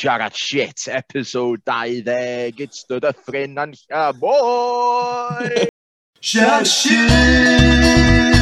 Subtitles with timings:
[0.00, 5.68] siarad shit, episod 20, gydstod y ffrin a'n siarad boi!
[6.24, 8.39] Siarad shit!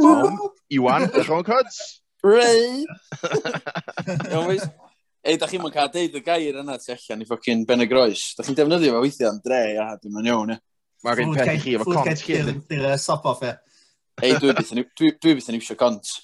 [0.00, 0.38] Tom,
[0.76, 1.80] Iwan, Sean Cuds.
[2.24, 2.84] Ray!
[4.46, 4.66] weis?
[5.20, 7.88] Ei, da chi'n mwyn cael deud y gair yna tu allan i ffocin Ben y
[7.88, 8.22] Groes.
[8.36, 10.60] Da chi'n defnyddio fe weithio am dre, a dwi'n mynd iawn, ie.
[11.04, 12.48] Mae'r un peth i chi efo cont cyn.
[12.68, 13.52] Dwi'n uh, sop-off, e.
[14.24, 16.14] Ei, dwi byth yn iwsio cont.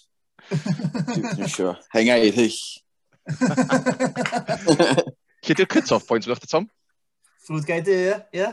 [0.48, 2.60] Dwi beth yn iwsio hengaid hyll.
[5.46, 6.64] Lle di'r cut-off point yn o'ch Tom?
[7.46, 7.96] Ffrwyd gael dy,
[8.34, 8.48] ie.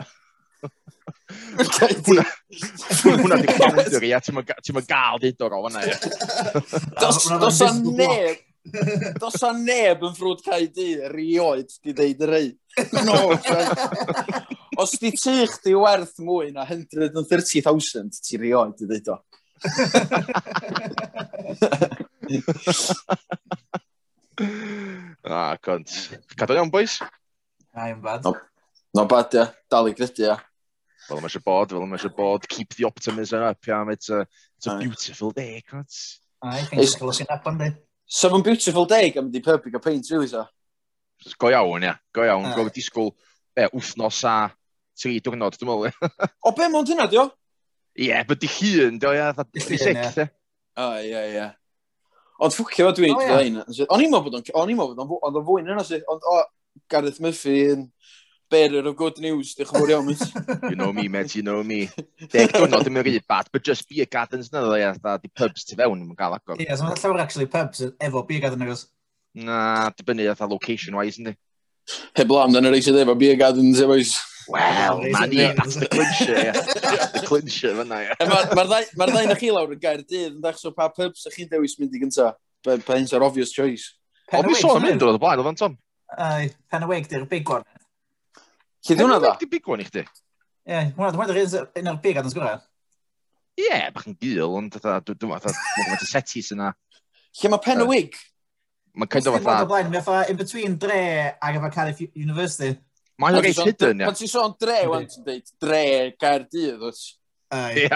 [3.04, 5.98] Hwna di counter a ti'n mynd gael dyd o'r o'na ia.
[7.02, 8.42] Dos o neb,
[9.22, 12.52] dos o neb yn ffrwd cael di, rioed di ddeud y rei.
[13.06, 13.36] No,
[14.82, 19.18] os di tu chdi werth mwy na 130,000, ti rioed di ddeud o.
[25.28, 25.90] ah, cont.
[26.40, 26.98] Cadw iawn, boys?
[27.76, 28.26] Na, i'n bad.
[28.26, 28.34] No,
[28.98, 29.46] no bad, ia.
[29.70, 30.40] Dal i grydu, ia
[31.08, 34.26] fel yma eisiau bod, fel yma eisiau bod, keep the optimism up, yeah, it's a,
[34.58, 35.86] it's a beautiful day, God.
[36.42, 37.72] I think it's going to happen, di.
[38.06, 40.44] So mae'n beautiful day, gan mynd i purpig gael paint rhyw, so.
[41.40, 41.96] Go iawn, ia.
[42.14, 43.14] Go iawn, go disgwyl
[43.56, 44.36] be, wthnos a
[45.00, 46.28] tri diwrnod, dwi'n meddwl.
[46.44, 47.30] o, be mond hynna, dio?
[47.96, 49.32] Ie, yeah, byddi hun, dio, ia.
[49.40, 50.28] Byddi sec, ie.
[50.80, 51.48] O, ie, ie.
[52.44, 53.62] Ond ffwcio fo dwi'n dweud hyn.
[53.88, 54.46] O'n i'n meddwl bod o'n...
[54.60, 55.16] O'n i'n meddwl bod o'n...
[55.30, 56.38] Oedd o fwy na hynna, Ond o,
[56.92, 57.88] Gareth Murphy yn
[58.54, 60.28] bearer of good news, diolch yn fawr iawn, mate.
[60.72, 61.80] You know me, mate, you know me.
[62.34, 65.66] Deg dwrnod ddim yn rhywbeth bad, but just beer gardens na, dda, dda, di pubs
[65.70, 66.60] ti fewn yn gael agor.
[66.60, 68.86] Ie, yeah, so mae'n llawer actually pubs efo beer garden agos.
[69.34, 69.58] Na,
[69.98, 71.36] dibynnu dda location-wise, yndi.
[72.20, 74.14] Heb lam, dan yr eisiau efo beer gardens efo is.
[74.52, 76.62] Wel, man i, that's the clincher, yeah.
[77.16, 78.18] The clincher, fyna, ie.
[78.60, 81.52] Mae'r ddain o'ch chi lawr yn gair dydd, yn dach, so pa pubs ych chi'n
[81.52, 82.34] dewis mynd i gynta?
[82.64, 83.94] Pa hyn's ar obvious choice?
[84.32, 85.80] O, mi sôn yn mynd o'r blaen, oedd Tom?
[86.14, 87.64] Pen y wig, di'r big one.
[88.84, 89.34] Lle dwi'n dda?
[89.40, 90.04] Dwi'n big one i chdi.
[90.68, 92.64] Ie, mwna, dwi'n meddwl un o'r big adnod sgwrdd.
[93.64, 96.74] Ie, bach yn gil, ond dwi'n meddwl, dwi'n meddwl, setis yna.
[97.40, 98.18] Lle mae pen y wig?
[99.00, 99.54] Mae'n kind of fatha...
[99.64, 102.76] Mae'n blaen, mae'n in between dre ac efo Cardiff University.
[103.24, 104.08] Mae'n reit hidden, ie.
[104.10, 105.84] Pan ti'n sôn dre, wan ti'n dweud, dre,
[106.20, 107.06] gair dydd, oes?
[107.54, 107.88] Ie,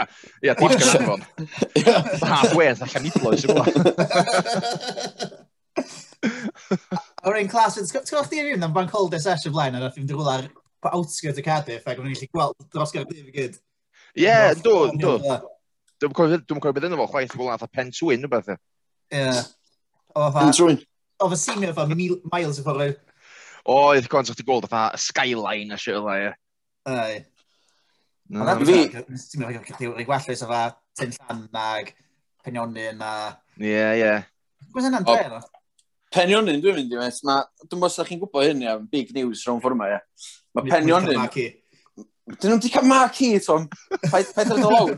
[0.45, 3.69] ie, dim Half Halfway, allan i bloes y blan.
[7.27, 9.97] O'r ein clas, ti'n gwybod chdi rhywun am bank holiday sesh session blaen, a rhaid
[9.97, 10.47] fi'n ar
[10.83, 13.57] pa outskirt y Cardiff, ac o'n i'n gallu gweld dros Cardiff i gyd.
[14.17, 15.17] Ie, do, do.
[16.01, 18.59] Dwi'n cofio bydd yna fo, chwaith gweld nath pen twyn o bethau.
[19.13, 19.31] Ie.
[20.13, 20.79] Pen twyn?
[21.17, 22.99] O, fe sy'n mynd miles i ffordd.
[23.67, 26.31] Oedd, gwan, sa'ch ti gweld y skyline a shit o dda, ie.
[26.93, 27.17] Ie.
[28.29, 28.85] No, no, fi...
[28.91, 30.63] Ti'n meddwl cael ei gwella sef a
[30.99, 31.93] Tyn Llan ag
[32.45, 33.13] Penionyn a...
[33.59, 34.15] Ie, ie.
[34.73, 35.47] Gwys yna'n dweud?
[36.13, 37.41] Penionyn dwi'n mynd i fynd, Ma...
[37.65, 40.01] dwi'n bod chi'n gwybod hyn, ia, big news rhwng ffwrma, ia.
[40.55, 41.25] Mae Penionyn...
[42.27, 43.67] Dyn nhw wedi cael mark i, Tom.
[44.11, 44.95] Paid ar ddol awr.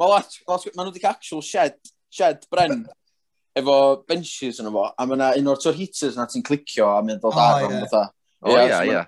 [0.00, 1.76] Mae nhw wedi cael actual shed,
[2.12, 2.84] shed bren
[3.60, 3.76] efo
[4.08, 7.20] benches yn efo, a mae yna un o'r tour heaters na ti'n clicio a mynd
[7.20, 8.04] ddod ar o'n fatha.
[8.40, 9.02] O, ia, ia.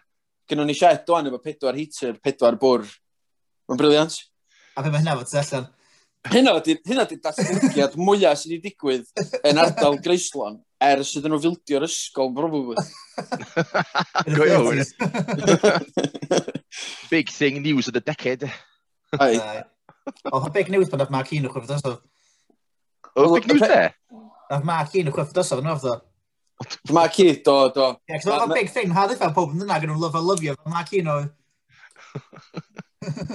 [0.50, 2.84] Gynnon ni shed doan efo pedwar heater, pedwar bwr.
[3.70, 4.18] Mae'n briliant.
[4.76, 5.70] A fe mae hynna fod ti allan?
[6.32, 9.08] Hynna di, hynna di datblygiad mwyaf sydd wedi digwydd
[9.48, 10.60] yn ardal Greislon
[10.91, 12.76] ers iddyn nhw fildio'r ysgol, probably.
[14.37, 14.82] Go iawn.
[17.12, 18.50] Big thing news of the decade.
[19.21, 19.65] Ai.
[20.32, 22.00] Oedd big news pan oedd Mark Heen yn chwyfdos oedd.
[23.12, 23.82] Oedd big news e?
[24.50, 27.91] Oedd Mark Heen yn chwyfdos oedd yn oedd Mark Heen, do, do.
[28.09, 30.45] Ie, cos oedd big thing, ha ddiffa pob yn dyna gan nhw love a love
[30.47, 31.30] you, Mark Heen oedd.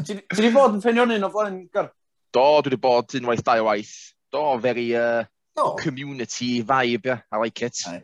[0.08, 1.92] Ti di bod yn ffeinio'n un o flaen, Gar?
[2.36, 3.96] Do, dwi wedi bod unwaith, dau o waith.
[4.34, 5.24] Do, very, uh,
[5.58, 5.74] no.
[5.76, 7.22] community vibe, yeah.
[7.32, 7.78] I like it.
[7.88, 8.04] Aye.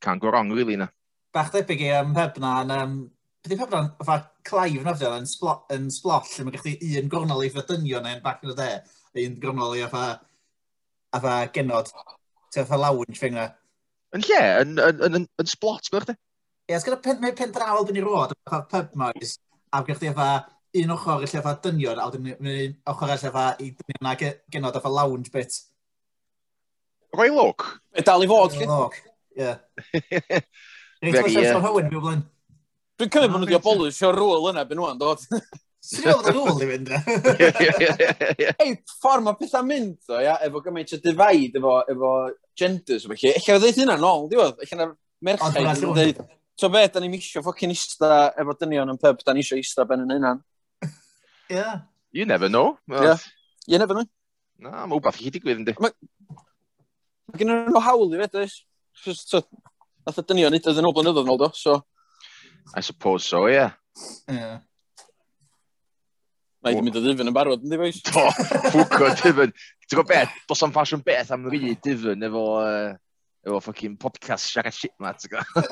[0.00, 0.88] Can't go wrong, really, na.
[1.32, 2.98] Bach debyg i um, Pebna, yn, um,
[3.42, 7.42] byddi pub na'n fa Clive yn ofdio, yn, splo, yn splosh, yn gallu un gornol
[7.46, 10.04] i fydynio neu'n back in the day, un gornol i a fa,
[11.16, 11.90] a fa genod,
[12.54, 13.48] ti'n fa lounge fe yna.
[14.14, 16.04] Yn lle, yn, yn, yn, yn, yn splot, chi?
[16.04, 16.16] Ie,
[16.70, 19.40] yeah, sgwrdd pen, pen draw byn i roed, a pub noise,
[19.74, 20.28] a gwrdd chi a fa
[20.82, 24.78] un ochr y llefa dynion, a wedyn un ochr y llefa i dynion na genod
[24.80, 25.58] efo lounge bit.
[27.14, 27.66] Rhoi look?
[27.94, 28.56] E dal i fod.
[28.58, 28.96] Rhoi look,
[29.38, 29.52] ie.
[31.04, 32.24] Reit, mae'n sef o'r hywyn, mi o blyn.
[32.98, 35.22] Dwi'n cymryd bod nhw wedi o bolw, rôl yna, byn nhw'n dod.
[35.84, 38.46] Swn i'n fawr ôl i fynd, e?
[38.64, 38.70] Ei,
[39.02, 42.12] ffordd mae pethau mynd, o, ia, efo gymaint o divide, efo, efo
[42.56, 43.34] genders, o felly.
[43.34, 44.62] Eich oedd eith hynna nôl, diwedd.
[44.64, 44.94] Eich oedd
[45.28, 46.22] merchaid yn dweud,
[46.56, 49.84] so be, da ni'n misio ffocin ista efo dynion yn pub, da ni isio ista
[49.90, 50.32] ben yn hynna.
[51.50, 51.80] Yeah.
[52.12, 52.78] You never know.
[52.88, 53.16] Well, yeah.
[53.66, 54.06] You never know.
[54.58, 55.74] Na, mae wbeth i digwydd yn di.
[55.82, 58.54] Mae gen nhw hawl i fed, oes?
[60.04, 61.80] Nath y dynion nid ydyn nhw blynyddoedd nôl do, so...
[62.76, 63.74] I suppose so, yeah.
[64.30, 64.62] Yeah.
[66.64, 68.00] Mae wedi mynd o ddifyn yn barod, ynddi, boys?
[68.06, 68.24] Do,
[68.70, 69.52] ffwco ddifyn.
[69.84, 72.94] Ti'n gwybod beth, dos am ffasiwn beth am rhi ddifyn efo, uh,
[73.44, 75.64] efo fucking podcast siarad shit ma, ti'n gwybod?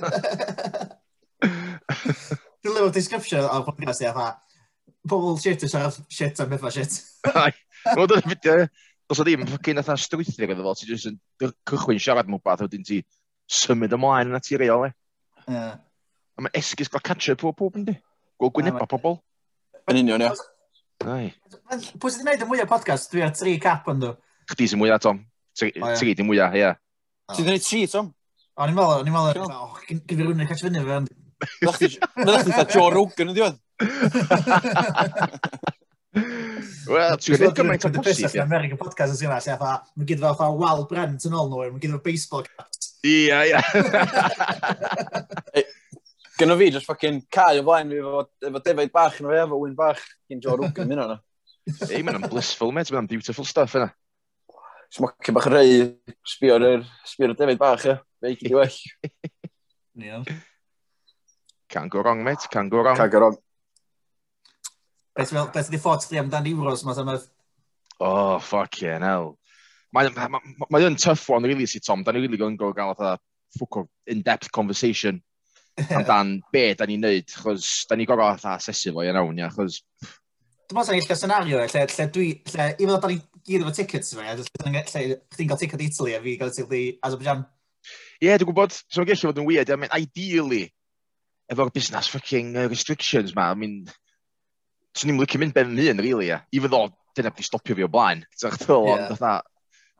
[2.60, 4.16] Dwi'n lyfo description o'r podcast i a
[5.08, 6.98] pobl shit yn siarad shit am bethau shit.
[7.32, 8.66] Wel, dyna fideo,
[9.10, 11.18] dos o ddim, ffocin atha strwythig iddo fo, ti'n jyst yn
[11.68, 13.00] cychwyn siarad mwy beth, wedyn ti
[13.50, 14.70] symud ymlaen yn y tir e.
[15.48, 15.74] Yeah.
[16.38, 17.96] A mae esgus gael catcher pob pob yn di.
[18.40, 19.18] Gwyd gwyneba pobl.
[19.90, 20.32] Yn union, ia.
[21.02, 21.32] Ai.
[21.98, 23.10] Pwy sydd wedi gwneud y mwyaf podcast?
[23.12, 24.14] Dwi ar tri cap yn dwi.
[24.52, 25.24] Chdi sy'n mwyaf, Tom.
[25.58, 26.72] Tri di mwyaf, ia.
[27.34, 28.12] Ti'n gwneud tri, Tom?
[28.62, 29.68] O'n i'n meddwl, o'n i'n meddwl, o,
[30.06, 30.98] gyda'r rwy'n catch fyny fe,
[31.62, 33.58] Mae'n dda Joe Rogan yn diwedd.
[36.12, 38.28] Wel, ti'n gwneud gymaint o bwysig.
[38.28, 41.62] Dwi'n American podcast yn sy'n lle fa, mae'n gyda fel wal brent yn ôl nhw,
[41.70, 42.92] mae'n gyda baseball caps.
[43.08, 43.60] Ia, ia.
[46.38, 49.40] Gynno fi, just fucking cael o flaen fi efo, efo defaid bach yn o fe,
[49.46, 51.18] efo wyn bach, gyn Joe Rogan, mynd o'na.
[51.88, 53.88] Ei, mae'n blissful, mate, mae'n beautiful stuff yna.
[54.92, 55.86] Smocio bach rei,
[56.28, 57.98] sbio'r sbio'r defaid bach, e.
[58.20, 58.80] Fe i gyd i well.
[60.02, 60.26] Iawn.
[61.72, 62.46] Can go wrong, mate.
[62.50, 62.96] Can go wrong.
[62.96, 63.36] Can go wrong.
[65.16, 67.24] Beth ydy thoughts chdi amdan Euros ma tymod?
[67.98, 69.38] Oh, fucking hell.
[69.96, 72.02] Mae'n ma, ma, ma tough one, really, si Tom.
[72.02, 73.18] Da ni really going go gael fatha
[73.56, 75.22] ffwc o in-depth conversation
[75.96, 79.48] amdan be da ni'n neud, chos da ni gorau fatha asesu fo i'n awn, ia,
[79.52, 79.80] chos...
[80.02, 83.18] Dwi'n meddwl sy'n eich gael senario, lle, lle dwi, lle, i fod da ni
[83.48, 86.84] gyd efo tickets yma, lle chdi'n cael ticket i Italy a fi gael ticket i
[87.08, 87.44] Azerbaijan.
[88.20, 90.66] Ie, yeah, dwi'n gwybod, sy'n gallu fod yn weird, I mean, ideally,
[91.52, 93.82] efo'r busnes fucking uh, restrictions ma, I mean,
[94.96, 96.44] swn i'n licio mynd ben yn really, yeah.
[96.52, 98.24] even though dyna beth stopio fi o blaen.
[98.36, 99.40] Swn yeah.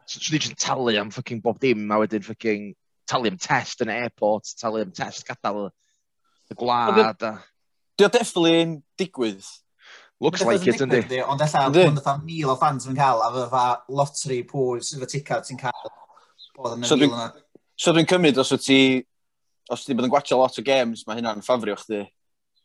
[0.03, 2.73] i'n just talu am fucking bob dim, a wedyn fucking
[3.09, 5.71] talu am test yn y airport, talu am test gadael
[6.53, 7.27] y gwlad.
[7.29, 7.35] A...
[7.99, 9.45] Dio definitely yn digwydd.
[10.23, 11.19] Looks like it, yndi.
[11.27, 15.09] Ond ella, ond ella mil o fans yn cael, a fe lottery pwy sydd y
[15.11, 15.89] ticket yn cael.
[17.83, 18.79] So dwi'n cymryd os wyt ti
[19.73, 22.05] os ti bod yn gwachio lot o games, mae hynna'n ffafrio chdi.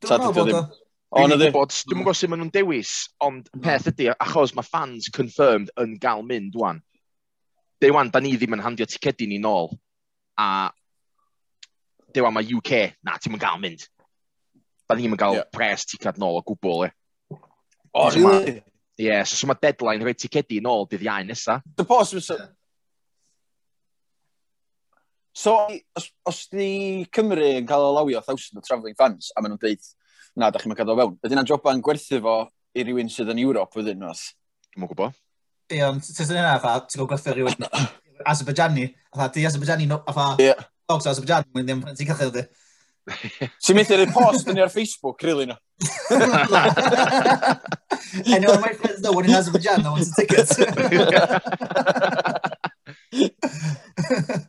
[0.03, 0.61] Dwi'n meddwl bod o.
[1.07, 2.93] Dwi'n gwybod, dwi'n gwybod sut maen nhw'n dewis,
[3.23, 3.61] ond mm.
[3.63, 6.81] peth ydy, achos mae fans confirmed yn gael mynd dwan.
[7.79, 9.71] Dewan, da ni ddim yn handio ticedi ni nôl.
[10.41, 10.67] A
[12.13, 12.73] dewan, mae UK,
[13.07, 13.87] na, ti'n yn gael mynd.
[14.83, 15.47] Da ni ddim yn cael yeah.
[15.55, 16.91] pres ticad nôl o gwbl, e.
[17.95, 18.59] O, really?
[18.99, 21.61] Ie, so mae deadline rhoi ticedi nôl dydd iau nesa.
[21.77, 22.11] Dy pos,
[25.37, 29.51] So, os, os di Cymru yn cael o lawio 1000 o travelling fans, a maen
[29.53, 29.83] nhw'n dweud,
[30.33, 32.33] na, da chi'n cael o fewn, ydy'n joban gwerthu fo
[32.73, 35.13] i rywun sydd yn Ewrop wedyn nhw'n Dwi'n mwyn gwybod.
[35.75, 37.61] Ie, ond ti'n yna, fatha, ti'n gwybod gwerthu rhywun
[38.33, 40.65] Azerbaijani, a fatha, di Azerbaijani, a fatha, yeah.
[40.89, 42.43] dogs Azerbaijani, mwyn ddim ti'n cael di.
[43.61, 45.61] Ti'n mynd i'r post yn ar Facebook, really, no.
[48.25, 50.49] Anyone of my friends know when in Azerbaijan, no one's a ticket.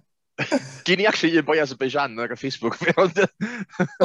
[0.86, 3.18] Gyn i actually un boi Azerbaijan ar y Facebook fi, ond...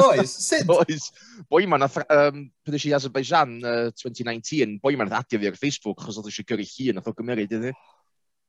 [0.02, 0.70] Oes, sut?
[0.74, 1.08] Oes.
[1.50, 6.18] Boi ma'n, um, pan eisiau Azerbaijan uh, 2019, boi ma'n adio fi ar Facebook, chos
[6.18, 7.74] oedd eisiau gyrru hi yn oedd o gymryd iddi.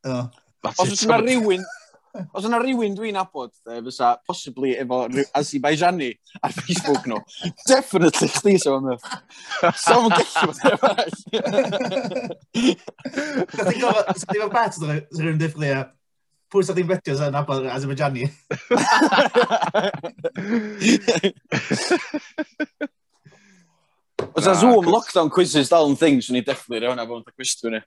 [0.10, 0.26] Oh.
[0.66, 1.62] Os yna rhywun,
[2.34, 5.04] os yna rhywun dwi'n abod, e, fysa possibly efo
[5.38, 6.10] Azerbaijani
[6.42, 7.20] ar Facebook nhw,
[7.70, 9.06] definitely chdi sef am yf.
[9.84, 11.20] Sam yn gallu bod efo all.
[13.54, 15.76] Ti'n gofod, ti'n gofod bet, rhywun ddifgli,
[16.56, 18.32] pwy sa'ch ddim betio sy'n nabod Azerbaijani?
[24.36, 27.36] Os yna Zoom lockdown quizzes dal yn thing, swn i defflu rhaid hwnna bod yn
[27.36, 27.82] cwestiwn ni.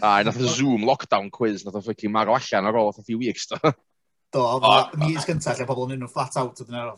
[0.00, 3.18] A, nath y Zoom lockdown quiz, nath o ffocin marw allan ar ôl, nath few
[3.20, 3.56] weeks, do.
[4.32, 4.40] Do,
[5.02, 6.92] mis gyntaf lle pobl yn un nhw flat out ydyn nhw,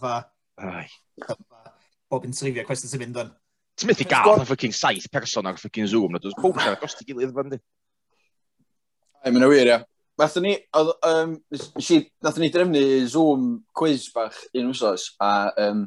[0.63, 0.87] Ai.
[2.13, 3.31] Bob yn trifio cwestiwn sy'n mynd yn.
[3.79, 6.81] Ti'n mynd i gael, nath ffocin saith person ar ffocin Zoom, nad oes pob siarad
[6.83, 7.59] dros ti gilydd, fyndi.
[9.23, 9.79] Ie, mae'n wir, ia.
[10.19, 11.37] Nathon ni, oedd, um,
[11.79, 15.85] si, nathon ni drefnu Zoom quiz bach un wsos, a um,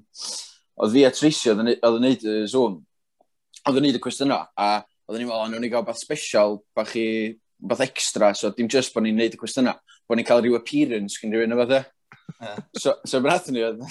[0.79, 2.77] oedd fi a Tracy oedd yn neud y Zoom,
[3.67, 4.69] oedd yn neud y cwestiynau, a
[5.09, 8.95] oedd ni'n meddwl, nhw'n ni gael beth special, bach i, beth extra, so dim just
[8.95, 9.75] bod ni'n neud y cwestiynau,
[10.07, 11.83] bod ni'n cael rhyw appearance gen rhywun o bethau.
[12.71, 13.83] So, so mae'n nathon ni oedd,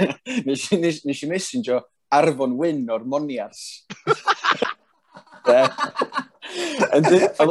[0.48, 1.80] nes i messenger
[2.12, 3.86] Arfon Wyn o'r Moniars.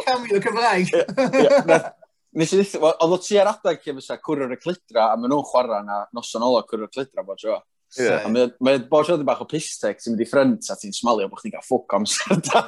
[0.05, 0.93] Camio Cymraeg.
[2.31, 5.33] Nes i ddweud, oedd o ti ar adag lle fysa cwrwyr y clidra, a maen
[5.33, 7.57] nhw'n chwarae na noson ola cwrwyr y clidra bod jo.
[7.99, 8.23] Yeah.
[8.63, 11.57] Mae bod jo bach o pistec sy'n mynd i ffrynt a ti'n smalio bod chdi'n
[11.57, 12.61] cael ffwc amser da.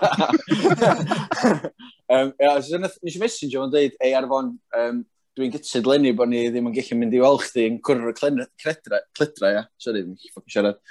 [2.12, 5.00] um, yeah, nes i messenger o'n dweud, ei arfon, um,
[5.40, 8.18] dwi'n gytsid lenni bod ni ddim yn gallu mynd i weld chdi yn cwrwyr y
[8.20, 9.64] clidra, clidra, ia.
[9.80, 10.84] Sorry, ddim yn siarad.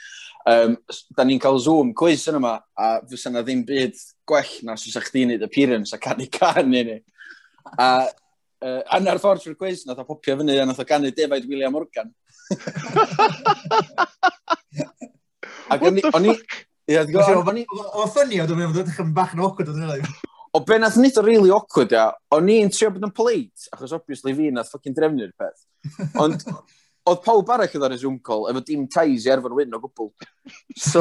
[0.48, 0.74] Um,
[1.14, 3.94] da ni'n cael Zoom quiz yn yma, a fysa na ddim byd
[4.26, 6.98] gwell na os ydych chi'n neud appearance a canu can i ni.
[7.76, 11.46] A uh, anna'r ffordd trwy'r quiz, nath o popio fyny a nath o ganu defaid
[11.50, 12.10] William Morgan.
[15.72, 16.02] Ac o'n i...
[16.02, 16.60] What the fuck?
[16.90, 17.62] Ia, ti'n gwybod?
[17.94, 20.20] O ffynnu, o dwi'n meddwl, dwi'n bach yn awkward o dwi'n meddwl.
[20.52, 23.94] O be nath nid o really awkward, ia, o'n i'n trio bod yn polite, achos
[23.96, 25.62] obviously fi nath ffocin drefnu'r peth.
[26.20, 26.42] Ond
[27.08, 29.78] oedd pawb arall oedd ar y Zoom call, efo dim ties i erfyn wyn o
[29.82, 30.08] gwbl.
[30.78, 31.00] So,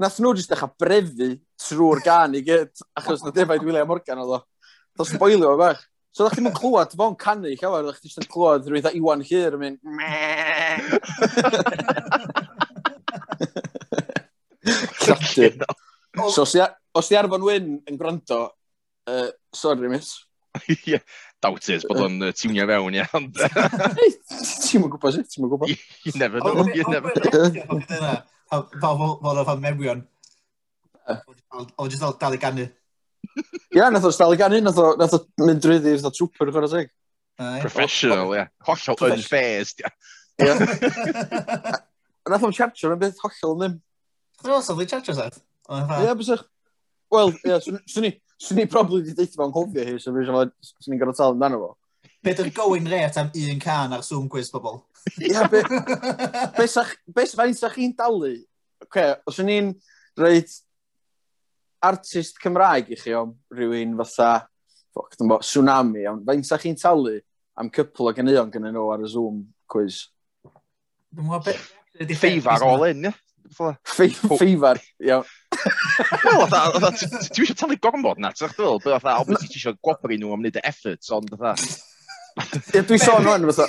[0.00, 1.28] nath nhw jyst eich brefu
[1.66, 4.40] trwy'r gan i gyd, achos na defaid William Morgan oedd o.
[4.96, 5.82] Ddo spoilio o bach.
[6.10, 9.62] So, ddech chi'n clywed, fo'n canu, llawer, ddech chi'n clywed rwy'n dda Iwan Hyr yn
[9.62, 9.78] mynd,
[15.06, 15.46] Llaty.
[16.34, 16.42] So,
[16.92, 18.40] os di Arfon Wyn yn gwrando,
[19.06, 20.26] uh, sorry, miss.
[20.90, 20.98] Ie,
[21.44, 23.28] doubters bod o'n tiwnio fewn iawn.
[24.66, 25.72] Ti'n mwyn gwybod ti'n mwyn gwybod.
[26.06, 28.20] You never know, you never know.
[28.50, 29.02] Fel
[29.44, 30.04] o'n mewion.
[31.10, 32.68] O'n jyst dal i ganu.
[33.74, 36.94] Ia, nath o'n dal i ganu, nath o'n mynd drwyddi, nath o'n trwper, chwarae teg.
[37.62, 38.48] Professional, ia.
[38.68, 39.92] Hollol unfazed, ia.
[42.30, 43.78] Nath o'n charger yn beth hollol ddim.
[44.40, 45.40] Dwi'n meddwl, sa'l di charger, sa'th?
[45.72, 46.44] Ie, bysach.
[47.10, 48.12] Wel, ie, swn i.
[48.40, 51.70] Swn i probably wedi deithio fo'n hofio hi, so swn i'n gorau tal amdano fo.
[52.24, 54.80] Be dy'r going rate am un can ar Zoom quiz, bobl?
[55.20, 55.60] Ia, be...
[56.56, 58.34] Be fain sa'ch chi'n dalu?
[58.84, 59.70] Oce, os o'n i'n
[60.20, 60.52] reid
[61.84, 64.30] artist Cymraeg i chi o rhywun fatha,
[64.92, 67.18] ffoc, bo, tsunami, ond fain sa'ch chi'n talu
[67.60, 70.06] am cypl o ganeuon gyda nhw ar y Zoom quiz?
[71.12, 71.56] Dwi'n mwyn be...
[72.16, 73.16] Feifar all in, ie?
[73.50, 75.24] Ffeifar, iawn.
[76.24, 80.32] Wel, fatha, eisiau talu gormod na, ti'n ddweud, beth fatha, obviously ti eisiau gwobri nhw
[80.34, 81.52] am wneud y efforts, ond fatha...
[82.74, 83.66] Ie, dwi sôn hwn, fatha.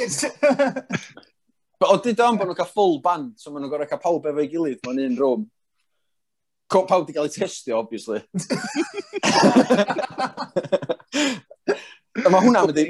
[1.82, 4.48] O, di dam bod nhw'n cael full band, so maen nhw'n gorau cael pawb efo'i
[4.52, 5.48] gilydd mewn un rwm.
[6.72, 8.22] Pawb wedi cael ei testio, obviously.
[12.22, 12.86] Mae hwnna'n mynd i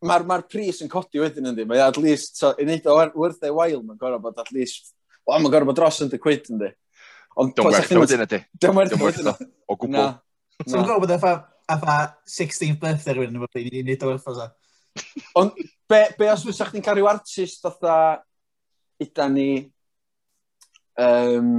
[0.00, 3.44] mae'r ma pris yn codi wedyn yndi, mae at least, so, i wneud o werth
[3.44, 4.94] ei wael, mae'n gorau bod at least
[5.30, 6.72] o, mae'n gorfod dros yn dy cwyd yn di.
[7.40, 8.42] Ond Dwi'n werth o wedyn ydy.
[8.60, 9.30] Dwi'n werth o wedyn
[9.70, 10.12] O gwbl.
[10.66, 11.34] So mae'n gwybod efo
[11.70, 11.96] efo
[12.26, 14.48] 16th birthday rhywun yn fawr ni'n wneud o werth o sa.
[15.38, 15.54] Ond
[15.90, 17.94] be, be os fysa chdi'n cael rhyw artist fatha
[19.02, 19.50] yda ni...
[21.00, 21.50] Um,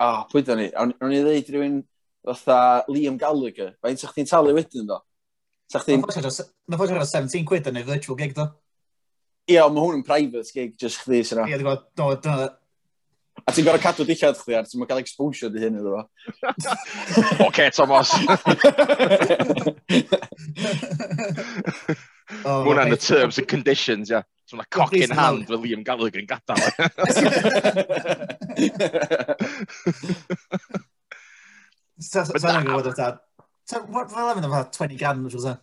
[0.00, 0.70] o, oh, pwy da ni?
[0.72, 1.80] Rwy'n i ddeud rhywun
[2.26, 2.60] fatha
[2.90, 3.74] Liam Gallagher.
[3.84, 5.00] Fe'n sa chdi'n talu wedyn do?
[5.72, 6.02] Sa chdi'n...
[6.02, 8.48] Mae ffordd 17 quid yn ei virtual gig do?
[9.46, 12.56] Ie, ond mae hwn yn private gig, just chdi sy'n Ie, dwi'n gwybod,
[13.44, 16.02] A ti'n gorau cadw dillad chdi, ar, ti'n cael exposure di hyn iddo fo.
[17.46, 18.10] Oce, Thomas.
[22.48, 24.16] oh, Mwna'n the terms and conditions, ia.
[24.16, 24.24] Yeah.
[24.46, 26.70] So na cock in hand fel Liam Gallagher yn gadael.
[32.06, 33.16] Sa'n angen gwybod o tad.
[33.66, 35.56] Fel efo 20 grand, mwysig o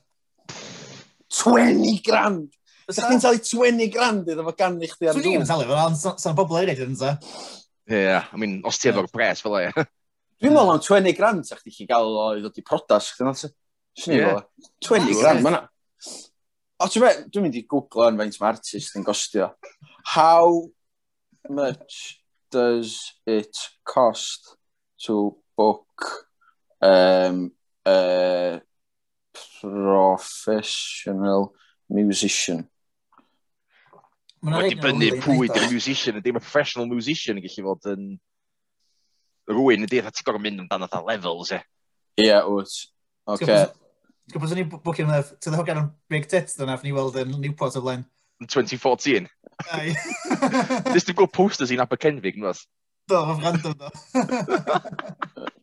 [1.34, 2.52] 20 grand!
[2.92, 5.24] Sa chi'n talu 20 grand iddo fo gan i chdi ar dŵr?
[5.24, 7.16] Swn i'n talu fo, ond sa'n bobl eraill yn sa.
[7.90, 9.68] Yeah, I mean, os ti efo'r pres, fel e.
[10.44, 13.30] Dwi'n meddwl am 20 grand a chdi chi gael o i ddod i prodas, chdi'n
[14.84, 15.62] 20 grand, mae'na...
[16.80, 19.46] O, ti'n fe, dwi'n mynd i googlo yn faint mae artist yn gostio.
[20.16, 20.48] How
[21.50, 22.20] much
[22.52, 23.56] does it
[23.88, 24.58] cost
[25.06, 26.28] to book
[26.82, 27.52] um,
[27.88, 28.62] a
[29.62, 31.54] professional
[31.90, 32.68] musician?
[34.44, 38.10] Mae'n dibynnu pwy di'r musician, ydy mae professional musician yn gallu fod yn
[39.52, 41.62] rwy'n ydy, ti'n gorau mynd amdano dda levels e.
[42.20, 42.76] Ie, wyt.
[43.32, 43.48] Oce.
[43.48, 47.80] Ti'n gwybod, ni'n bwcio'n meddwl, ti'n ddod gan big tits dyna, ni weld yn Newport
[47.80, 48.04] o flaen.
[48.44, 49.32] 2014?
[49.72, 49.96] Ai.
[50.92, 52.66] Nes ti'n gwybod posters i'n Abercenfig, nwas?
[53.12, 53.92] Do, fy random do.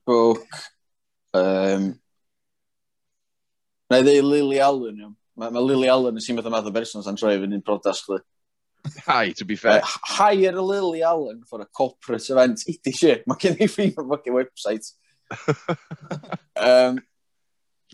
[0.09, 0.61] Book.
[1.37, 1.93] Um,
[3.91, 5.17] Na i ddeu Lily Allen, iawn.
[5.41, 8.05] Mae ma Lily Allen yn sy'n meddwl math o berson sa'n troi fynd i'n prodas
[8.05, 8.21] chdi
[9.07, 9.81] high, to be fair.
[9.83, 12.63] Uh, hire Lily Allen for a corporate event.
[12.67, 13.27] Eat shit.
[13.27, 14.93] Mae gen i fi o'r fucking website.
[16.57, 17.01] um,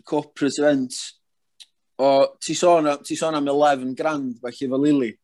[0.05, 0.95] corporate event.
[1.99, 5.15] O, ti sôn, ti sôn am 11 grand, bach efo Lily.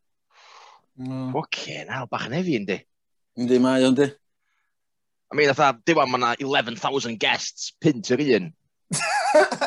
[1.00, 1.32] Mm.
[1.32, 2.78] Fucking hell, bach yn hefi, yndi?
[3.40, 4.08] Yndi, mae, yndi.
[5.32, 8.52] I mean, atha, diwan mae yna 11,000 guests, pint yr un.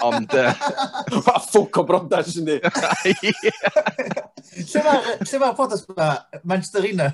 [0.06, 0.34] Ond...
[0.34, 0.54] Uh...
[1.26, 2.60] Fa ffwc o brodas, yndi?
[4.54, 6.12] Lle mae'r podas ma?
[6.44, 7.10] Manchester Una?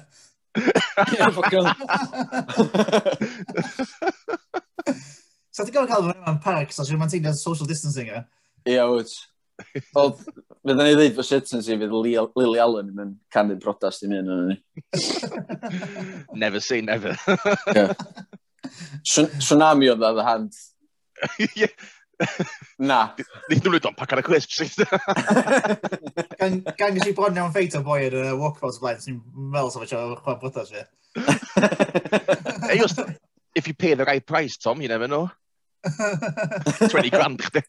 [5.52, 8.22] So ti'n gofyn cael fy mewn parc, so mae'n teimlo'n social distancing e?
[8.72, 9.12] Ia, wyt.
[9.94, 10.14] Wel,
[10.64, 14.32] fydden ni ddeud fy sitens i fydd Lily Allen yn mynd canu brodas dim un
[14.32, 14.58] yn ni.
[16.44, 17.18] Never say never.
[17.76, 17.92] yeah.
[19.04, 20.56] Tsunami oedd that the hand.
[22.82, 23.00] Na.
[23.50, 24.62] Nid nhw'n don pac ar y crisps.
[24.62, 24.82] sydd.
[26.40, 29.20] Gan gysi bod nhw'n ffeit o boi yn y walkabouts blaen, sy'n
[29.54, 30.86] fel sef eisiau chwan bwyta fi.
[32.72, 33.02] Hey, just,
[33.56, 35.30] if you pay the right price, Tom, you never know.
[35.84, 37.64] 20 grand, chdi.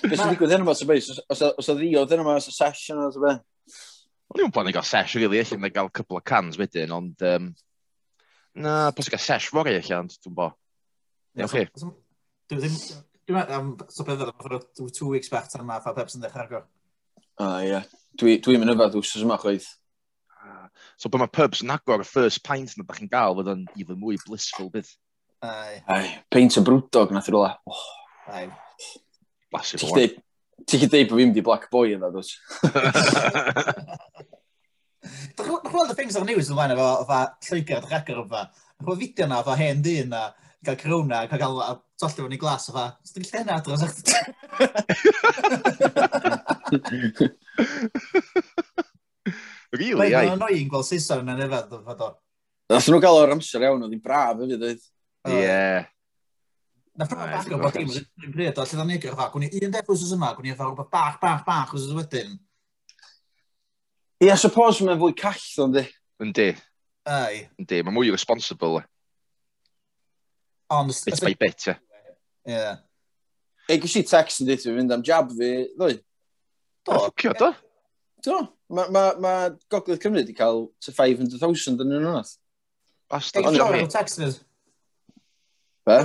[0.00, 1.10] Beth sy'n digwydd hyn yma, sy'n bwys?
[1.30, 3.42] Os o ddiodd hyn yma, os o session, os o beth?
[4.30, 7.26] O'n i'n plan i gael session, really, eich yn gael cwpl o cans wedyn, ond...
[7.26, 7.50] Um,
[8.60, 10.50] Na, pas gael sesh fori eich ond, dwi'n bo.
[11.38, 11.64] Iawn chi?
[11.80, 12.76] Dwi'n ddim...
[13.30, 16.42] Dwi'n meddwl am sopedder am ffordd two weeks back tan ma, fa peps yn dechrau
[16.42, 16.64] argo.
[17.40, 17.78] O, ie.
[18.18, 19.68] Dwi'n mynd yfad wsos yma chwaith.
[21.00, 23.62] So bod mae pubs yn agor y first pint na da chi'n gael, fydd yn
[23.80, 24.88] even mwy blissful bydd.
[25.46, 25.78] Ai.
[25.88, 26.02] Ai,
[26.32, 27.54] peint o brwdog nath rhywle.
[27.70, 27.86] Oh.
[28.28, 28.46] Ai.
[29.52, 29.94] Blasif o.
[29.94, 32.28] Ti'n chi dweud bod fi'n di black boy yna, dwi'n?
[35.36, 38.42] gweld y things ar news ymlaen efo fatha Lloegr a Dragor o'n fa.
[38.80, 40.22] Efo fideo na, fatha hen dyn na,
[40.64, 41.56] gael corona, cael gael
[42.00, 42.84] tollio fo'n ei glas o fa.
[43.12, 43.98] Dwi'n gallu hynna adros eich...
[49.70, 50.10] Really, ai?
[50.10, 52.08] Mae'n annoying gweld Saeson yn efo, fod o.
[52.70, 54.82] Nath nhw gael o'r amser iawn, oedd hi'n braf hefyd, oedd?
[55.30, 55.60] Ie.
[56.98, 59.46] Na ffrwyd bach o'r bod dim yn bryd o, lle dda'n egr o fa, gwni
[59.60, 62.30] un def wrth yma, gwni efo'r bach, bach, bach wrth wedyn.
[64.20, 65.86] Ie, yeah, suppose mae'n fwy call, ond di.
[66.20, 66.50] Yndi.
[67.08, 67.46] Ai.
[67.60, 68.82] Yndi, mae'n mwy responsible.
[70.76, 70.92] Ond...
[71.06, 71.76] Bit by bit, ie.
[72.52, 72.60] Ie.
[73.70, 75.96] E, gysi text yn dit fi fynd am jab fi, ddwy.
[76.84, 76.98] Do.
[77.06, 77.50] Ffwcio, do.
[78.26, 78.38] Do.
[78.70, 79.32] Mae ma, ma
[79.72, 82.30] Gogledd Cymru wedi cael to 500,000 yn un o'n
[83.10, 83.48] Bastard.
[83.48, 84.36] Ond o'n text yn
[85.88, 86.02] Be?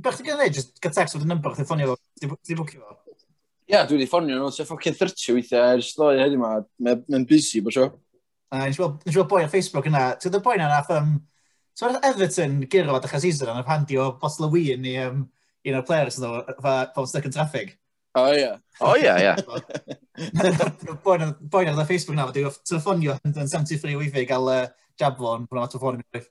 [0.00, 1.98] Bech ti gyda'n just get text with a number, chdi ffonio fo,
[2.46, 3.09] ti bwcio fo
[3.70, 7.62] yeah, dwi wedi ffonio nhw, sef ffocin 30 weithiau ers ddoi heddi ma, mae'n busy,
[7.64, 7.86] bo sio.
[8.50, 11.12] Nes i weld boi ar Facebook yna, ti'n dweud boi yna, nath, um,
[11.78, 15.22] so oedd Everton gyrro at achos Isran yn handi o Bosla Wien i um,
[15.66, 17.76] un o'r players nhw, pob stuck in traffic.
[18.18, 18.48] O ie.
[18.82, 19.34] O ie, ie.
[21.04, 23.14] Boi yna, ar Facebook na, dwi'n telefonio
[24.00, 24.64] weithiau i gael uh,
[24.98, 26.26] jablon, hwnna ma telefonio mi.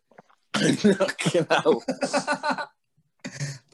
[0.60, 1.80] Fucking hell.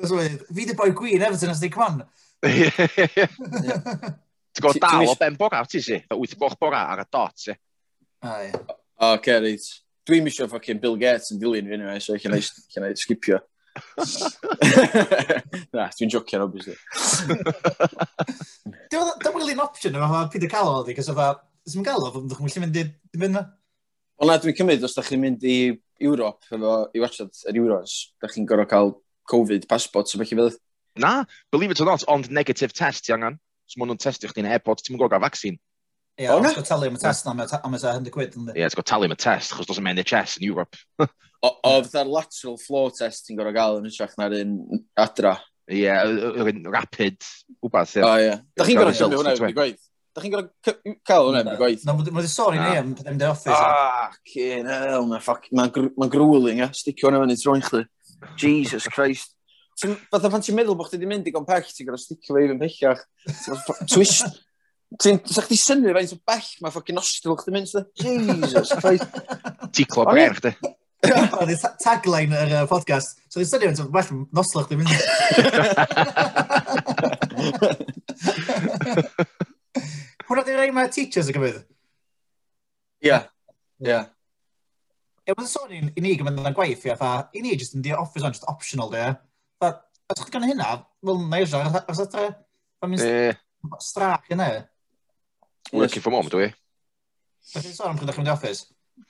[0.06, 2.04] Fi di boi gwyn Everton, as di, come on,
[4.56, 5.98] Ti'n gwybod dal o ben bora, ti si?
[6.12, 7.56] 8 o'cloch bora ar y dot, si?
[8.24, 8.54] A, ie.
[8.95, 9.65] O, okay, reit.
[10.08, 12.39] Dwi'n misio ffocin Bill Gates yn dilyn fi, anyway, so can I,
[12.71, 13.41] can I skipio?
[15.76, 16.78] Na, dwi'n jocian, obviously.
[18.93, 22.30] Dwi'n wyli'n option yma, mae Peter Callo oedd i, cos oedd ddim gael o, fod
[22.30, 22.86] chi'n gallu mynd i
[23.17, 23.43] fynd na?
[24.21, 25.58] Wel na, dwi'n cymryd, os da chi'n mynd i
[26.06, 28.95] Ewrop, efo i wachod yr Euros, da chi'n gorfod cael
[29.32, 30.56] Covid passport, so felly fydd?
[30.97, 33.39] Na, believe it or not, ond negative test ti angen.
[33.67, 35.58] So maen nhw'n testio chdi'n airport, ti'n gwybod gael vaccine.
[36.15, 38.38] Ie, yeah, ti'n talu am y test na, am y sa hynny quid.
[38.38, 40.79] Ie, yeah, ti'n gwybod talu am y test, chos dos yn NHS yn Europe.
[41.01, 44.55] o, o fatha'r lateral flow test ti'n gorau gael yn ysach na'r un
[45.01, 45.36] adra.
[45.67, 46.05] Ie, yeah,
[46.71, 47.19] rapid,
[47.65, 47.97] wbeth.
[47.97, 47.97] wbath.
[48.05, 48.39] O, ie.
[48.55, 49.84] Da chi'n gorau cymryd hwnna wedi gwaith?
[50.15, 50.49] Da chi'n gorau
[51.10, 51.86] cael hwnna wedi gwaith?
[51.89, 53.58] No, mae'n sôn i ni am MD Office.
[53.58, 56.71] Ah, cyn, hell, mae'n grueling, ia.
[56.77, 57.84] sticio hwnna fyny troi'n chdi.
[58.39, 59.35] Jesus Christ
[59.84, 62.44] fatha pan ti'n meddwl bod chdi wedi mynd i gon pell, ti'n gorau sticio fe
[62.46, 63.02] i fy'n pellach.
[63.92, 64.16] Twis,
[65.02, 67.88] ti'n, sa'ch ti syni faint o bell mae ffocin ostil chdi mynd, sydd.
[68.00, 69.10] Jesus Christ.
[69.76, 70.52] Ti clop ger chdi.
[71.06, 74.10] Oedd tagline yr uh, podcast, so ti'n synnu faint o bell
[74.40, 74.94] noslach chdi mynd.
[80.26, 81.60] Hwna di rai mae teachers y gyfydd?
[83.06, 83.20] Ia,
[83.84, 84.00] ia.
[85.26, 86.96] Ie, mae'n sôn i ni gymryd yn gwaith, ia,
[87.34, 89.12] i ni jyst yn di office on, just optional, de.
[89.63, 90.72] Os ydych gan hynna,
[91.06, 92.36] fel meisio, os ydych
[92.82, 93.36] pan mi'n
[93.82, 94.50] strach yna?
[95.72, 96.50] Working from home, dwi.
[97.54, 98.68] Ydych chi'n sôn am pryd ydych chi'n mynd i office?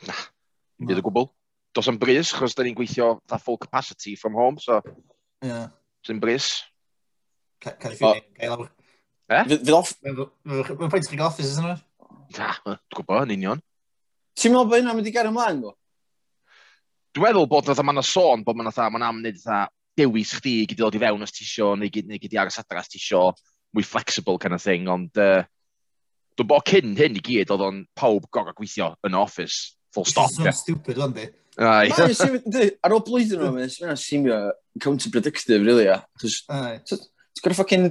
[0.08, 0.16] Na,
[0.86, 1.28] bydd y gwbl.
[1.76, 4.80] Dos yn bris, chos da ni'n gweithio that full capacity from home, so...
[5.44, 5.66] Ie.
[6.08, 6.52] Sy'n bris.
[7.66, 8.70] Cael ei ffynu, gael awr.
[9.28, 9.42] E?
[9.52, 9.96] Fydd off...
[10.06, 11.80] Mae'n pwynt chi'n gael office, ysyn nhw?
[12.38, 13.66] Na, dwi'n gwybod, yn union.
[14.38, 15.76] Ti'n meddwl bod hynna'n mynd i gael ymlaen, bo?
[17.16, 19.66] Dwi'n meddwl bod fatha ma'n sôn bod ma'n fatha, ma'n am wneud fatha
[19.98, 22.36] dewis chdi i gyd i ddod i fewn os ti isio, neu gyd, neu gyd
[22.36, 23.30] i aros adra os ti isio,
[23.76, 25.44] mwy flexible kind of thing, ond uh,
[26.36, 30.32] dwi'n bod cyn hyn i gyd, oedd o'n pawb gorau gweithio yn office, full stop.
[30.32, 30.56] It's yeah.
[30.56, 31.28] stupid, ond di.
[32.84, 34.40] Ar ôl blwyddyn nhw, mae'n sy'n simio
[34.84, 36.02] counterproductive, really, ia.
[36.20, 37.04] Ti'n
[37.40, 37.90] gwrdd ffocin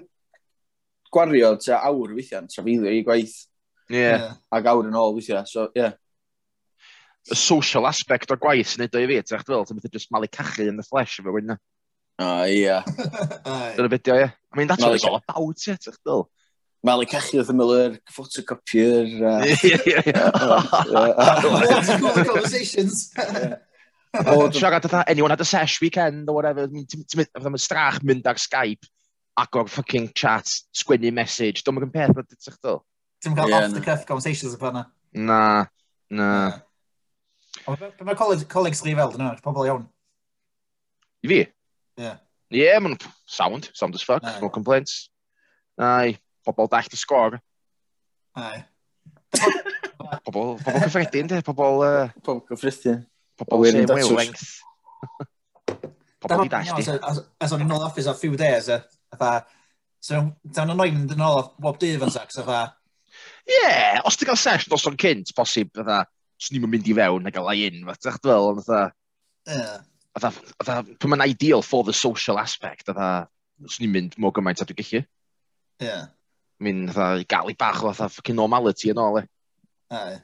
[1.14, 3.36] gwario ta awr weithiau yn trafeilio i gwaith.
[3.92, 4.34] Yeah.
[4.52, 5.96] Ac awr yn ôl weithiau, so, yeah.
[7.32, 10.12] Y social aspect o'r gwaith sy'n neud o i fi, ti'n meddwl, ti'n meddwl just
[10.12, 11.56] malu cachu yn y flesh efo wedyn.
[12.22, 12.82] O, ia.
[13.74, 14.30] Dyna beth o, ia.
[14.52, 16.28] I mean, that's what it's all about, ia, ti'n ddol.
[16.84, 19.08] Mali cachu oedd ymwyl Miller, photocopier...
[19.48, 20.12] Ie, ie, ie.
[22.28, 23.08] Conversations.
[24.54, 28.86] Siarad oedd anyone had a sesh weekend or whatever, oedd yn strach mynd ar Skype,
[29.40, 30.46] ac o'r fucking chat,
[30.76, 32.84] sgwynnu message, dwi'n mynd peth, ti'n ddol.
[33.24, 34.84] Ti'n cael off the cuff conversations o na?
[35.16, 35.40] Na,
[36.12, 36.30] na.
[37.64, 39.88] Be mae coleg sgri fel, dyn nhw, pobl iawn?
[41.24, 41.40] I fi?
[41.96, 42.16] Yeah.
[42.50, 44.38] Yeah, maen sound, sound as fuck, Aye.
[44.40, 45.10] no complaints.
[45.78, 47.40] Aye, pobl dall di sgor.
[48.36, 48.64] Aye.
[50.24, 51.82] pobl, pobl cyffredin, de, pobl...
[51.82, 53.02] Uh, pobl cyffredin.
[53.40, 54.60] Pobl same wavelength.
[56.22, 56.86] pobl di dall di.
[57.40, 58.84] As o'n i'n ôl office a few days, a
[59.16, 59.46] fatha...
[60.04, 62.76] So, dawn yn oed yn ôl bob dydd yn sacs, so fatha...
[63.48, 66.04] Ie, os ti'n cael sesh dos o'n cynt, posib, fatha,
[66.38, 68.84] swn i'n mynd i fewn a gael ei un, fatha, chdi fel, fatha...
[69.48, 69.66] Ie.
[70.14, 73.00] Oedd pwy mae'n ideal for the social aspect, oedd
[73.70, 75.00] swn i'n mynd mor gymaint a dwi'n gallu.
[75.02, 75.08] Ie.
[75.88, 76.04] Yeah.
[76.62, 76.86] Mi'n
[77.30, 79.24] gael i bach o oedd ffucking normality yn ôl e.
[79.94, 80.14] Ie.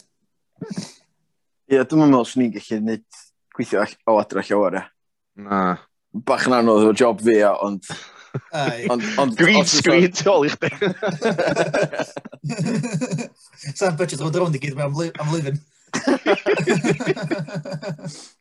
[1.70, 3.06] Ie, dwi'n meddwl swn i'n gallu gwneud
[3.56, 4.80] gweithio o adra llawer e.
[5.46, 5.58] Na.
[6.26, 7.82] Bach yn anodd o'r job fi, ond...
[8.90, 10.70] ond, ond, Green screen tu ôl i chdi.
[13.78, 14.94] Sa'n budget, mae'n drond i gyd am
[15.34, 15.58] living.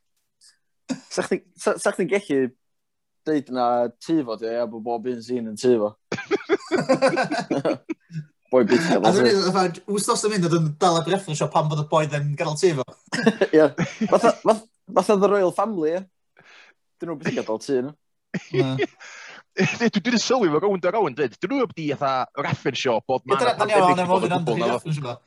[1.10, 2.41] Sa'ch chdi'n gallu
[3.30, 3.65] deud na
[4.02, 5.89] tu fo, a bod bob un sy'n yn tu fo.
[8.49, 9.06] boi byd cael.
[9.06, 12.06] A dwi'n dweud, wsnos yn mynd yn dal y reference o pan bod y boi
[12.08, 12.86] yn gadael tu fo.
[13.56, 13.69] Ie.
[14.10, 16.04] Fatha The Royal Family, ie.
[16.99, 17.95] Dyn nhw'n beth i gadael tu, no?
[19.60, 21.38] dwi'n sylwi fo rownd a rownd, dweud.
[21.38, 23.43] Dyn nhw i eitha reference shop bod man.
[23.43, 25.17] Dyn nhw wedi reference o.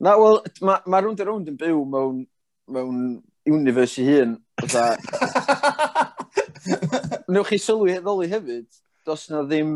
[0.00, 2.22] Na, wel, mae rownd a rownd yn byw mewn
[2.70, 3.00] mewn
[3.46, 4.36] universe i hun.
[7.30, 8.68] Newch chi sylwi ddoli hefyd,
[9.06, 9.72] dos na ddim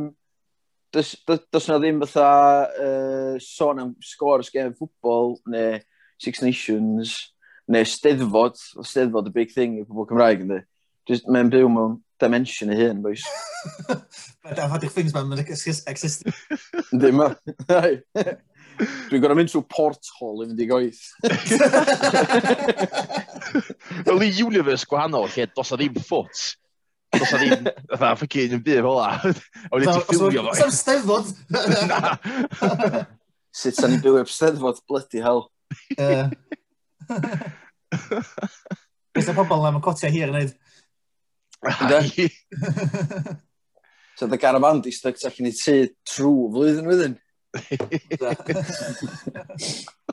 [0.95, 2.29] does, does na ddim fatha
[2.87, 5.81] uh, sôn am scores gen ffwbol neu
[6.23, 7.35] Six Nations
[7.69, 10.61] neu steddfod, steddfod y big thing i pobl Cymraeg ynddi.
[11.09, 13.25] Just, mae'n byw mewn dimension i hyn, boys.
[14.45, 16.37] Mae'n dafod i'ch things, mae'n existing.
[16.93, 17.31] Ddim o.
[18.81, 21.03] Dwi'n gorau mynd trwy porthol i fynd i goeth.
[24.09, 26.39] Wel, i universe gwahanol, lle dos a ddim ffwt.
[27.15, 29.09] Dos a ddim, fatha, ffocin yn byr hola.
[29.21, 29.23] A
[29.77, 30.53] wedi ti ffilio fo.
[30.59, 31.27] Sa'n steddfod.
[31.91, 31.99] Na.
[33.55, 35.43] Sut sa'n ni'n byw eb steddfod, bloody hell.
[39.15, 40.53] Beth y pobl am y cotia hir yn neud?
[41.65, 42.01] Ynde?
[44.15, 45.75] So, dy garafan di styg tu allan i tu
[46.07, 47.15] trwy flwyddyn wedyn.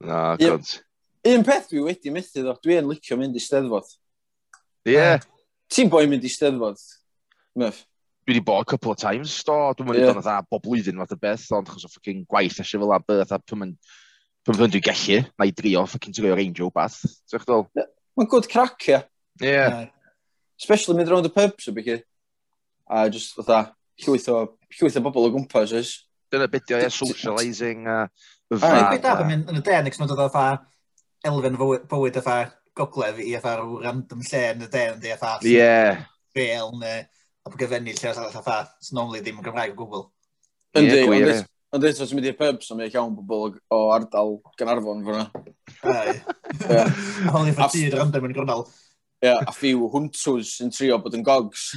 [0.00, 0.62] Na, god.
[1.26, 3.88] Un peth dwi wedi methu ddo, dwi yn licio mynd i steddfod.
[4.86, 4.94] Ie.
[4.94, 5.20] Yeah.
[5.72, 6.80] Ti'n boi mynd i steddfod,
[7.58, 7.82] Myff?
[8.24, 9.56] Dwi wedi bod a couple of times, do.
[9.76, 10.14] Dwi'n mynd yeah.
[10.14, 13.00] o'n dda bob blwyddyn fath o beth, ond chos o ffocin gwaith eisiau fel a
[13.02, 13.76] beth, a pwm mynd
[14.46, 17.00] pwm dwi'n gellu, na i drio, ffocin ti'n gwybod range o bath.
[17.28, 17.66] Ti'n ddol?
[17.76, 17.90] Yeah.
[18.18, 19.00] Mae'n good crack, ie.
[19.42, 19.42] Yeah.
[19.42, 19.86] yeah.
[20.58, 22.00] Especially mynd round y pubs, o byci.
[22.88, 23.74] A just, fatha,
[24.04, 24.38] llwyth o
[24.76, 25.92] llwyth o bobl o gwmpas, oes?
[26.32, 27.98] Dyna beth o, ie, socialising a...
[28.58, 30.46] Ai, beth am yn y den, ac mae'n dod o fa
[31.28, 32.38] elfen bywyd o fa
[32.78, 35.36] gogledd i fa rhyw random lle yn y den, di a fa...
[35.46, 35.96] Ie.
[36.36, 37.06] Fel neu
[37.58, 38.58] gyfennu lle os arall a
[38.92, 40.04] normally ddim yn Gymraeg o gwbl.
[40.76, 45.02] Yndi, ond Ond eto, ti'n mynd i'r pubs, ond mae'n llawn bobl o ardal Ganarfon
[45.04, 45.26] fyna.
[45.84, 46.14] Ai.
[47.34, 48.64] Holi ffa tîr, random yn gwrnal
[49.22, 51.72] yeah, a few hwntws yn trio bod yn gogs.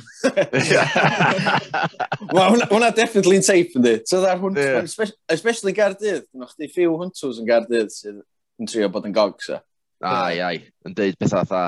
[2.35, 3.95] Wel, hwnna definitely yn teip yn di.
[4.09, 5.13] So dda'r hwntws, yeah.
[5.33, 6.27] especially Gardydd.
[6.37, 8.21] Nwch chdi few hwntws yn Gardydd sydd
[8.61, 9.49] yn trio bod yn gogs.
[9.49, 9.61] So.
[10.05, 11.63] Ai, ai, yn deud pethau atha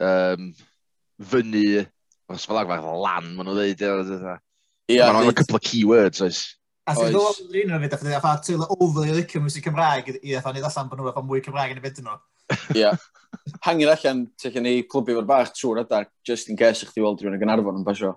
[0.00, 0.50] um,
[1.32, 1.84] fyny,
[2.32, 3.84] os fel ag fath lan, maen nhw'n deud.
[4.92, 6.44] Ia, maen nhw'n a couple of keywords, oes.
[6.86, 10.36] A sy'n ddod yn un o'r fyd, a fatha teulu overly licio music Cymraeg, i
[10.36, 12.16] fatha ni ddasan bod nhw'n mwy Cymraeg yn y fyd nhw.
[12.76, 12.90] Ie.
[13.66, 17.20] Hangin allan, ti'n ni clwbi fo'r bach trwy'r adar, just in case i chdi weld
[17.20, 18.16] rhywun yn Gynarfon yn basio.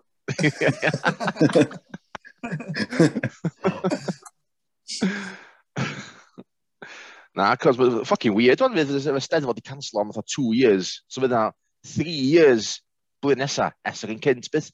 [7.36, 11.04] Na, cos fucking weird one fydd y steddfod i cancel am fatha two years.
[11.08, 11.44] So fydd na
[11.88, 12.82] three years
[13.24, 14.72] blwyddyn nesa es yr un cynt bydd.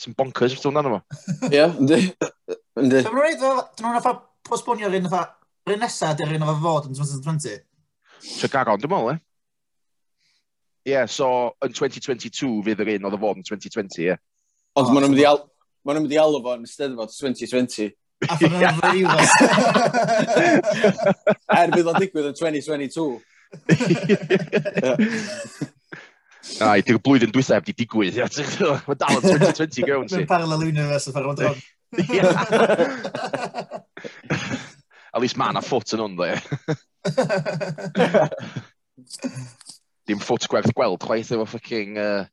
[0.00, 1.00] Sy'n bonkers beth hwnna nhw.
[1.52, 2.00] Ie, yndi.
[2.80, 3.02] Ynddi.
[3.04, 4.14] Dwi'n rhaid, dyn nhw'n fatha
[4.48, 5.36] postponio yr un fatha,
[5.68, 7.60] yr nesa, dy'r un fatha fod yn 2020.
[8.20, 9.16] Tregaron, dwi'n meddwl, e?
[10.88, 11.26] Ie, yeah, so
[11.64, 14.04] yn 2022 fydd yr un oedd y fod yn 2020, ie.
[14.10, 14.20] Yeah.
[14.80, 15.40] Ond maen nhw'n mynd i al...
[15.84, 17.88] Maen nhw'n mynd i alw fo yn Steddfod 2020.
[18.28, 19.18] A ffordd yn ddreifo.
[21.56, 23.08] Er bydd o'n digwydd yn 2022.
[26.64, 28.16] Ai, i di'r blwyddyn dwythaf di digwydd.
[28.20, 30.14] Mae dal yn 2020 gawn si.
[30.18, 31.58] Mae'n parallel universe yn ffordd o'n
[35.10, 36.32] At least mae yna ffwt yn hwn, dde.
[40.10, 41.92] Dim ffwt gwerth gweld, chwaith efo ffucking...
[42.00, 42.24] Uh,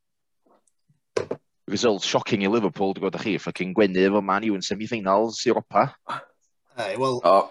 [1.67, 5.89] result shocking i Liverpool, dwi'n gwybod chi, ffucking gwenu efo Man U yn semi-finals Europa.
[6.79, 7.49] Ei, wel, oh.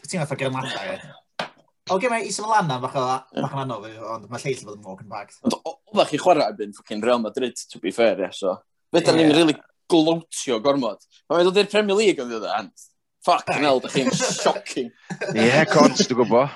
[0.00, 1.46] ti'n fath o germadau, e?
[1.90, 5.12] O, gemau i Symlana, fach o anodd, ond mae lleill yn bod yn walk and
[5.12, 5.34] back.
[5.44, 8.56] Ond oedd chi chwarae byn ffucking Real Madrid, to be fair, ie, so.
[8.94, 9.56] Fe da ni'n really
[9.90, 11.02] glowtio gormod.
[11.28, 12.86] Mae'n dod i'r Premier League yn ddiwedd, and
[13.24, 14.90] Fucking hell, da chi'n shocking.
[15.34, 16.54] Ie, yeah, cons, dwi'n gwybod.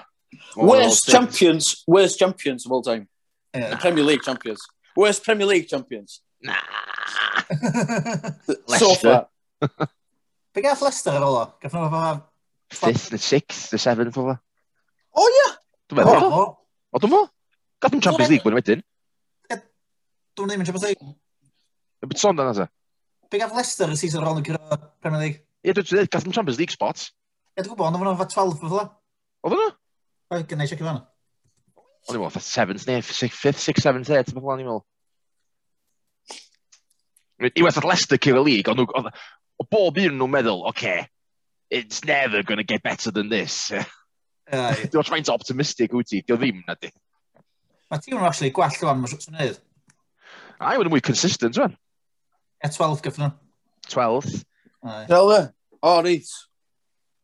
[0.57, 3.09] Worst champions, worst champions of all time.
[3.55, 3.71] Yeah.
[3.71, 4.65] The Premier League champions.
[4.97, 6.23] Worst Premier League champions.
[6.41, 6.57] Na.
[8.79, 9.29] so far.
[10.55, 11.45] Be gath Leicester ar ôl o?
[11.61, 12.03] Gath nhw efo...
[12.75, 14.39] Fifth, the sixth, the seventh, fatha.
[15.15, 15.49] O, ia!
[15.91, 16.29] Dwi'n meddwl.
[16.33, 17.31] O, dwi'n meddwl.
[17.83, 18.85] Gath nhw'n Champions League, bwyd wedyn.
[19.53, 21.15] Dwi'n ddim yn Champions League.
[22.03, 22.71] Dwi'n sôn dan asa.
[23.31, 25.44] Be gath Leicester y season ar ôl yn cyrraedd Premier League?
[25.65, 27.07] Ie, dwi'n dweud, gath nhw Champions League spot.
[27.57, 28.85] Ie, dwi'n gwybod, ond o'n fatha 12 o fydda.
[29.45, 29.69] Oedd yna?
[30.35, 31.01] Oedd, gynnau eisiau cyfan.
[32.05, 34.85] O'n i'n meddwl, 7th neu 5th, 6th, 7th, 8th, beth o'n i'n meddwl.
[37.49, 41.09] I wethaf Leicester cyf league, ond o bob un nhw'n meddwl, oce, okay,
[41.71, 43.73] it's never going to get better than this.
[44.53, 46.93] Dwi'n watch faint optimistic wyt ti, dio ddim na di.
[47.89, 49.63] Mae tîm nhw'n actually gwell o'n mae'n sy'n neud.
[50.61, 51.73] A i wedi mwy consistent, rwan.
[52.61, 53.33] Ie, 12 gyffredin.
[53.89, 54.45] 12th.
[54.85, 55.41] Fel e?
[55.81, 56.29] O, reit.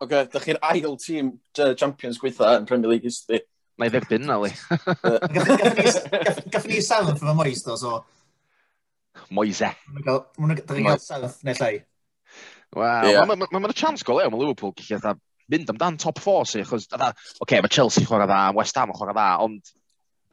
[0.00, 3.42] Oce, okay, da chi'r ail tîm uh, champions gweitha yn Premier League ysdi.
[3.80, 4.50] Mae ddebyn na li.
[6.52, 8.00] Gaffon ni South fy Moes, do, so.
[9.30, 9.72] Moise.
[10.38, 11.74] Mwna gael South neu llai.
[12.76, 15.14] Wel, mae'n chance go leo, mae Liverpool gallu atha
[15.50, 17.10] mynd amdan top 4 si, achos, oce,
[17.42, 19.72] okay, mae Chelsea chwarae dda, West Ham yn chwarae dda, ond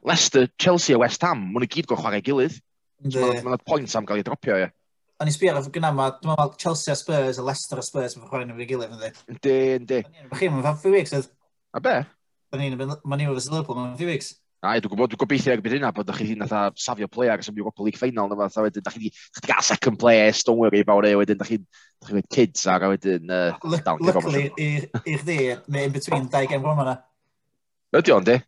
[0.06, 2.60] Leicester, Chelsea a West Ham, mwna gyd go chwarae gilydd.
[3.04, 4.70] Mae'n point am gael ei dropio, ie
[5.18, 7.84] o'n i sbio ar y gyna yma, dwi'n meddwl Chelsea a Spurs a Leicester a
[7.84, 9.22] Spurs yn chwarae nhw'n gilydd yn dweud.
[9.34, 11.26] Yndi, Mae Chi, mae'n fath few weeks, oedd?
[11.74, 11.94] A be?
[12.54, 14.36] Mae'n un o'n fes Liverpool, mae'n few weeks.
[14.62, 17.82] A dwi'n gwybod, dwi'n gobeithio ar gyfer hynna bod chi atha safio player sy'n Europa
[17.86, 21.06] League final na fath, a wedyn da chi wedi gael second place, don't worry about
[21.06, 21.58] it, wedyn da chi
[22.06, 23.34] wedi kids ar, a wedyn...
[24.02, 26.96] Luckily, i chdi, neu in between, dau gen ffordd yna.
[27.98, 28.38] Ydy o'n di?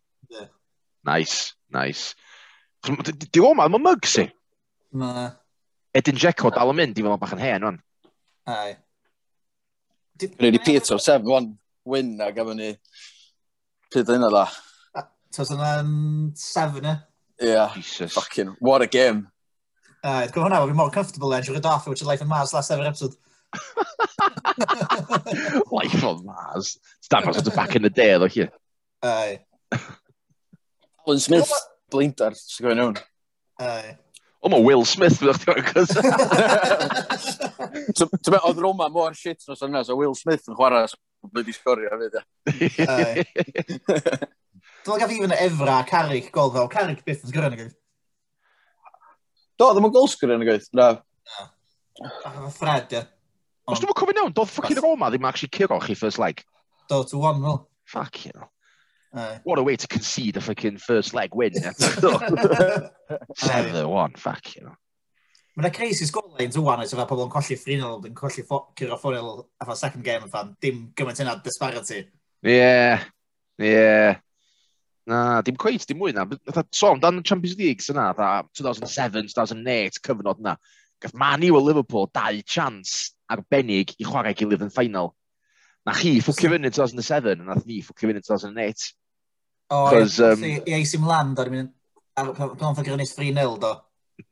[1.07, 2.15] Nice, nice.
[2.83, 4.27] Di o'n ma'n mugs i?
[4.99, 5.29] Na.
[5.97, 7.79] Edyn Jeco dal yn mynd, i fod bach yn hen, wan.
[8.47, 8.77] Ai.
[10.21, 11.49] Gwneud i Peter, sef, wan,
[11.83, 12.69] win a gafon ni
[13.91, 14.45] pryd yna dda.
[15.31, 16.95] 7, e?
[17.41, 18.13] Yeah, Jesus.
[18.13, 19.27] fucking, what a game.
[20.03, 22.71] Ai, gwrdd hwnna, fi'n more comfortable then, siwr off, which is Life on Mars, last
[22.71, 23.15] ever episode.
[25.71, 26.79] Life on Mars.
[27.01, 28.49] Stan sort of back in the day, ddo, chi.
[29.03, 29.39] Ai.
[31.05, 31.51] Alan Smith,
[31.91, 32.97] blindar, sy'n gofyn nhw'n.
[33.59, 33.97] Ai
[34.41, 35.91] o, mae Will Smith fydda'ch ti'n gwrs.
[37.95, 40.97] Ti'n meddwl, oedd Roma mor shit nos yna, so Will Smith yn chwarae, so
[41.35, 42.19] byddi sgorio hefyd.
[44.81, 46.69] Dwi'n gael fi fynd Efra, Carrick, gol fel.
[46.73, 47.77] Carrick byth yn sgwrdd yn y gwyth.
[49.61, 50.87] Do, ddim yn gol sgwrdd yn y gwyth, na.
[52.57, 53.03] Fred, ie.
[53.69, 56.41] Os dwi'n cofio nawr, doedd ffocin Roma ddim actually curo chi first leg.
[56.89, 57.67] Do, to one, fel.
[57.85, 58.49] Fuck, you know.
[59.13, 59.41] Aye.
[59.43, 61.51] What a way to concede a fucking first leg win.
[61.53, 64.75] 7-1, fuck, you know.
[65.51, 68.39] Mae'n y crazy scorelines ywan oes efo pobl yn colli ffrinol, yn colli
[68.79, 70.55] cyrra ffordd efo second game yn fan.
[70.63, 72.07] Dim gymaint yna disparity.
[72.47, 73.03] Ie, yeah.
[73.59, 73.67] ie.
[73.67, 74.15] Yeah.
[75.11, 76.23] Na, dim cweith, dim mwy na.
[76.29, 78.15] Fytha so, dan y Champions League syna,
[78.55, 80.55] 2007, 2008, cyfnod na.
[81.03, 85.11] Gath Man U o Liverpool dau chance arbennig i chwarae gilydd yn ffainal.
[85.83, 88.87] Na chi ffwcio fyny 2007, a nath ni ffwcio fyny 2008.
[89.71, 91.69] O, um, i AC Milan, do, ni'n
[92.15, 93.71] pan ffogio'n nes 3-0, do.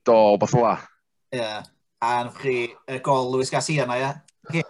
[0.05, 0.73] Do, beth ola.
[1.31, 1.39] E?
[1.39, 1.51] Ie.
[1.99, 4.63] A nwch chi y gol Lewis Garcia na, ie?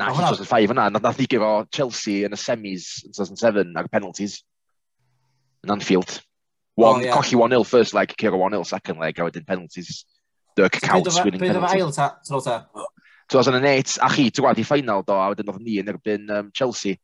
[0.00, 4.38] Na, 2005 yna, nath ni gyfo Chelsea yn y semis yn 2007 ar penalties.
[5.66, 6.20] Yn Anfield.
[6.80, 7.14] One, oh, yeah.
[7.14, 10.04] Cochi 1-0 first leg, Ciro 1-0 second leg, a wedyn penalties.
[10.56, 11.82] Dirk Counts winning penalty.
[11.82, 12.40] Pryd o
[12.80, 12.88] ail,
[13.30, 16.48] 2008, a chi, ti'n gwybod, i final do, a wedyn oedd ni yn erbyn um,
[16.56, 16.96] Chelsea.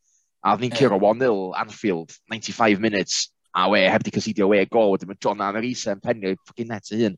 [0.47, 0.79] A oedd ni'n yeah.
[0.79, 5.41] cyrro 1-0 Anfield, 95 minutes, a we, heb di cysidio we gol, wedyn mae John
[5.43, 7.17] Anna Risa yn penio i ffocin net y hun.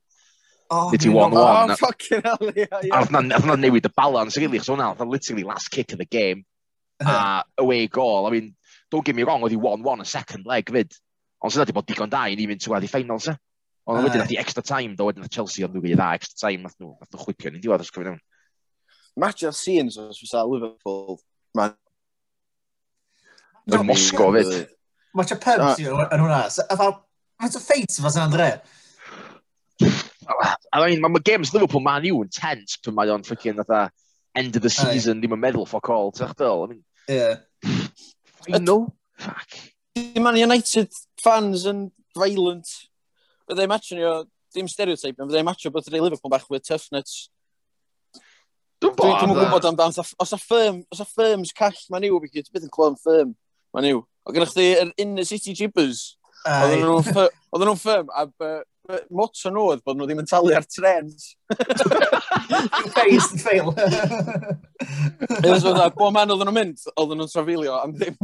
[0.72, 1.36] Oh, Nid i 1-1.
[1.40, 2.92] Oh, fucking hell, ie, ie.
[2.92, 6.08] A oedd na newid y balance, really, chos hwnna, oedd literally last kick of the
[6.08, 6.46] game.
[7.00, 8.56] a away goal, I mean,
[8.90, 10.96] don't get me wrong, oedd hi 1-1 yn second leg fyd.
[11.38, 13.36] Ond sydd wedi bod digon da i ni fynd tywad i ffeinal, se.
[13.88, 16.48] Ond wedyn nath i extra time, do wedyn nath Chelsea ond nhw i dda extra
[16.48, 18.24] time, nath nhw, nath nhw chwipio ni'n diwedd os gofyn iawn.
[19.18, 21.20] Match of scenes os fysa Liverpool,
[21.56, 21.76] man,
[23.68, 24.52] Yn Mosgo fyd.
[25.16, 26.42] Mae ti'n pubs yn hwnna.
[27.38, 28.50] Mae'n ti'n ffeit fas yn Andre.
[30.74, 33.88] I mean, mae games Liverpool Man U yn tense pan mae o'n ffricin fatha
[34.38, 36.64] end of the season, ddim yn meddwl ffoc all, ti'n chdill?
[36.64, 37.40] I mean, yeah.
[38.44, 38.94] Final?
[39.18, 39.56] Fuck.
[39.96, 42.70] Di Man United fans yn violent.
[43.48, 43.66] Fyddai
[43.98, 44.20] ni o,
[44.54, 47.26] dim stereotype, fyddai matchyn o bod ydy Liverpool bach with tough nuts.
[48.78, 49.16] Dwi'n bod.
[49.18, 52.98] Dwi'n gwybod amdan, os a firm, os a firm's call, mae'n i'w beth yn clon
[53.02, 53.34] firm.
[53.74, 53.98] Ma'n niw.
[54.24, 56.00] O gennych chi yr Inner City Jibbers.
[56.48, 58.60] Oedden nhw'n ffirm, a uh,
[59.12, 61.20] motto nhw oedd bod nhw ddim yn talu ar trends.
[62.48, 63.68] Face faced the fail.
[65.38, 68.18] Ydyn nhw'n dda, bo man oedden nhw'n mynd, oedden nhw'n trafilio am ddim.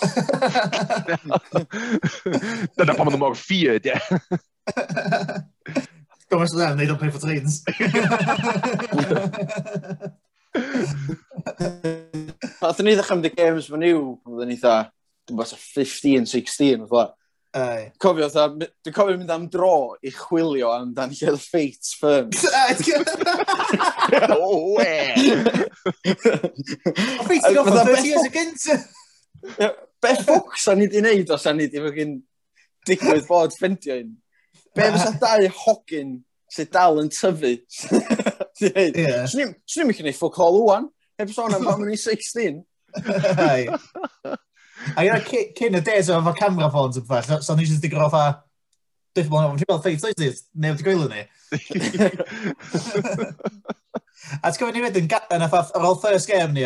[2.78, 3.98] Dyna pan maen nhw mor feared, ie.
[6.30, 7.54] Gofres yna, they don't pay for trains.
[12.60, 14.74] Nath ni ddechrau mynd i games fan i'w, oedden ni dda,
[15.28, 17.06] dwi'n bod 15, 16, oedd la.
[18.02, 18.44] Cofio, dda,
[18.84, 22.28] dwi'n cofio mynd am dro i chwilio am dan lle ffeit Fates Firm.
[24.36, 24.92] O, we!
[27.24, 28.44] Fates i goffa 30 years ago.
[30.00, 32.18] Be ffwc sa'n ni di wneud os sa'n ni di fygin
[32.88, 34.14] digwydd bod ffendio un?
[34.76, 36.18] Be fysa dau hogyn
[36.52, 37.56] sydd dal yn tyfu?
[38.60, 42.62] Swn i'n mynd i wneud ffwc hol wwan heb sôn am pan o'n i 16.
[44.96, 48.16] A yna cyn y days efo camera phones yn ffell, so ni jyst i grof
[49.10, 51.22] Dwi'n diffyg o'n rhywbeth fel ffeit oes neu wedi gwyl ni.
[54.38, 56.62] A ti'n gofyn ni wedyn, yn ar ôl first game ni,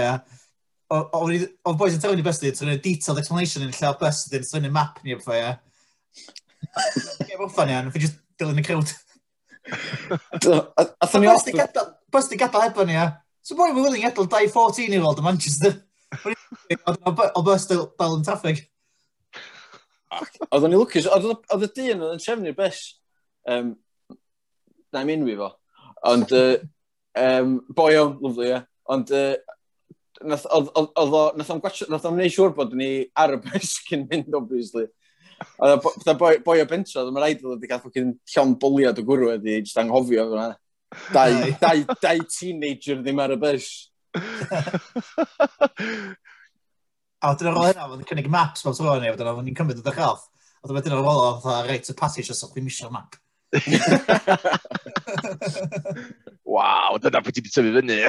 [0.93, 4.69] oedd boys yn tewn i besti, ti'n rhoi detailed explanation yn lle o besti, ti'n
[4.69, 5.55] rhoi map ni o'r ffeia.
[7.25, 8.93] Gem off iawn, fi jyst dilyn y crowd.
[12.13, 13.09] Besti gadael hebon ni, a
[13.45, 15.75] So bod fi'n willing edrych 14 year old yn Manchester.
[17.37, 18.63] o bus dal yn traffig.
[20.49, 22.79] Oedden ni lwcus, oedd y dyn yn trefnu'r bus.
[23.45, 23.75] Um,
[24.95, 25.51] na i mynd fo.
[26.09, 26.57] Ond, uh,
[27.21, 28.63] um, boi o'n, lyflu, ie.
[28.95, 29.37] Ond, uh,
[30.25, 34.89] nath o'n gwneud siŵr bod ni ar y bus cyn mynd, obviously.
[35.61, 39.05] Oedd y boi o bentra, oedd yma rhaid oedd wedi cael ffocin llon bwliad o
[39.05, 40.31] gwrw wedi just anghofio.
[40.31, 40.57] Oedd
[41.15, 43.69] Dau, dau, dau teenager ddim ar y bus.
[47.25, 49.59] a wedyn ar ôl hynna, oedd yn cynnig maps fel sôn ni, wedyn oedd ni'n
[49.59, 50.23] cymryd o ddechoff.
[50.65, 53.13] A wedyn ar ôl o, oedd reit y passage os oedd chi'n misio map.
[56.55, 58.01] Waw, dyna pwy ti wedi tyfu fyny.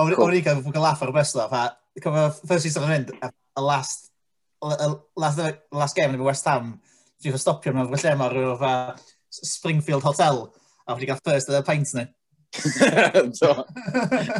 [0.00, 1.64] O'r i gael fwy laff ar y bus laff, a
[2.00, 4.10] cofio first season yn mynd, a last,
[4.62, 5.38] last,
[5.74, 6.66] last game yn efo West Ham,
[7.20, 10.52] dwi'n stopio mewn lle mae'r rhywbeth Springfield Hotel,
[10.86, 12.04] a wedi cael first oedd y pint ni.
[13.38, 13.50] Do.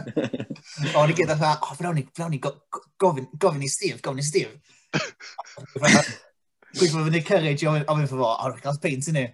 [0.98, 4.26] O'n i gyd o'n oh, fewn ni, fewn ni, gofyn, gofyn i Steve, gofyn i
[4.26, 4.52] Steve.
[4.90, 9.24] Gwyth fod fyny courage i ofyn fo fo, o'n i'n cael paint i ni.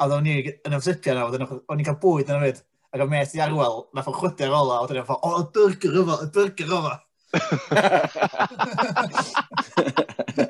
[0.00, 2.58] A o'n ni yn ymsipio na, o'n ni'n cael bwyd yn ymwyd.
[2.90, 5.44] Ac o'n met i arwel, na ffo'n chwydu ar ola, o'n ni'n ffo'n, o, y
[5.54, 6.94] burger yma, y burger yma.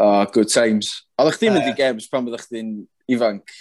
[0.00, 1.02] Oh, good times.
[1.20, 1.76] Oeddech chdi'n chi'n mynd i eh.
[1.76, 2.70] games pan byddech chdi'n
[3.12, 3.52] ifanc?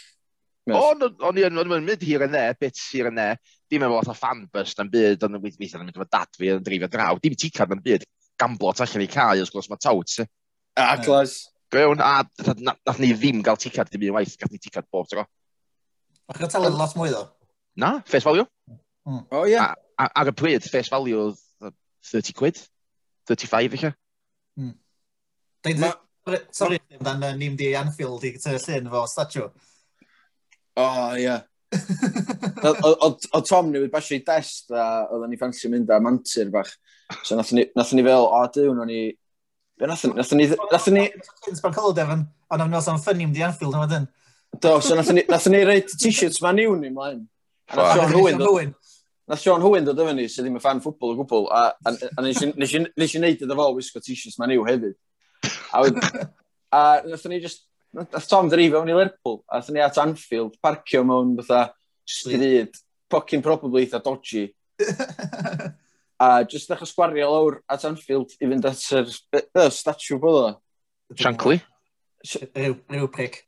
[0.71, 3.33] O'n i yn mynd hir yn ne, bits hir yn ne.
[3.69, 6.53] Dim efo lot o fanburst yn byd, ond yn weithio yn mynd efo dad fi
[6.53, 7.19] yn drifio draw.
[7.19, 8.07] Dim ticad yn byd,
[8.39, 10.15] gamblo gamblot allan i cael, os gwrs mae tawt.
[10.79, 11.35] A glas.
[11.73, 12.23] Gwewn, a
[12.63, 15.27] nath ni ddim gael ticad dim un waith, gath ni ticad bob tro.
[16.31, 17.27] O'ch gael talu lot mwy ddo?
[17.83, 18.47] Na, face value.
[19.05, 19.25] Mm.
[19.27, 21.75] O, oh, a, a, Ar y pryd, face value oedd
[22.13, 22.63] 30 quid,
[23.27, 23.89] 35 eich.
[24.55, 24.77] Mm.
[26.55, 29.47] Sorry, amdan uh, ni'n di Anfield i gyda'r llun fo statue.
[30.79, 31.37] O, ie.
[33.35, 36.71] o Tom ni wedi basio i dest a oedden ni ffansi mynd am antur bach.
[37.23, 39.01] So nath ni, nath ni fel, o dyw, nath ni...
[39.79, 40.13] Be Nath ni...
[40.17, 40.47] Nath ni...
[40.71, 41.05] Nath ni...
[42.49, 44.07] Ond am nos am ffynnu mynd i Anfield yma dyn.
[44.61, 47.21] Do, so nath ni, nath ni reid t-shirts ma niw ni mlaen.
[47.69, 48.73] A nath Sean Hwyn.
[49.29, 51.45] Nath Sean Hwyn dod efo ni, sydd ddim yn fan ffwbol o gwbl.
[51.53, 54.97] A, a, a nes i neud iddo fo wisgo t-shirts ma niw hefyd.
[55.73, 56.29] A,
[56.71, 60.57] a nath ni just, nath Tom ddri fewn i Lerpwl, a nath ni at Anfield,
[60.63, 61.73] parcio mewn fatha
[62.09, 62.79] stryd,
[63.11, 64.49] pocyn probably eitha dodgy.
[66.19, 69.07] a just ddech sgwario lawr at Anfield i fynd at yr
[69.39, 70.49] uh, statue bod o.
[71.17, 71.59] Shankly?
[72.55, 73.43] Rhyw pric.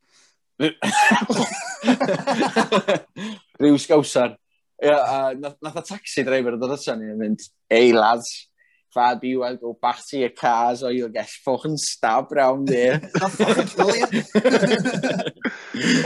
[3.62, 4.38] Rhyw sgawsar.
[4.82, 8.32] Ia, yeah, a nath, nath a taxi driver dod ato ni yn mynd, ei lads,
[8.94, 13.02] Fabio weld go back to your cars or you'll get fucking stabbed round there.
[13.22, 13.38] O'ch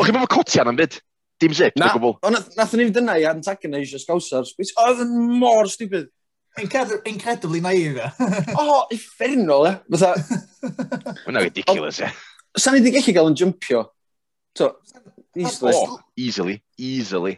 [0.05, 0.99] chi'n bod cotian am byd?
[1.41, 2.15] Dim zip, na gwbl.
[2.23, 4.53] O, nath ni'n dyna i antagonise antagonisio Scousers.
[4.86, 6.07] Oedd yn mor stupid.
[6.57, 8.09] Incredibly, incredibly naive, e.
[8.55, 9.73] o, effernol, e.
[9.91, 10.13] Fytha...
[11.27, 12.07] Wna ridiculous, e.
[12.55, 13.81] Sa'n ni wedi gallu gael yn jumpio?
[14.55, 14.69] So,
[15.36, 15.73] easily.
[15.75, 17.36] Oh, easily, easily.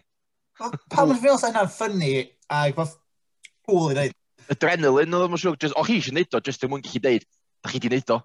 [0.61, 2.13] Pam yn ffynol sa'n hynna'n ffynnu,
[2.59, 2.93] ac mae'n
[3.65, 4.17] cool i ddeud
[4.53, 7.27] adrenaline oedd yma siwr, o chi eisiau neud o, jyst ddim mwyn gallu deud,
[7.63, 8.19] da chi di neud o.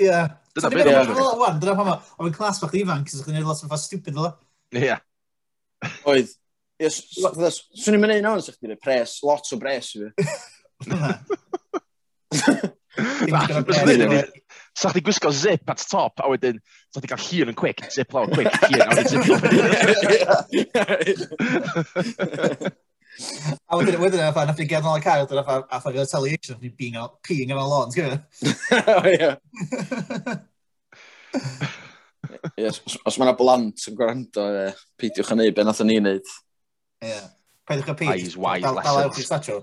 [0.00, 0.20] Ie.
[0.54, 3.64] Dyna beth yw'n wan, dyna pan ma, o'n clas bach ifanc, sydd chi'n neud lot
[3.64, 4.32] o'r fath stupid fel
[4.80, 4.96] Ie.
[6.10, 6.30] Oedd.
[6.84, 10.08] Swn i'n mynd un o'n sy'ch chi'n pres, lot o bres i fi.
[14.74, 16.58] Sa chdi gwisgo zip at top, a wedyn,
[16.90, 19.42] sa chdi cael hir yn quick, zip lawr, quick, hir, a wedyn zip lawr.
[23.70, 26.56] A wedyn, wedyn a nath ni gerdd yn ôl y car, a nath ni'n retaliation,
[26.56, 28.18] nath ni'n peeing ar a ar lawns, gyda.
[28.94, 29.30] O, ie.
[33.06, 34.66] Os mae'na blant yn gwrando, e,
[35.00, 36.26] peidiwch yn neud, be nath ni'n neud.
[37.04, 37.22] Ie.
[37.68, 38.12] Paidwch yn peid.
[38.12, 38.84] Eyes wide lessons.
[38.90, 39.56] Dal awch i statio.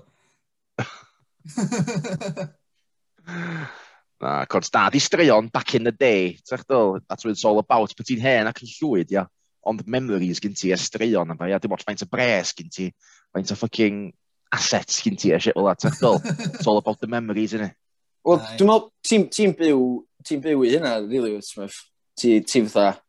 [4.22, 6.38] Na, cwrs, da, di straeon back in the day.
[6.46, 7.94] Tech dyl, that's what it's all about.
[7.98, 9.24] Pwy ti'n hen ac yn llwyd, ia
[9.68, 12.88] ond memories gyn ti, estraeon yn fai, a dim ots faint o bres gyn ti,
[13.34, 14.08] faint o fucking
[14.52, 15.84] assets gyn ti, a shit fel that.
[15.84, 17.76] It's all about the memories, innit?
[18.22, 19.86] Wel, dwi'n meddwl, ti'n ti byw,
[20.26, 21.78] ti'n byw i hynna, really, Smith.
[22.18, 23.00] Ti, ti fatha,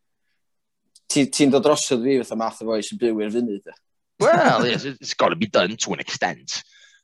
[1.14, 3.74] ti'n dod drosodd fi fatha math o foes yn byw i'r funud.
[4.24, 6.64] Well, yes, it's got to be done to an extent.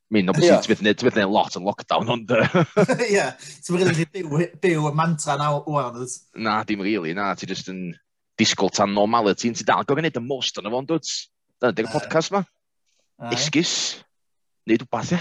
[0.09, 0.93] I mean, obviously, yeah.
[0.93, 2.31] ti'n byth yn lot yn lockdown, ond...
[2.33, 2.63] Uh,
[3.13, 3.25] Ie,
[3.61, 5.99] ti'n byth wneud byw y mantra naw o'n
[6.41, 7.91] Na, dim really, na, ti'n just yn
[8.39, 11.11] disgwyl tan normality, ti dal gofyn neud y most yn y fo'n dwyd.
[11.59, 12.43] Dyna di'r podcast ma.
[13.35, 13.73] Esgus.
[14.69, 15.19] Neud wbath, ie.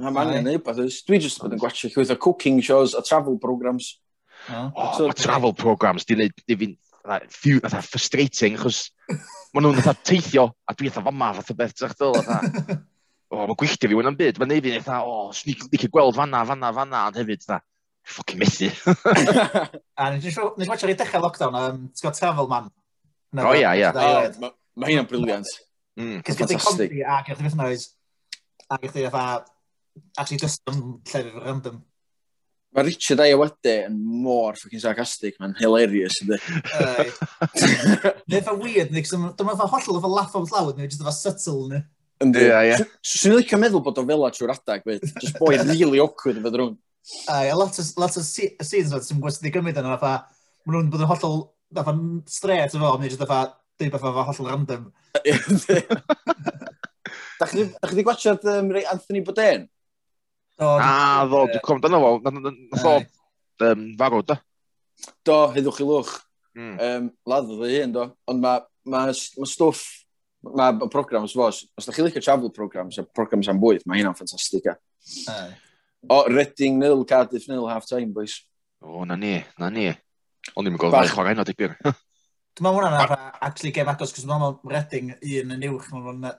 [0.00, 1.02] Na, ma'n ei wneud wbath.
[1.08, 3.94] Dwi just bod yn gwachio llwyth o cooking shows a travel programs.
[4.48, 6.74] Oh, so, travel programs, di wneud, di fi'n
[7.30, 8.90] few, fatha frustrating, achos
[9.54, 12.76] maen nhw'n fatha teithio, a dwi fatha fama, fatha beth, ti'n dweud, fatha,
[13.30, 16.18] o, mae gwylltio fi wna'n byd, mae'n neud fi'n fatha, o, swn i'n licio gweld
[16.18, 17.62] fanna, fanna, fanna, ond hefyd, fatha,
[18.06, 18.70] ffocin methu.
[20.00, 22.70] a nes i watch ar ei dechrau lockdown, um, ti'n gwybod Travel Man?
[23.42, 23.92] O ia, ia.
[24.76, 25.50] Mae hynna'n briliant.
[25.96, 27.90] Mm, Cys gyda'i comedy a gyda'i beth noes,
[28.68, 29.44] a gyda'i fatha,
[30.18, 31.82] actually just yn llefydd random.
[32.76, 36.36] Mae Richard Ayawade yn mor ffocin sarcastic, mae'n hilarious ydy.
[38.30, 39.04] Neu fa weird, neu,
[39.38, 41.84] dyma fa hollol o fa laugh o'n loud, neu jyst fa subtle neu.
[42.24, 42.76] Yndi, ie, ie.
[43.04, 45.08] Swn i'n licio meddwl bod o'n fel trwy'r adag, beth.
[45.20, 46.76] Just boi'n really awkward yn fod rhwng.
[47.30, 50.26] Ai, a lot o, lot o scenes oedd sy'n gwestiwn i gymryd yna, fatha,
[50.66, 51.38] maen nhw'n bod yn hollol,
[51.76, 51.94] fatha,
[52.30, 53.40] stret efo, neu jyst fatha,
[53.78, 54.88] dweud beth fatha hollol random.
[57.38, 59.62] da chi wedi gwachod um, rei Anthony Bourdain?
[60.56, 62.96] Do, a, ah, ddo, dwi'n cofn dyna fo, nath o
[63.68, 64.36] um, farw, da?
[65.26, 66.12] Do, heddwch i lwch.
[66.56, 66.76] Mm.
[66.80, 68.04] Um, ladd oedd ei hun, do.
[68.32, 69.84] Ond mae ma, ma stwff
[70.54, 74.00] mae ma program, fos, os da chi licio travel programs, a programs am bwyd, mae
[74.00, 74.68] hynna'n ffantastig.
[75.30, 75.48] Uh.
[76.08, 78.40] O, Reading nil, Cardiff nil, half-time, boys.
[78.80, 79.88] O, na ni, na ni.
[80.54, 81.74] Ond ni'n gweld chwarae yna dipyn.
[82.56, 86.06] Dwi'n meddwl hwnna'n arfer, actually, gem agos, cos dwi'n meddwl Reading un yn uwch, mae'n
[86.06, 86.38] rhan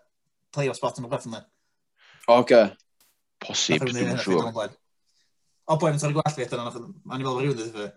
[0.55, 1.43] play-off spot yn y beth yna.
[2.32, 2.63] O, ge.
[3.43, 4.47] Posib, dwi'n siŵr.
[5.68, 7.95] O, boi, mae'n torri gwallt fi eto, a i fel rhywun dwi'n dweud.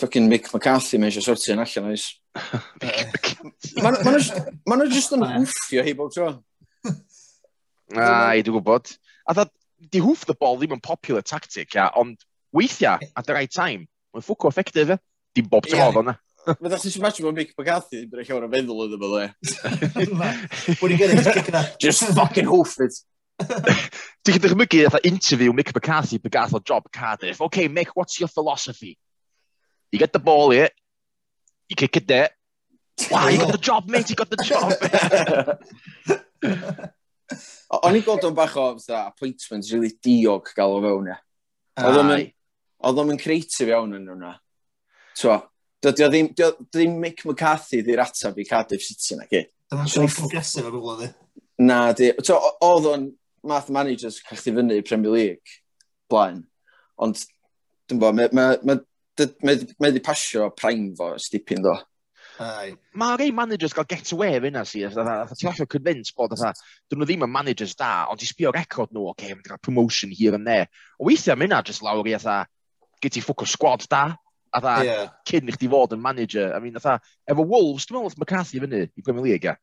[0.00, 2.06] Fucking Mick McCarthy mae eisiau sortio yn allan oes.
[3.82, 6.30] Mae nhw jyst yn wffio hi bob tro.
[7.92, 8.94] Ai, dwi'n gwybod.
[9.28, 9.44] A dda,
[9.78, 12.24] di hoof the ball ddim yn popular tactic, ia, ond
[12.54, 14.98] weithiau, at the right time, mae'n ffwco effective, ia.
[15.36, 16.16] Dim bob ti'n oedd o'na.
[16.48, 19.26] Mae ddech chi'n match mae'n Mick McCarthy, bydd eich awr yn feddwl iddo fo dde.
[21.84, 22.94] Just fucking hoof it.
[23.44, 27.42] Ti'n chi'n dychmygu eitha interview Mick McCarthy pe gath o job Cardiff.
[27.48, 28.96] Okay, Mick, what's your philosophy?
[29.92, 30.70] You get the ball here,
[31.68, 32.30] you kick it there.
[33.10, 34.72] Wow, you got the job, mate, you got the job.
[37.78, 41.18] O'n i'n gweld o'n bach o fatha, appointment really diog gael o fewn, ia.
[42.78, 44.32] Oedd o'n mynd creative iawn yn hwnna.
[45.18, 45.38] Twa,
[45.84, 49.44] dydy o ddim, dy ddim Mick McCarthy ddi'r atab i Cardiff City na ki.
[49.68, 51.08] Dyna sôn ffwrgesif ar gwbl oedd
[51.58, 52.12] Na, di.
[52.14, 53.08] Oedd o'n
[53.50, 55.58] math managers cachdi fyny i Premier League
[56.10, 56.44] blaen.
[57.02, 57.20] Ond,
[57.90, 58.78] dwi'n bod, mae
[59.82, 61.74] wedi pasio prime fo stipyn do.
[62.38, 64.94] Mae rei managers gael get away ar hynna sydd.
[64.94, 69.08] Ti'n allan convince bod dyn nhw ddim yn managers da, ond ti'n sbio record nhw,
[69.10, 70.68] oce, okay, mae'n cael promotion here and there.
[70.98, 72.40] O weithiau am hynna jyst lawr i atha,
[73.02, 74.04] gyd i ffwc o squad da,
[74.54, 75.08] a dda, yeah.
[75.28, 76.52] cyn i chdi fod yn manager.
[76.54, 79.56] I mean, atha, efo Wolves, dwi'n meddwl McCarthy fyny i Premier League, ia?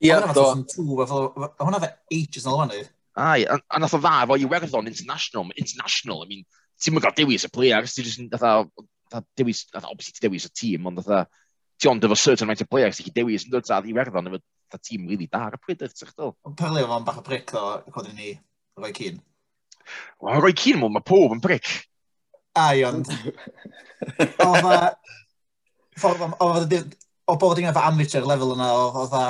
[0.00, 0.46] Ie, do.
[0.80, 2.82] Hwna fe ages yn olwanu.
[3.20, 6.46] Ai, a nath o dda efo werddon International, International, I mean,
[6.80, 10.52] ti'n mynd gael dewis y player, ti'n just, nath dewis, nath obviously ti dewis y
[10.54, 11.28] tîm, ond nath
[11.80, 14.40] ti ond efo certain amount of players ti'n chi dewis yn dod ar Iwerddon efo
[14.70, 16.34] da tîm rili really da ar y pryd eich ti'ch dol.
[16.46, 17.64] Ond Perlio mae'n bach o bric ddo,
[17.94, 18.34] codyn ni,
[18.78, 19.20] roi cyn.
[20.22, 21.66] Wel, roi cyn mwyn, mae pob yn bric.
[22.60, 23.10] Ai, ond...
[26.40, 26.96] Oedd
[27.30, 29.26] O bod yn efo amateur level yna, oedd a...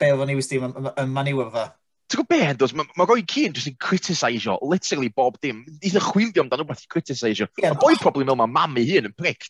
[0.00, 1.64] Be oedd o'n iwis dim yn maniw efo.
[2.06, 2.72] Ti'n gwybod be, dos?
[2.78, 5.64] Mae ma goi cyn jyst yn criticisio literally bob dim.
[5.80, 7.48] Eitha chwilio amdano beth i criticisio.
[7.58, 7.74] Yeah.
[7.74, 9.48] Y boi probably mewn mae mam ei hun yn pric.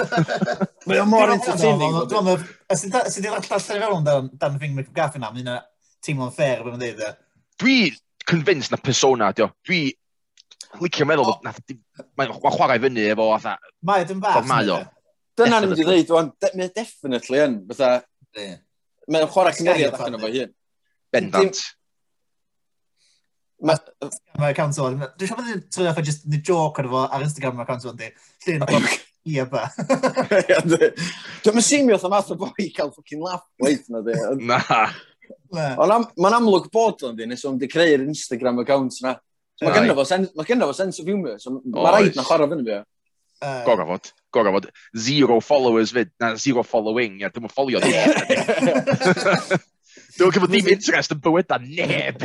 [0.86, 1.98] Mae o'n mor entertaining.
[1.98, 5.58] Os ydy'n sydd wedi allan fewn dan Fing McGaffin am hynna
[6.04, 7.20] teimlo'n fair beth mae'n dweud.
[7.58, 7.76] Dwi
[8.30, 9.50] convinced na persona, dio.
[9.66, 9.82] Dwi
[10.78, 13.58] licio meddwl, mae'n chwarae fyny efo atha.
[13.82, 14.44] Mae, dyn bach.
[14.46, 14.82] Mae o.
[15.38, 16.34] Dyna'n mynd i ddweud,
[16.70, 17.96] definitely yn, fatha,
[19.10, 20.54] mae'n chwarae cymeriad allan o fo hun.
[21.14, 21.62] Bendant.
[23.64, 25.00] Mae account o'n...
[25.16, 27.98] Dwi'n siarad bod trwy efo just ni joke ar efo ar Instagram mae account o'n
[28.00, 28.10] di.
[28.46, 28.88] Llyn o'n
[29.30, 29.66] i eba.
[31.44, 34.16] Dwi'n mysimio oedd y math o boi cael ffocin laff weith na di.
[34.44, 34.60] Na.
[35.54, 39.16] Mae'n amlwg bod o'n di nes o'n di creu'r Instagram account na.
[39.62, 39.94] Mae gynnu
[40.66, 41.38] fo sense of humour.
[41.40, 42.82] So mae rhaid na chwarae fyny fi.
[43.64, 44.10] Gorau fod.
[44.34, 44.68] Gorau fod.
[44.96, 46.10] Zero followers fyd.
[46.20, 47.20] Na, zero following.
[47.22, 47.92] Ia, dim yn ffolio di.
[50.14, 52.22] Dwi'n cyfod ddim interest yn bywyd a neb.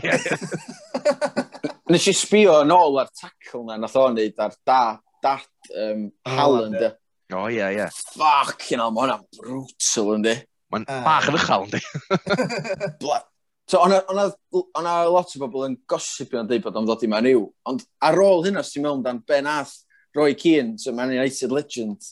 [1.89, 4.83] Nes i sbio yn ôl ar tackle na, nath o'n neud ar da,
[5.23, 6.77] dat um, Halland.
[7.33, 7.89] O, ie, ie.
[8.13, 10.35] Fuck, yna, mae hwnna'n brutal, yndi.
[10.69, 11.83] Mae'n bach yn uchel, yndi.
[13.69, 17.43] So, o'na lot o bobl yn gosipio yn dweud bod o'n ddod i mewn i'w.
[17.69, 19.75] Ond ar ôl hynna, sy'n mewn dan Ben Ath,
[20.17, 22.07] Roy Keane, so Man United Legend,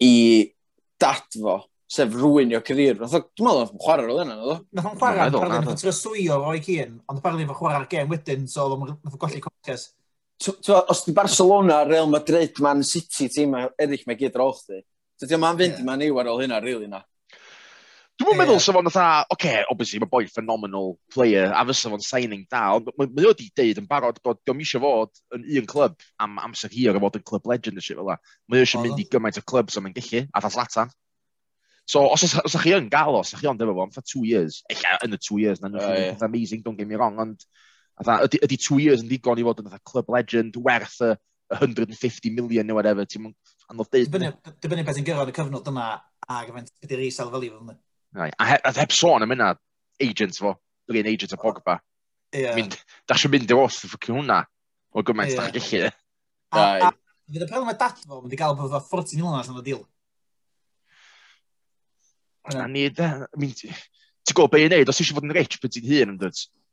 [0.00, 0.48] i
[0.96, 1.58] dat fo,
[1.90, 2.96] sef rwy'n your career.
[2.96, 4.64] Dwi'n meddwl, nath o'n chwarae roedd yna, nath?
[4.72, 8.10] Nath o'n chwarae, no, parlen, nath o'n tryswyo o'i cyn, ond parlen fo chwarae'r gêm
[8.12, 9.90] wedyn, so nath o'n golli coches.
[10.74, 14.80] Os di Barcelona, Real Madrid, Man City, tîm e- eraill mae gyd roch di.
[15.20, 17.04] So ti'n ma'n fynd i ma'n iwer ôl hynna, rili na.
[18.14, 18.38] Dwi'n yeah.
[18.38, 22.44] meddwl sef o'n dda, oce, okay, obviously mae boi phenomenal player, a fysa fo'n signing
[22.46, 25.96] da, ond mae ma wedi deud yn barod bod diolch eisiau fod yn un clwb
[26.22, 28.16] am amser hir o fod yn clwb legend ysio fel la.
[28.46, 30.94] Mae eisiau mynd i gymaint o clwb sy'n mynd gallu, a dda Zlatan.
[31.86, 34.62] So, os, os, os chi yn gael, os chi ond efo fo, am two years,
[34.72, 36.16] eich yn y two years, na'n oh, yeah.
[36.24, 37.44] amazing, don't get me wrong, ond
[38.00, 41.12] ydy, ydy two years yn ddigon i fod yn club legend, werth y
[41.60, 43.28] 150 million neu whatever, ti'n
[43.68, 44.10] anodd dweud.
[44.16, 47.68] Dibynnu beth yn gyrraedd y cyfnod yna a yfent ydy'r i'r isel fel i fod
[47.68, 48.30] yna.
[48.32, 49.52] A heb, sôn am yna,
[50.02, 50.56] agents fo,
[50.88, 51.78] yr agent o Pogba.
[52.34, 52.56] Yeah.
[52.56, 52.74] Mynd,
[53.06, 54.40] da eisiau mynd i os y ffocin hwnna,
[54.96, 55.52] o gymaint yeah.
[55.52, 56.94] da chi gallu.
[57.24, 59.84] Fydd y problem y dat fo, mynd i gael bod 40 miliwn allan o dil.
[62.52, 63.52] A ni, da, I
[64.24, 66.30] ti'n gwybod beth i wneud, os eisiau fod yn rich beth ti'n hun, ynddo,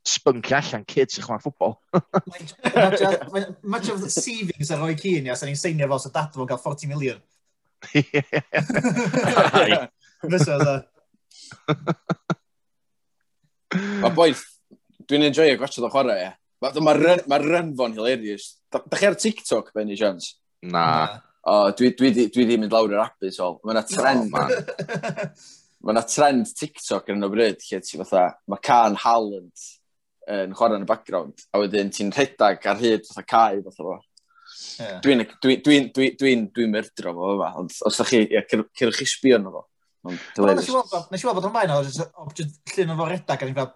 [0.08, 1.74] spyncio allan kids sy'ch chwarae ffwbol.
[3.62, 6.62] Much of the savings ar roi cyn, ia, sa'n ni'n seinio fel sy'n dadfod cael
[6.64, 7.20] 40 miliwn.
[10.32, 10.76] Fysa, dda.
[14.02, 14.32] Mae boi,
[15.10, 16.34] dwi'n enjoy gwachod o chwarae, ia.
[16.62, 18.46] Mae ryn, ma rynfo'n hilarious.
[18.72, 20.36] Da, da chi ar TikTok, Benny Jones?
[20.64, 20.86] Na.
[21.42, 23.56] O, dwi, dwi, dwi, dwi di mynd lawr yr apus o.
[23.66, 24.52] Mae'n a trend, man.
[25.82, 29.68] mae yna trend TikTok yn y bryd lle ti fatha, mae can Halland
[30.32, 33.98] yn chwarae yn y background, a wedyn ti'n rhedag ar hyd fatha cae fatha fo.
[35.02, 39.00] Dwi'n dwi, dwi, dwi, dwi, dwi myrdro fo yma, ond os da chi, ia, cyrwch
[39.00, 39.66] chi sbio yn fo.
[40.12, 43.74] Nes i weld bod o'n fain o llun o fo redag, a ni'n fel,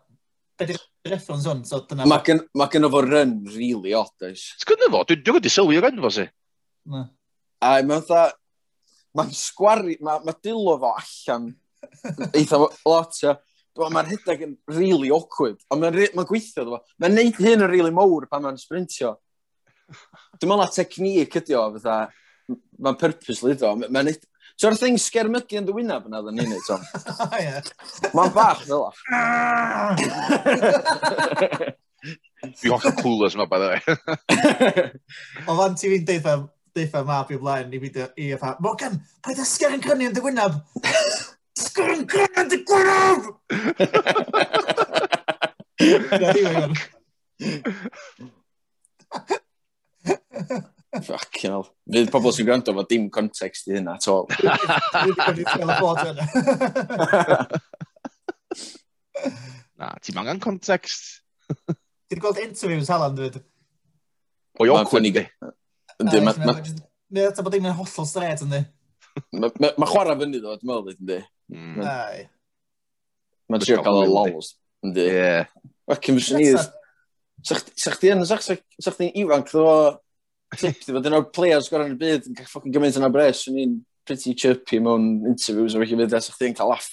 [0.60, 1.66] beth yw'r reference hwn?
[1.68, 4.48] So, mae gen, ma gen fo run really odd, oes.
[4.62, 6.30] Sgwyd fo, dwi'n dwi wedi sylwi o run fo si.
[7.66, 8.24] A mae'n dda,
[9.18, 11.54] mae'n sgwari, mae ma dilo fo allan
[12.34, 13.34] Eitha lot, ia.
[13.76, 16.78] Mae'r hydag yn really awkward, ond mae'n ma mae gweithio dwi.
[17.04, 19.10] Mae'n neud hyn yn really mowr pan mae'n sprintio.
[19.90, 21.96] Dwi'n meddwl na technique ydi o, fatha,
[22.80, 23.70] mae'n purposely do.
[23.84, 24.22] Mae'n neud...
[24.56, 26.82] So ar thing sgermygu yn dywynaf yna ddyn ni'n Tom.
[28.16, 28.80] Mae'n bach fel o.
[32.56, 33.82] Fi holl coolers yma, by the way.
[35.50, 36.34] O fan ti fi'n deitha,
[36.78, 37.90] deitha mab i blaen, i fi
[38.22, 38.96] i a fa, Morgan,
[39.26, 40.54] pa'i ddysgu yn cynnu yn dywynaf?
[41.76, 43.26] Oscar yn gwrdd y gwrdd!
[51.04, 51.66] Fucking hell.
[51.92, 54.24] Fydd pobl sy'n gwrando fod dim context i hynna at all.
[59.76, 61.20] Na, ti'n angen context.
[62.08, 63.44] Ti'n gweld interviews Helen, dwi'n
[64.56, 65.20] Pwy o'n cwnig.
[66.00, 66.36] Ynddi, mae...
[67.12, 68.64] Mae bod un yn hollol stret, ynddi.
[69.36, 71.20] Mae chwarae fyny ddo, dwi'n meddwl, ynddi.
[71.52, 71.82] Mm.
[73.50, 74.54] Mae'n trio cael y lols.
[74.86, 75.06] Ynddi.
[75.12, 75.70] Ie.
[75.94, 76.50] Ac yn fysyn ni...
[77.46, 78.48] Sa'ch chdi yn, sa'ch
[78.82, 79.68] chdi'n ifanc, ddo...
[80.56, 83.44] Tip, ddo dyn o'r players gorau yn y byd yn cael ffocin gymaint yna bres,
[83.44, 83.78] Swn i'n
[84.08, 86.90] pretty chirpy mewn interviews o'r hyn fyd, sa'ch chdi'n cael laff.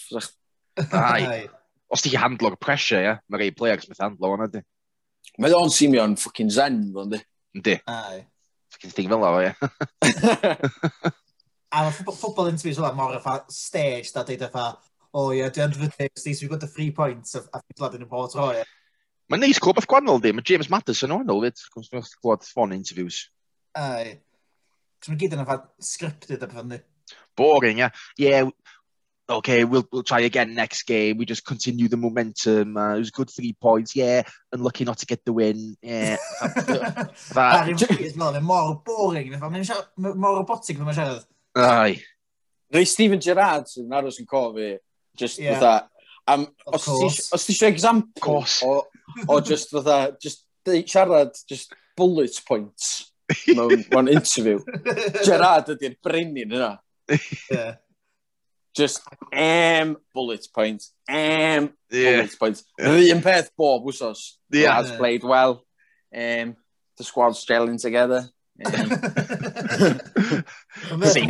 [0.98, 1.46] Ai.
[1.92, 3.16] Os ti'n handlo'r pressure, ie.
[3.30, 4.64] Mae rei players beth handlo o'n ydy.
[5.40, 7.22] Mae o'n simio'n ffocin zen, fo'n ynddi?
[7.56, 7.78] Yndi.
[7.88, 8.22] Ai.
[8.72, 9.52] Ffucking thing fel o, ie.
[11.72, 14.66] A mae ffwbl, interviews yn mor efo stage, da dweud efo,
[15.12, 18.04] o oh, yeah, dwi yn rhywbeth, we've got the three points, a fi'n glad yn
[18.04, 18.64] ymwneud roi.
[19.32, 22.44] Mae'n neis clwb o'r gwannol di, mae James Madison o'n ôl fyd, gwrs dwi'n glod
[22.44, 23.22] ffon interviews.
[23.80, 24.18] Ai.
[25.00, 26.82] Cos mae gyd yn efo scripted a pethau
[27.36, 27.90] Boring, yeah.
[28.18, 28.50] Yeah,
[29.28, 31.16] okay, we'll, we'll try again next game.
[31.16, 32.76] We just continue the momentum.
[32.76, 33.96] Uh, it was good three points.
[33.96, 35.76] Yeah, unlucky not to get the win.
[35.82, 36.16] Yeah.
[36.42, 37.68] that.
[37.68, 39.32] Ar mae'n mor boring.
[39.32, 41.24] Mae'n mor robotic fel mae'n siarad.
[41.56, 42.02] Ai.
[42.72, 44.76] Rei Steven Gerrard sy'n aros yn cofi,
[45.18, 45.58] just yeah.
[45.60, 45.90] fatha,
[46.26, 46.86] am, os
[47.44, 48.78] ti eisiau example o,
[49.28, 53.12] o just fatha, just siarad, just bullet points
[53.48, 54.58] mewn, mewn interview.
[55.24, 56.72] Gerrard ydy'r brenin yna.
[57.50, 57.76] Yeah.
[58.72, 59.02] Just
[59.36, 62.22] am bullet points, am yeah.
[62.22, 62.64] bullet points.
[62.78, 62.96] Yeah.
[62.96, 64.38] Yr un peth bob wsos.
[64.50, 64.74] Yeah.
[64.80, 65.60] Has played well.
[66.08, 66.56] Um,
[66.96, 68.30] the squad's gelling together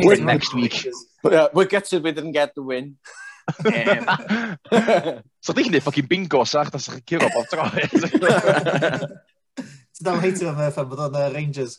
[0.03, 0.87] we're, next week.
[1.23, 2.97] Yeah, we're gutted we didn't get the win.
[5.43, 7.63] so ti'n gwneud ffocin bingo sach, da nes chi'n curo bob tro.
[9.93, 11.73] Ti'n dal heitio fe FM, bod o'n Rangers.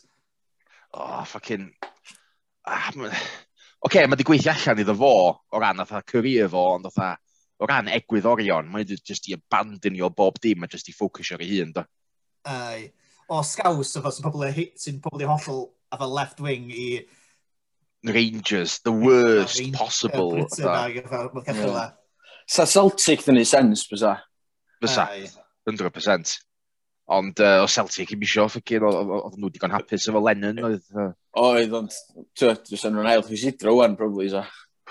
[0.93, 1.71] Oh, ffocin...
[2.65, 3.09] Ah, ma...
[3.09, 3.19] Oce,
[3.85, 7.09] okay, mae di gweithio allan iddo fo o ran atha career fo, ond atha
[7.61, 11.51] o ran egwyddorion, mae just i abandonio bob dim a just i ffocysio ar ei
[11.59, 11.83] hun, da.
[12.49, 12.91] Ai
[13.31, 14.47] o scaws efo sy'n pobl
[14.79, 16.87] sy'n pobl i hollol efo left wing i
[18.05, 20.47] Rangers, the worst Rangers, possible.
[20.57, 21.91] Yeah.
[22.45, 24.19] Sa Celtic dyn ni sens, bysa?
[24.83, 25.07] Bysa,
[25.65, 26.35] 100%.
[27.05, 30.61] Ond uh, o Celtic i mi sio, ffocin, oedd nhw digon hapus efo Lennon.
[30.69, 31.11] Oedd, uh...
[31.41, 31.97] oedd, ond,
[32.37, 34.45] ti'n dwi'n rhan ail ffisidro wan, probably, sa.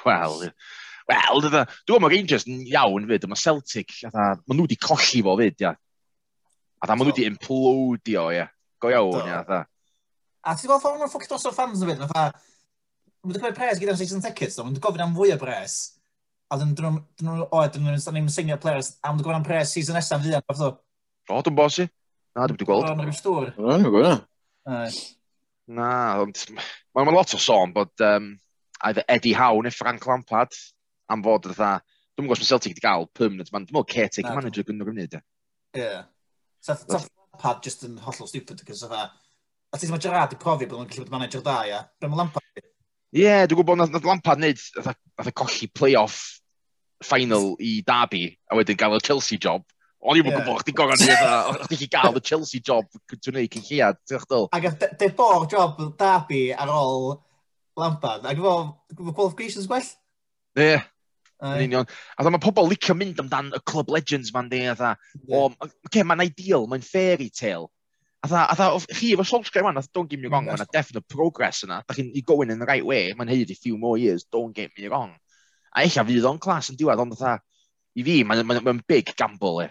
[0.04, 0.48] Wel,
[1.10, 5.62] wel, dwi'n meddwl, Rangers yn iawn fyd, mae Celtic, mae nhw wedi colli fo fyd,
[5.62, 5.74] ia.
[6.84, 8.44] A da maen nhw wedi implodio, ie.
[8.82, 9.62] Go iawn, ie, dda.
[10.44, 12.24] A ti'n gweld ffordd mae'n ffwcio dros o fans o fydd, fatha,
[13.24, 15.78] mae'n wedi cymryd pres gyda'r season tickets, ond mae'n gofyn am fwy o pres.
[16.52, 19.96] A dyn nhw'n oed, dyn nhw'n ddim senior players, a mae'n gofyn am pres season
[19.96, 20.74] nesaf fyddi, a fatha.
[21.32, 21.88] O, dwi'n bosi.
[22.36, 22.84] Na, dwi'n wedi gweld.
[22.84, 23.50] O, mae'n rhywbeth stwr.
[23.56, 24.28] Na, dwi'n gweld.
[25.72, 25.90] Na,
[27.00, 28.34] mae'n lot o sôn bod um,
[28.84, 30.52] either Eddie Howe neu Frank Lampard
[31.08, 31.78] am fod fatha,
[32.12, 35.16] dwi'n gwybod os mae Celtic wedi cael permanent man, dwi'n meddwl caretaker manager gyda'r gwmnyd.
[35.80, 35.94] Ie.
[36.64, 39.02] So, so Lampard just yn hollol stupid, cos o fa,
[39.68, 41.80] a ti'n meddwl Gerard i profi bod nhw'n gallu bod manager da, ia?
[42.00, 42.46] Be mae Lampard.
[42.56, 46.22] Ie, yeah, dwi'n gwybod nath Lampard wneud, nath y e colli play-off
[47.04, 49.66] final i Derby, a wedyn gael y Chelsea job.
[50.00, 50.38] O'n i'n yeah.
[50.38, 51.12] gwybod chdi gogon ni,
[51.52, 54.48] o'ch chi gael y Chelsea job dwi'n neud cyn lliad, ti'n chdol?
[54.56, 54.70] Ac
[55.04, 57.10] de bo'r job Derby ar ôl
[57.76, 58.56] Lampard, ac efo
[59.12, 59.92] qualifications gwell?
[60.56, 60.72] Ie.
[60.72, 60.88] Yeah.
[61.42, 61.88] Yn union.
[62.16, 64.92] A mae pobl licio mynd amdan y Club Legends ma'n de, a dda,
[65.28, 65.48] o,
[65.88, 67.68] okay, mae'n ideal, mae'n fairy tale.
[68.24, 71.64] A dda, a dda, chi efo Solskjaer man, don't get me wrong, mae'n definite progress
[71.66, 71.82] yna.
[71.84, 74.56] Da chi'n i going in the right way, mae'n heud i few more years, don't
[74.56, 75.12] get me wrong.
[75.74, 77.36] A eich a fydd o'n clas yn diwedd, ond dda,
[77.98, 79.70] i fi, mae'n ma, ma big gamble e.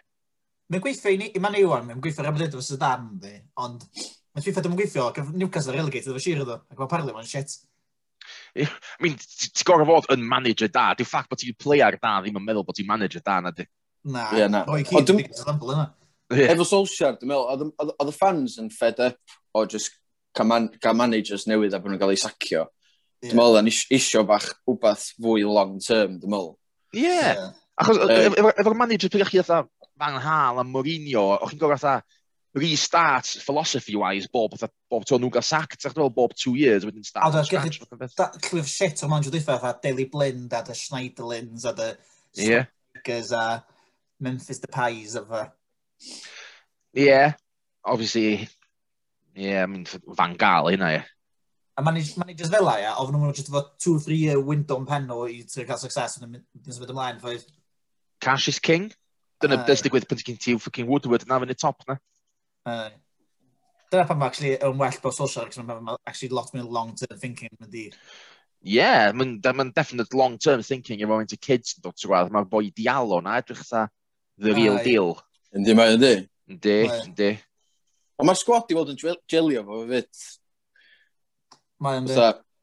[0.72, 3.34] Mae'n gweithio i ni, mae'n iwan, mae'n gweithio rhaid Aberdeen fy Sudan, di,
[3.64, 7.58] ond mae'n gweithio, dwi'n gweithio, Newcastle relegated efo Shearer, ac mae mae'n shit.
[8.56, 8.68] I
[9.02, 10.92] mean, ti'n gorau fod yn manager da.
[10.98, 13.66] di'r ffac bod ti'n player da ddim yn meddwl bod ti'n manager da na di.
[14.04, 14.64] Na, yeah, na.
[14.70, 15.88] o'i cyd, dwi'n example yna.
[16.54, 19.98] Efo Solskjaer, dwi'n meddwl, oedd y fans yn fed up o just
[20.36, 22.64] cael, man, cael managers newydd a bod nhw'n cael ei sacio.
[22.64, 23.32] Yeah.
[23.32, 26.56] Dwi'n meddwl, yn isio bach wbeth fwy long term, dwi'n meddwl.
[26.94, 27.06] Ie.
[27.08, 27.30] Yeah.
[27.32, 27.52] Yeah.
[27.82, 29.64] Achos, efo'r manager, pwyrwch chi atha
[29.98, 32.02] Van Hal a Mourinho, o'ch chi'n gorau atha,
[32.54, 34.54] restart philosophy-wise bob,
[34.90, 37.34] bob to nhw'n cael sacked, sa'ch dwi'n bob two years wedyn start.
[37.34, 41.74] A dwi'n gallu cliff shit o'r manjo Jwdiffa, a Daily Blind, a the Schneiderlins, a
[41.74, 41.90] the
[42.36, 42.66] yeah.
[42.92, 43.66] Strikers, a
[44.20, 45.54] Memphis Depais, a fa.
[46.94, 47.34] Yeah,
[47.84, 48.48] obviously,
[49.36, 51.04] yeah, I mean, fan gael hynna, ie.
[51.76, 54.86] A managers fel a, ia, ofn nhw'n just efo two or three year window yn
[54.86, 57.48] pen nhw i ti'n cael success yn ymwneud ymlaen, ffaith.
[58.22, 58.92] Cash is king.
[59.42, 61.98] Dyna uh, digwydd pan ti'n ti fucking Woodward yn afyn y top na.
[62.64, 62.90] Uh,
[63.92, 67.52] dyna pan mae actually yn well bod social, because mae'n actually lot mwy long-term thinking
[67.60, 67.88] yn di.
[68.64, 72.32] Yeah, mae'n ma definite long-term thinking efo mynd i kids yn dod trwy gwaith.
[72.34, 73.88] Mae'n boi dialo na edrych sa
[74.38, 75.18] the real uh, deal.
[75.54, 76.14] Yndi mae, yndi.
[76.50, 77.34] Yndi, yndi.
[78.20, 80.24] Ond mae'r sgwad i fod yn gelio fo fe fit.
[81.84, 82.18] Mae, yndi.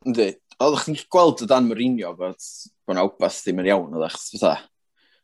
[0.08, 0.28] Yndi.
[0.60, 2.48] Oeddech chi'n gweld y Dan Mourinho bod
[2.88, 4.56] bod na wbath ddim yn iawn, oeddech, fatha.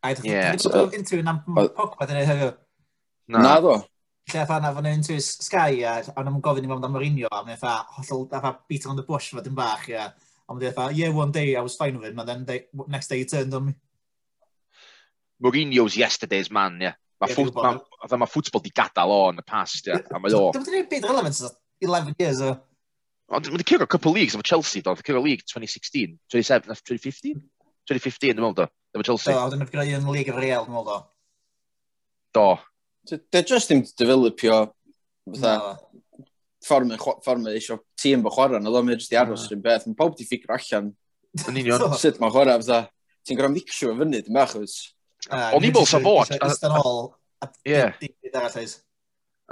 [0.05, 2.65] A ydych chi'n gweld interview am Pogba dyn nhw hefyd?
[3.33, 3.75] Na, ddo
[4.33, 7.43] lle fatha na fan hyn Sky a ond am gofyn i mewn am Mourinho a
[7.45, 10.09] mae'n e fatha hollol fatha beat on the bush fod yn bach ia.
[10.47, 12.67] A mae'n e fatha, yeah, one day I was fine with him and then they,
[12.89, 13.75] next day he turned on me.
[15.43, 16.95] Mourinho's yesterday's man, yeah.
[17.21, 20.03] Mae yeah, ma, ma, ma ffwtbol di gadael o yn y past, ia.
[20.11, 20.51] A mae o...
[20.57, 21.43] Dim ddim byd relevant
[21.85, 22.57] 11 years, o.
[23.37, 24.93] Ond mae'n cyrra couple leagues efo Chelsea, do.
[24.97, 27.45] Mae'n cyrra league 2016, 27, 2015?
[27.87, 28.67] 2015, dwi'n meddwl, do.
[28.97, 29.33] Efo Chelsea.
[29.33, 30.99] Do, a wedyn yn greu yn league efo Real, dwi'n meddwl, do.
[32.37, 32.49] Do,
[33.07, 34.61] Dwi just ddim developio
[35.33, 35.77] fatha
[36.67, 39.87] ffordd mae eisiau tîm bo chwarae, na ddo mae jyst i aros rhywun beth.
[39.87, 40.91] Mae pob di ffigur allan
[41.45, 41.85] Yn union.
[42.03, 42.81] Sut mae'n chwarae, fatha,
[43.27, 44.77] ti'n gorau mixio fyny, dim achos.
[45.29, 46.17] O'n i'n meddwl sa fo...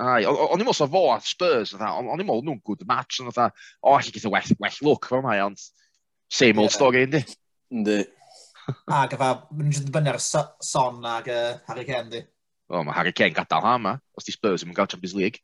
[0.00, 3.30] Ai, o'n i'n meddwl sa fo at Spurs, o'n i'n meddwl nhw'n good match, o'n
[3.30, 3.50] fatha,
[3.82, 5.60] o, allu gyda well, well look, fel mai, ond
[6.32, 7.22] same old story, yndi?
[7.74, 8.00] Yndi.
[8.88, 11.28] Ac, mae'n jyst yn dibynnu ar son ac
[11.68, 12.24] Harry Kane, di
[12.70, 15.42] o, mae Harry Kane gadael ha yma, os di Spurs yn gael Champions League.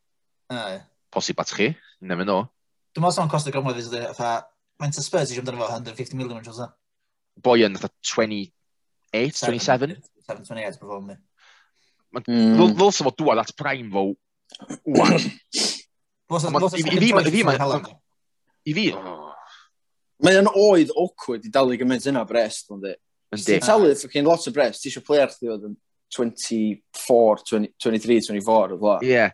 [0.51, 0.79] Uh,
[1.13, 2.47] Posib at chi, never know.
[2.95, 4.29] Dwi'n meddwl o'n costio gymryd fydd ydy,
[4.81, 6.73] mae'n ta Spurs eisiau amdano fo 150 million yn trwy'n
[7.41, 9.97] Boi yn fatha 28, 27?
[10.27, 11.17] 7, 28, bro, mi.
[12.27, 14.09] Ddylsa fo dŵad at prime fo,
[14.97, 15.17] wwan.
[15.17, 17.53] I fi, i fi,
[18.71, 19.31] i fi, oh.
[20.21, 22.93] Mae o'n oed awkward i dalu gymaint yna brest, ond di.
[23.31, 23.47] Yndi.
[23.47, 25.77] Ti'n talu ffocin lot o brest, ti eisiau player chdi fod yn
[26.17, 28.99] 24, 20, 23, 24, o fla.
[29.07, 29.27] Ie.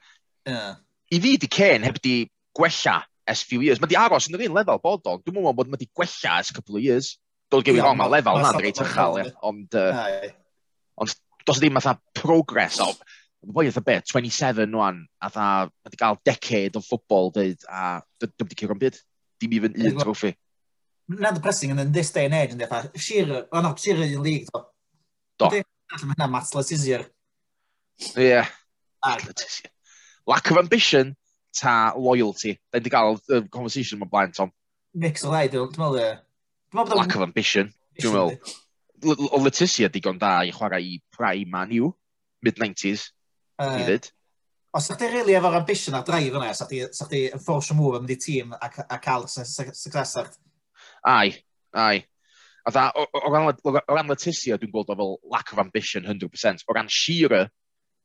[1.11, 2.17] I fi di Cain heb di
[2.57, 3.81] gwella es few years.
[3.81, 5.19] Mae di aros yn yr un lefel bod o.
[5.21, 7.17] Dwi'n meddwl bod mae di gwella es couple of years.
[7.53, 9.77] Dwi'n gywi yeah, wrong, mae lefel na'n reit ychel, ond...
[9.79, 10.33] Uh,
[11.03, 11.15] ond
[11.47, 12.91] dos ddim fatha progress o...
[13.47, 18.01] Boi eitha beth, 27 nwan, a dda, mae di gael decade o ffwbol dweud, a
[18.19, 18.99] dwi'n wedi cyrra'n byd.
[19.39, 20.33] Dim even un trofi.
[21.13, 24.51] Mae'n depressing yn this day and age, yn dweud, Shearer, o no, Shearer yn league,
[24.51, 24.65] do.
[25.45, 25.63] Do.
[25.93, 27.05] Mae hynna Matt Letizia.
[28.19, 28.43] Ie.
[29.07, 29.71] Letizia.
[30.27, 31.15] Lack of ambition
[31.57, 32.57] ta loyalty.
[32.73, 34.53] Da wedi gael y conversation yma blaen, Tom.
[34.97, 36.97] Mix o ddau, dwi'n meddwl.
[36.99, 37.71] Lack of ambition,
[38.01, 38.57] dwi'n meddwl.
[39.31, 41.93] O Letizia digon da i chwarae i Prime Man U,
[42.45, 43.11] mid-90s,
[43.63, 44.11] uh, i ddyd.
[44.77, 48.01] Os ydych chi'n rili really efo'r ambition ar draif yna, sa chdi yn ffordd move
[48.01, 50.29] am di tîm a, a cael success ar...
[51.07, 51.31] Ai,
[51.73, 52.03] ai.
[52.67, 56.07] A dda, o, o, ran, o ran Leticia, dwi'n gweld o fel lack of ambition
[56.09, 56.65] 100%.
[56.67, 57.47] O ran Shearer,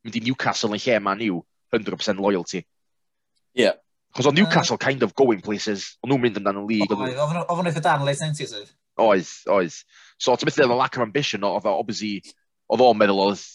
[0.06, 1.40] mynd i Newcastle yn lle man yw,
[1.74, 2.62] 100% loyalty.
[2.62, 3.66] Ie.
[3.66, 3.80] Yeah.
[4.14, 6.92] Chos o Newcastle uh, kind of going places, o'n nhw'n mynd amdano'n league.
[6.92, 8.72] Oedd o'n eitha dan late 90s oedd?
[9.00, 9.78] Oedd, oedd.
[10.20, 12.20] So, ti'n meddwl, lack of ambition, oedd o, obviously,
[12.68, 13.46] oedd o'n meddwl oedd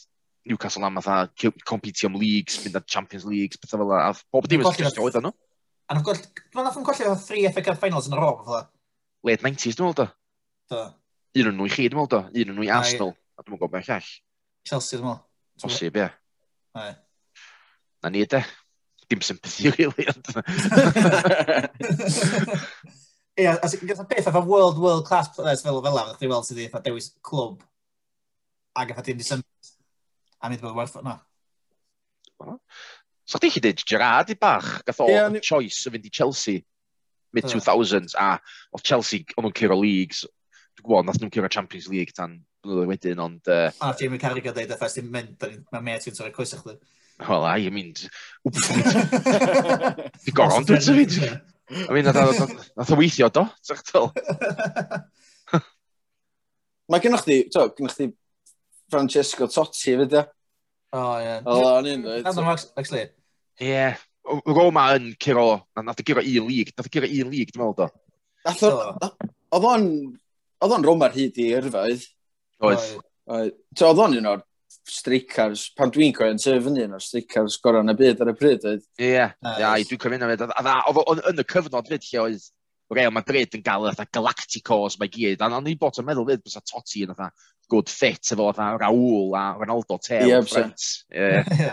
[0.49, 4.15] Newcastle am fatha compete am leagues, mynd at Champions Leagues, bethau fel yna.
[4.33, 5.35] Bob dim yn sgriffio oedd yno.
[5.91, 8.41] And of course, mae'n nath yn colli o 3 FA Cup finals yn y rob,
[8.47, 8.71] fatha.
[9.27, 10.09] Late 90s, dwi'n meddwl, da.
[10.71, 10.83] Do.
[11.37, 12.21] Un o'n nhw i chi, dwi'n meddwl do.
[12.43, 13.13] Un o'n nhw i Arsenal.
[13.37, 14.13] A dwi'n gwybod beth all.
[14.67, 15.25] Chelsea, dwi'n meddwl.
[15.63, 16.09] Posib, ie.
[16.81, 16.93] Ai.
[18.03, 18.41] Na ni, de.
[19.07, 20.05] Dim sympathy, really.
[23.37, 26.47] Ie, a gyda beth efo world, world class players fel o fel awr, chdi weld
[26.49, 27.59] sydd efo dewis clwb
[28.77, 29.75] Ag efo dim sympathy.
[30.43, 31.15] A mi ddweud werth o'na.
[33.27, 36.65] So chdi chi dweud Gerard i bach, gath o yeah, choice o fynd i Chelsea
[37.37, 38.39] mid-2000s, a
[38.73, 40.25] oedd Chelsea, o'n nhw'n curo leagues,
[40.83, 42.33] gwybod, nath nhw'n cyrra Champions League tan
[42.65, 43.51] blwyddyn wedyn, ond...
[43.51, 45.37] Uh, a Jamie Carragher dweud, efallai sy'n mynd,
[45.73, 46.75] mae met yn torri coes chdi.
[47.27, 47.93] Wel, ai, I mean...
[50.27, 51.13] Di goron, dwi'n tyfyd.
[51.67, 53.45] I mean, nath o weithio, do?
[53.67, 54.07] Tactyl.
[56.87, 58.07] Mae gennych chi, to, gennych chi
[58.93, 60.23] Francesco Totti, fyd e?
[60.95, 61.33] O, ie.
[61.43, 62.29] O, o'n i'n dweud.
[62.79, 63.09] Actually.
[63.59, 63.97] Ie.
[64.47, 67.87] Roma yn cyrro, nath o gyrra i lig, nath o gyrra i lig, dwi'n meddwl,
[67.87, 67.89] do.
[68.47, 68.71] Nath o,
[69.57, 69.87] oedd o'n
[70.65, 72.05] Oedd o'n Roma hyd i yrfaidd.
[72.65, 72.93] Oedd.
[73.27, 74.45] Oedd o'n un o'r
[74.87, 78.31] stricars, pan dwi'n coen, yn sef yn un o'r stricars gorau yn y byd ar
[78.33, 78.67] y pryd.
[78.67, 82.47] Ie, yeah, yeah, dwi'n cyfyn am Oedd yn y cyfnod fyd lle oedd
[82.95, 85.43] Real Madrid yn gael ytha Galacticos mae gyd.
[85.43, 87.31] A ni bod yn meddwl fyd bys a Totti yn ytha
[87.73, 90.29] good fit efo ytha Raúl a Ronaldo Teo.
[90.29, 91.73] Ie, ie.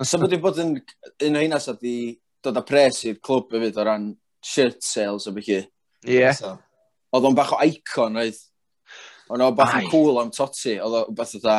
[0.00, 1.98] So bod wedi bod yn un o hynna sydd wedi
[2.44, 4.08] dod â pres i'r clwb hefyd o ran
[4.44, 5.60] shirt sales o bych chi.
[6.06, 6.16] Ie.
[6.16, 6.38] Yeah.
[6.38, 6.56] So,
[7.14, 8.38] oedd o'n bach o icon, oedd.
[9.28, 11.50] Oedd o'n bach yn cool am Totti, oedd o'n beth oedd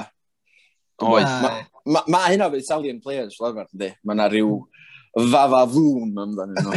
[0.99, 1.29] Oedd.
[1.87, 3.93] Mae ma, ma hynna fydd Italian players, fel arfer ydy.
[4.03, 4.57] Mae yna rhyw
[5.31, 6.71] fafa fwn amdano nhw.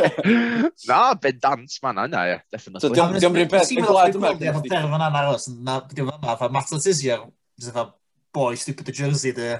[0.88, 2.38] Na, bedant ma'n yna ie.
[2.54, 2.94] Definitely.
[2.96, 4.32] Diolch yn beth, beth gwlad yma.
[4.40, 7.86] Diolch yn terf yna'n aros, na, diolch yma, fa Matt Letizia Tizio, fa
[8.34, 9.52] boy stupid o jersey, dy.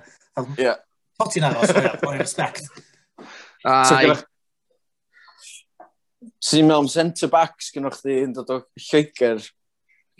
[0.56, 0.74] Ie.
[1.20, 2.70] Totti aros, boi respect.
[3.68, 4.16] Ai.
[6.40, 9.40] Sy'n mewn centre-backs gynnwch chi yn dod o Lloegr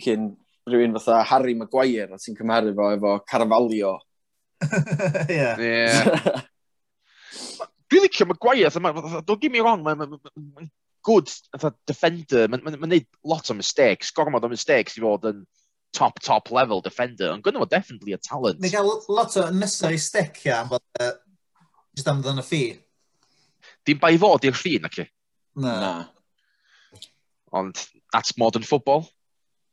[0.05, 0.23] cyn
[0.69, 3.95] rhywun fatha Harry Maguire a ti'n cymharu fo efo Carvalho.
[5.33, 5.49] Ie.
[5.57, 5.91] Ie.
[7.91, 8.71] Dwi'n licio Maguire,
[9.25, 10.69] don't get me wrong, mae'n
[11.03, 11.29] good
[11.89, 15.39] defender, mae'n ma, ma, lot o mistakes, gormod o mistakes i fod yn
[15.97, 18.61] top, top level defender, ond gynnu fo definitely a talent.
[18.61, 21.15] Mae'n cael lot o unnecessary stick ia, am bod, uh,
[21.97, 22.65] just am ddyn y ffi.
[23.89, 24.97] Dim bai fod i'r ffin, ac.
[25.61, 25.77] Na.
[25.81, 27.01] na.
[27.53, 27.77] Ond,
[28.13, 29.07] that's modern football.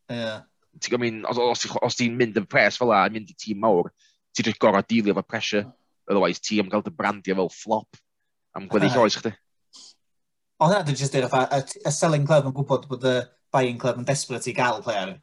[0.10, 0.16] Ie.
[0.16, 0.46] Yeah.
[0.78, 3.64] Ti'n gwybod, os, os os ti'n mynd yn pres fel la, yn mynd i tîm
[3.64, 3.90] mawr,
[4.38, 5.66] ti'n just gorau dilio efo pressure.
[6.08, 7.98] Otherwise, ti am gael dy brandio fel flop
[8.56, 9.34] am gweddill oes chdi.
[10.62, 13.18] Ond na, dwi'n just dweud, y selling club yn gwybod bod y
[13.54, 15.18] buying club yn desperate i gael player.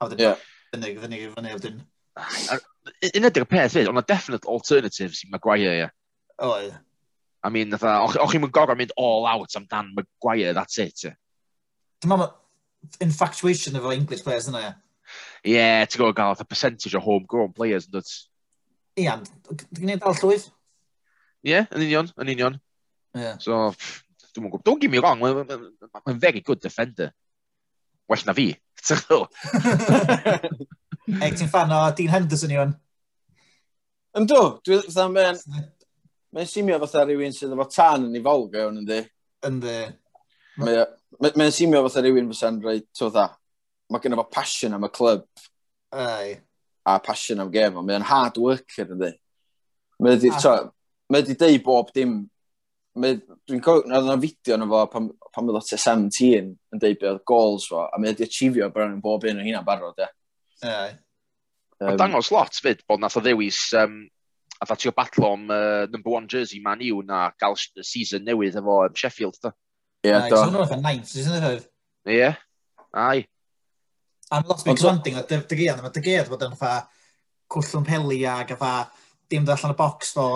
[0.00, 0.44] A wedyn, yeah.
[0.72, 1.82] fyny, fyny, fyny, wedyn.
[3.10, 5.90] Un ydy'r peth fyd, ond a definite alternatives i Maguire, ie.
[6.40, 6.72] O, ie.
[7.42, 11.06] I mean, fatha, o'ch chi'n gorau mynd all out amdan Maguire, that's it.
[12.04, 12.28] Dyma
[13.00, 14.72] infatuation efo English players yna, ie.
[15.54, 18.12] Ie, ti'n gwybod gael, a percentage o homegrown players, yn dod.
[19.00, 20.50] Ie, dwi'n gwneud dal llwyth.
[21.40, 22.60] Ie, yeah, yn union, yn union.
[23.16, 23.40] Yeah.
[23.40, 23.72] So,
[24.34, 27.10] dwi'n mwyn gwybod, don't get me wrong, mae'n ma, ma, ma very good defender.
[28.10, 28.50] Well na fi,
[28.84, 29.32] ti'n gwybod?
[31.24, 32.76] Eg, ti'n fan o Dean Henderson i o'n?
[34.20, 34.84] Yndw, dwi'n
[36.36, 38.90] Mae'n simio fatha rhywun sydd efo tan yn ei fawr gawn, Yn
[39.48, 39.78] Ynddi.
[40.60, 43.26] Mae'n simio fatha rhywun fysa'n rhaid, to dda,
[43.90, 45.26] mae gen efo passion am y clwb.
[45.96, 46.36] Ai.
[46.86, 49.10] A passion am gem, mae'n hard worker, ynddi?
[50.00, 50.68] Mae wedi, ah.
[51.10, 52.20] mae wedi deud bob dim.
[53.00, 57.12] Dwi'n cofio, na yna fideo yna fo pan pam oedd o 17 yn deud beth
[57.12, 60.08] oedd goals fo, a mae wedi achifio bron yn bob un o hynna'n barod, e.
[60.66, 60.90] Ai.
[61.80, 64.02] Um, dangos lot fyd bod nath o ddewis um,
[64.60, 68.26] a dda ti o batlo am uh, number one jersey man i'w na gael season
[68.28, 69.52] newydd efo um, Sheffield, da.
[70.04, 70.36] Ie, yeah, do.
[70.36, 70.64] Ie, do.
[71.24, 71.52] Ie, do.
[72.12, 72.30] Ie,
[72.92, 73.26] ai.
[74.30, 76.74] Am lot big commanding, o dy geir, mae dy geir bod yn fa
[77.50, 78.72] cwllwn peli ag a fa
[79.32, 80.28] dim dod allan y box fo.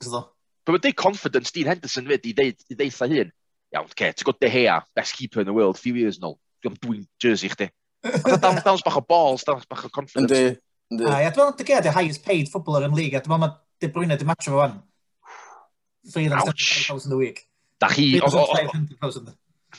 [0.00, 3.30] But mae dy confidence Dean Henderson fyd i ddeitha hun.
[3.70, 6.40] Iawn, ce, ti'n gwybod De Gea, best keeper in the world, few years nôl.
[6.64, 7.70] Dwi'n dwi'n jersey chdi.
[8.02, 10.34] Dawns bach o balls, dawns bach o confidence.
[10.34, 10.58] Yndi,
[10.90, 13.58] A ia, dwi'n meddwl, dy Gea, the highest paid footballer yn league, a dwi'n meddwl,
[13.80, 14.80] De Bruyne, di match o fan.
[16.10, 17.44] 375,000 a week.
[17.80, 18.18] Da chi...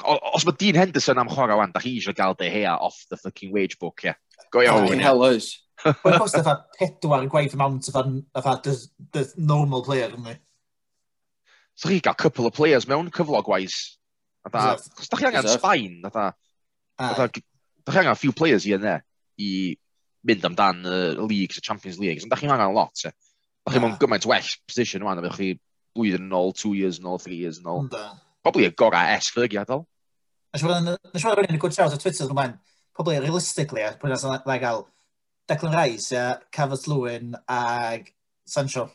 [0.01, 3.19] Os mae Dean Henderson am chwarae wan, da chi eisiau gael De Gea off the
[3.19, 4.15] fucking wage book, ie.
[4.53, 4.87] Go iawn.
[4.87, 5.51] Fucking hell oes.
[5.83, 7.95] Mae'n costa fa pedwar gwaith amount of
[8.45, 10.37] fa the normal player, ynddi.
[11.75, 13.97] So chi gael couple of players mewn cyflog-wise.
[14.47, 16.33] Os da chi angen Spain, Sbaen,
[16.97, 17.15] ah.
[17.27, 18.99] da chi angen a few players i yna
[19.41, 19.51] i
[20.27, 23.11] mynd amdan y uh, leagues, y Champions League, da chi'n angen lot, e.
[23.65, 25.53] Da chi'n mewn gymaint well position yma, da chi
[25.95, 27.89] blwyddyn yn ôl, two years yn ôl, three years yn ôl.
[28.45, 29.85] Probably y gorau es Fergie adol.
[30.53, 32.57] Nes fawr rwy'n gwrdd siarad o Twitter yn ymlaen,
[32.95, 34.85] probably realistically, a pwynt o'n rhaid gael
[35.49, 38.13] Declan Rice, uh, Cavett Lewin ag
[38.45, 38.89] Sancho.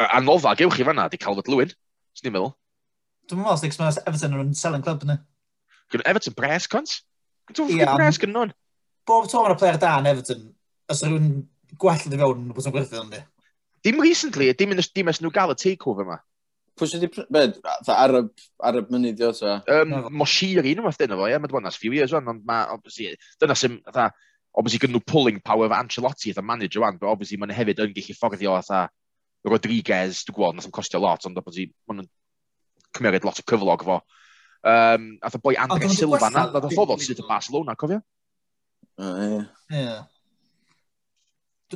[0.00, 1.72] Anodda, gewch chi fanna, di Calvert Lewin,
[2.16, 2.52] sy'n ni'n meddwl.
[3.28, 5.18] Dwi'n meddwl, sy'n Everton yn selling club, yna.
[5.92, 7.00] Gwn Everton Bres, cont?
[7.56, 8.54] Dwi'n yeah, gwres nhw'n.
[9.08, 10.48] Bob tom yn y player da yn Everton,
[10.90, 11.30] os rhywun
[11.80, 13.22] gwell yn fewn bod yn gwerthu gwerthu hynny.
[13.86, 16.18] Dim recently, dim yn dim ys nhw gael y takeover yma.
[16.78, 18.30] Pwys ydi, bed, ar Arab,
[18.64, 19.58] ar y mynydd o, ta?
[19.72, 23.16] Um, Moshir un yma ddyn nhw, ie, mae dyna'n few years o'n, ond mae, obviously,
[23.42, 24.06] dyna sy'n, fatha,
[24.54, 28.16] obviously, gynnu pulling power of Ancelotti, fatha manager o'n, but obviously, mae'n hefyd yn gallu
[28.16, 28.86] fforddio, fatha,
[29.48, 32.08] Rodriguez, dwi'n gwybod, nath o'n costio lot, ond obviously, mae'n
[32.96, 34.00] cymeriad lot o cyflog fo.
[34.60, 38.02] Um, ath y boi Andre Silva na, nad o ffordd sydd y Barcelona, cofio?
[39.00, 39.40] Ie.
[39.72, 39.92] Ie.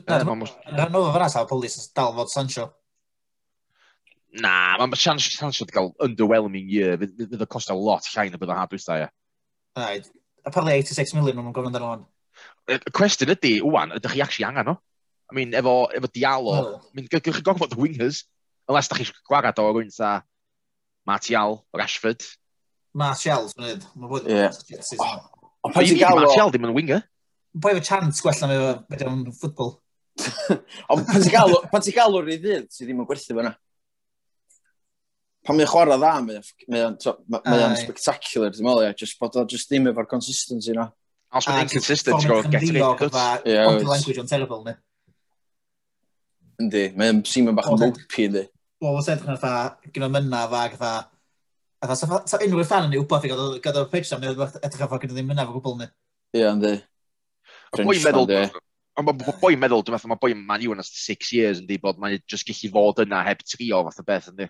[0.04, 2.66] Rhan o fyna sa'r polis dal fod Sancho.
[4.42, 6.98] Na, mae chance Sancho wedi cael underwhelming year.
[7.00, 9.08] Fydd y costa lot llai na bydd y hadwys da, ie.
[9.78, 10.10] Right.
[10.44, 12.04] Apparently 86 million o'n gofyn dan o'n.
[12.68, 14.78] Y cwestiwn ydy, wwan, ydych chi actually angen o?
[15.30, 16.80] I mean, efo, efo Diallo, oh.
[16.84, 18.24] I mean, gwych chi gofod wingers,
[18.68, 20.18] unless da chi gwarad o rwy'n sa
[21.08, 22.24] Martial, Rashford,
[22.94, 23.88] Marshalls, mae'n dweud.
[23.98, 24.38] Mae'n bod yn
[24.70, 25.02] Jetsis.
[25.64, 26.22] Ond pa i'n gael o...
[26.22, 27.02] Marshall ddim yn winger.
[27.54, 29.76] Boi efo chance na mewn beth o'n ffwtbol.
[30.94, 31.22] Ond pan
[31.82, 33.54] ti'n gael o'r ei ddydd, ti ddim yn gwerthu fyna.
[35.44, 40.08] Pan mae'n chwarae dda, mae o'n spectacular, ti'n meddwl, just bod o just ddim efo'r
[40.08, 40.86] consistency na.
[41.34, 42.78] Os mae'n inconsistent, ti'n gwybod, get it.
[43.50, 44.78] Yeah, body language on terrible, ne?
[46.62, 48.44] Yndi, mae'n sîm yn bach yn mopey, yndi.
[48.84, 50.92] Wel, wrth edrych yn fatha, gyda mynna, fa, fatha,
[51.84, 53.30] Fatha, sa unrhyw fan yn ei wybod i
[53.60, 55.88] gada o'r pitch am edrych o ffogin ddim yn efo gwbl ni.
[56.36, 56.74] Ie, ynddi.
[57.74, 58.30] Y boi meddwl,
[59.00, 61.76] ond mae boi meddwl, dwi'n meddwl, mae boi man i yn six years yn di
[61.82, 64.48] bod mae'n just gallu fod yna heb trio fath o beth ynddi.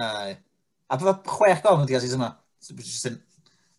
[0.00, 0.38] Ai.
[0.88, 2.30] A bydd chwech gol yn di a season yma.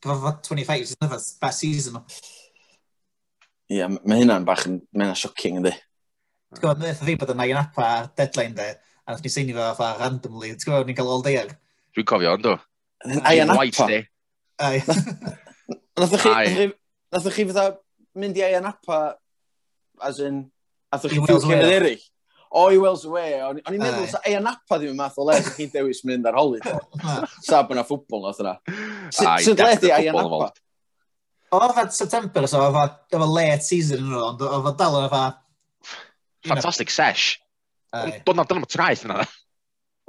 [0.04, 2.04] Bydd o 25 season yma, best season yma.
[3.74, 5.74] Ie, mae hynna'n bach yn, mae hynna'n shocking ynddi.
[6.54, 7.90] Ti'n gwybod, wnaeth fi bod yna i napa
[8.20, 8.70] deadline de,
[9.02, 11.56] a wnaeth ni seini fo fa randomly, ti'n gwybod, ni'n cael all day ag.
[11.96, 12.52] Dwi'n cofio, ond.
[13.24, 13.88] Ai yn apa?
[14.64, 14.80] Ai.
[16.00, 16.32] Nath chi,
[17.14, 17.68] nath chi fatha
[18.18, 19.00] mynd i ai yn apa,
[20.02, 20.40] as in,
[20.94, 22.02] nath chi ffil cymryd eraill?
[22.54, 23.36] O, i Wales Away.
[23.42, 26.28] O'n i'n meddwl, sa ei anapa ddim yn math o le, sa chi'n dewis mynd
[26.30, 26.60] ar holi.
[27.46, 28.56] Sa byna ffwbol nath yna.
[29.42, 30.52] Sut le di ei anapa?
[31.54, 35.10] Oedd o'n fad September, so oedd o'n late season yn ond oedd o'n dal o'n
[36.50, 37.40] Fantastic sesh.
[37.94, 39.22] Dwi'n nad dyna'n traeth yna.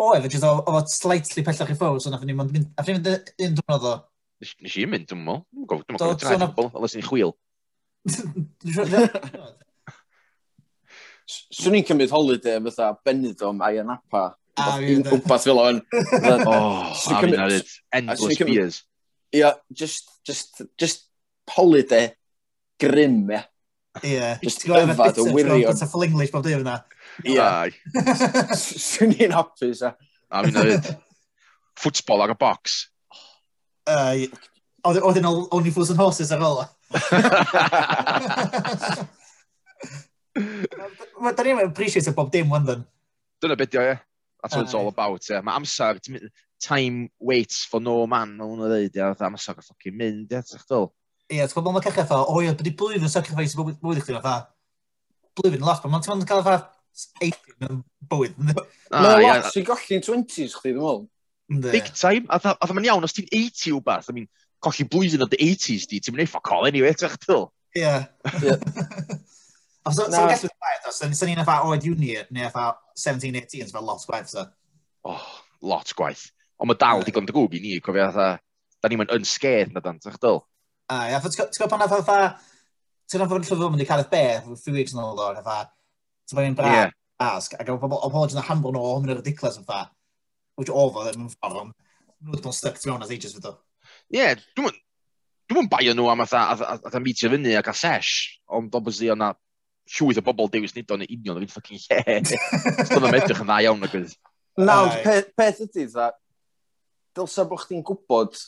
[0.03, 3.11] Oedd, oedd o slightly pellach i ffwrs, ond nath ni'n mynd,
[3.47, 3.95] un dwrnod o.
[4.42, 5.45] Nes i'n mynd, dwi'n meddwl.
[5.55, 6.88] dwi'n mynd, dwi'n mynd, dwi'n
[8.03, 8.30] mynd,
[8.64, 9.62] dwi'n mynd, dwi'n
[11.24, 14.24] Swn i'n cymryd holiday fatha Benidorm a Ianapa.
[14.55, 15.80] Wbeth fel o'n.
[16.45, 18.82] Oh, a fi'n added endless beers.
[19.34, 21.09] Ia, just, just, just
[21.51, 22.12] holiday
[22.80, 23.47] grim, ia.
[24.03, 24.38] Ie.
[24.42, 25.76] Just yfad o wirion.
[25.78, 26.80] Ti'n full English bob dim yna.
[27.22, 27.38] Ie.
[28.59, 29.84] Swn i'n hapus.
[29.86, 30.88] A mi'n dweud,
[31.78, 32.80] ffutsbol ag y box.
[33.86, 36.64] Oedd yn Only Fools and Horses ar ôl.
[40.34, 42.82] Da ni'n appreciate bob dim, London.
[43.42, 43.95] Dyna beth o, ie.
[44.42, 45.38] That's what it's all about, ie.
[45.47, 46.01] Mae amser,
[46.61, 49.05] time waits for no man, mae hwnna dweud, ie.
[49.28, 50.42] Amser yn ffocin mynd, ie.
[50.42, 50.64] Ti'n
[51.33, 54.16] ie, ti'n gwybod, mae'n cael fatha, o ie, byddu blwyddyn sacrifice i bywyd i chdi,
[54.18, 54.37] fatha,
[55.39, 56.61] blwyddyn lot, mae'n ti'n cael fatha
[57.25, 58.39] 18 yn bywyd.
[58.45, 61.05] Mae'n lot sy'n golli'n 20s chdi, dwi'n meddwl.
[61.75, 64.29] Big time, a dda mae'n iawn, os ti'n 80 wbeth, I mean,
[64.64, 67.49] colli blwyddyn o dy 80s di, ti'n mynd i ffoc all anyway, ti'n chdi'l.
[67.81, 67.95] Ie.
[69.85, 74.01] Os o'n gallu gwaith, os o'n ni'n efo oed uni, neu efo 17-18, fel lot
[74.09, 74.47] gwaith, so.
[75.05, 75.27] Oh,
[75.61, 76.31] lot gwaith.
[76.57, 79.83] Ond mae dal digon dy gwb i ni, cofio, da ni'n mynd yn sgedd, na
[79.85, 80.41] dan, ti'n chdi'l.
[80.93, 82.18] A ia, ti'n gwybod pan oedd fatha,
[83.09, 85.41] ti'n gwybod pan yn llyfr mynd i cael eich beth, few weeks yn ôl o'r
[85.41, 85.70] fatha,
[86.28, 86.95] ti'n gwybod bra, yeah.
[87.24, 89.91] asg, ac oedd pobl, oedd yn hambl nhw, hwn yn ridiculous yn fatha,
[90.61, 91.76] which over yn ffordd, ond
[92.24, 93.55] nhw bod yn stuck, ti'n gwybod, as ages fydd.
[94.14, 94.28] Ie,
[94.59, 94.76] dwi'n
[95.53, 98.12] dwi'n baio nhw am atha meetio fyny ac a sesh,
[98.49, 99.32] ond obviously o'na
[99.95, 102.37] llwyth o bobl dewis nid o'n union o'r un ffocin ie.
[102.89, 104.14] Stodd am edrych yn dda iawn o gwyd.
[104.61, 104.95] Nawr,
[105.37, 106.09] peth ydy, dda,
[107.16, 108.39] dylsa bod chdi'n gwybod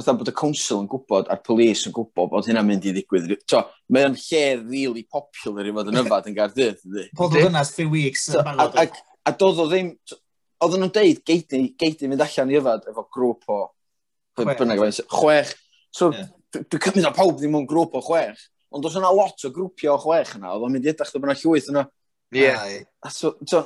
[0.00, 3.36] fatha bod y council yn gwybod a'r polis yn gwybod bod hynna'n mynd i ddigwydd.
[3.50, 6.82] So, mae o'n lle really popular i fod yn yfad yn gardydd.
[7.18, 8.26] Pob o hynna, three weeks.
[8.32, 8.88] So, a, a,
[9.28, 9.94] a doedd o ddim...
[10.60, 13.60] Oedden nhw'n deud, geidi geiti mynd allan i yfad efo grŵp o...
[14.36, 14.98] Chwech.
[15.08, 15.54] chwech.
[15.94, 16.28] So, yeah.
[16.56, 18.42] dwi'n cymryd o pawb ddim yn grŵp o chwech.
[18.74, 21.26] Ond os yna lot o grwpio o chwech yna, oedd o'n mynd i edrych, bod
[21.26, 21.86] yna llwyth yna.
[22.30, 22.86] Ie.
[23.10, 23.64] So, so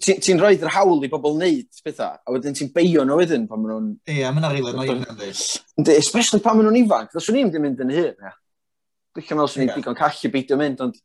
[0.00, 3.60] ti'n ti rhoi'r hawl i bobl wneud pethau, a wedyn ti'n beio nhw wedyn pan
[3.60, 3.88] maen nhw'n...
[4.08, 5.32] Ie, yeah, mae'n arilen o i'n ynddi.
[5.98, 8.32] Especially pan maen nhw'n ifanc, ddys o'n i'n mynd yn hyn, ia.
[9.16, 10.96] Dwi'n cael meddwl swn i'n digon callu beidio mynd, ond...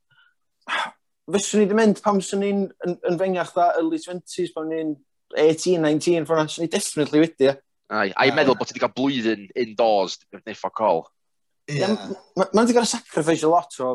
[1.36, 4.96] Fyswn i'n mynd pam swn i'n yn, yn fengach dda early 20s, pan i'n
[5.34, 7.58] 18, 19, ffwrna, swn i'n definitely wedi, ia.
[7.92, 11.04] Ai, a'i meddwl bod ti wedi cael blwyddyn indoors, neu ffoc ol.
[11.74, 11.82] Ie.
[11.82, 13.92] Mae'n wedi cael sacrifice a lot o,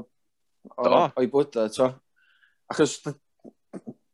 [0.74, 1.92] o, o'i bwyda, to.
[2.70, 2.98] Achos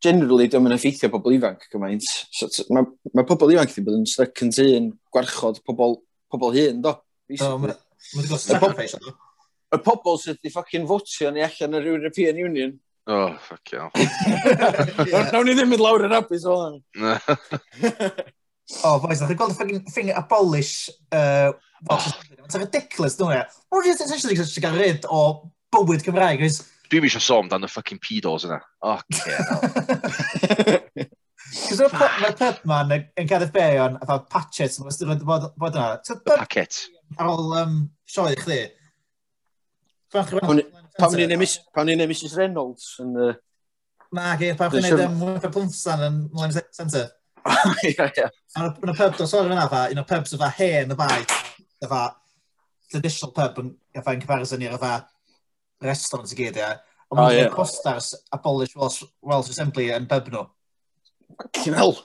[0.02, 2.06] generally, dyma'n effeithio pobl ifanc gymaint.
[2.34, 2.86] So, mae
[3.16, 5.98] ma pobl ifanc ddim bod yn stuck yn tu yn gwarchod pobl,
[6.32, 6.94] pobl hyn, do?
[7.32, 7.76] Mae'n
[8.22, 9.16] gwybod sacrifice, do?
[9.74, 12.76] Y pobl sydd wedi ffocin fotio ni allan yr European Union.
[13.10, 13.90] Oh, ffuck iawn.
[15.32, 16.80] Nawn ni ddim mynd lawr yn abys o hwn.
[18.82, 21.52] Oh, boys, ddech i gweld y ffocin thing abolish uh,
[21.84, 23.60] It's like ridiculous, dwi'n meddwl.
[23.70, 26.40] We're just essentially just to get rid o bywyd Cymraeg.
[26.40, 28.58] It's dwi'n eisiau sôn dan y ffucking pedos yna.
[28.86, 31.06] Oh, yeah.
[31.56, 35.88] Cos mae'r pub, ma'n yn Gareth Bay o'n fatha patchet, mae'n ystod wedi bod, yna.
[36.06, 36.82] So, packet.
[37.16, 37.76] Ar ôl um,
[38.10, 38.60] sioe chdi.
[40.14, 43.16] Pam ni'n ei Mrs Reynolds yn...
[44.14, 47.08] Na, ge, pam chi'n neud am Wimper Plunsan yn Mlaen Centre.
[47.82, 48.28] Ie, ie.
[48.58, 51.18] Yn y pub, dwi'n sôn yna, un o'r pubs yfa hen y bai,
[51.84, 52.00] yfa
[52.90, 54.92] traditional pub yn gyfa'n comparison i'r yfa
[55.84, 56.74] restaurant i gyd, ia.
[57.12, 60.46] Ond mae'n oh, costars Costas abolish Welsh, Welsh Assembly yn pub nhw.
[61.60, 61.96] Cyn hel.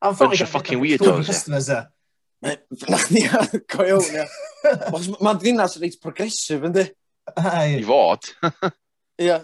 [0.00, 1.26] Bunch of fucking weirdos.
[1.28, 1.84] Customers, ia.
[2.88, 4.26] Lach ni ar go iawn, ia.
[5.20, 6.86] Mae'n ddinas reit progresif, ynddi?
[7.36, 8.30] I fod.
[9.20, 9.42] Ia.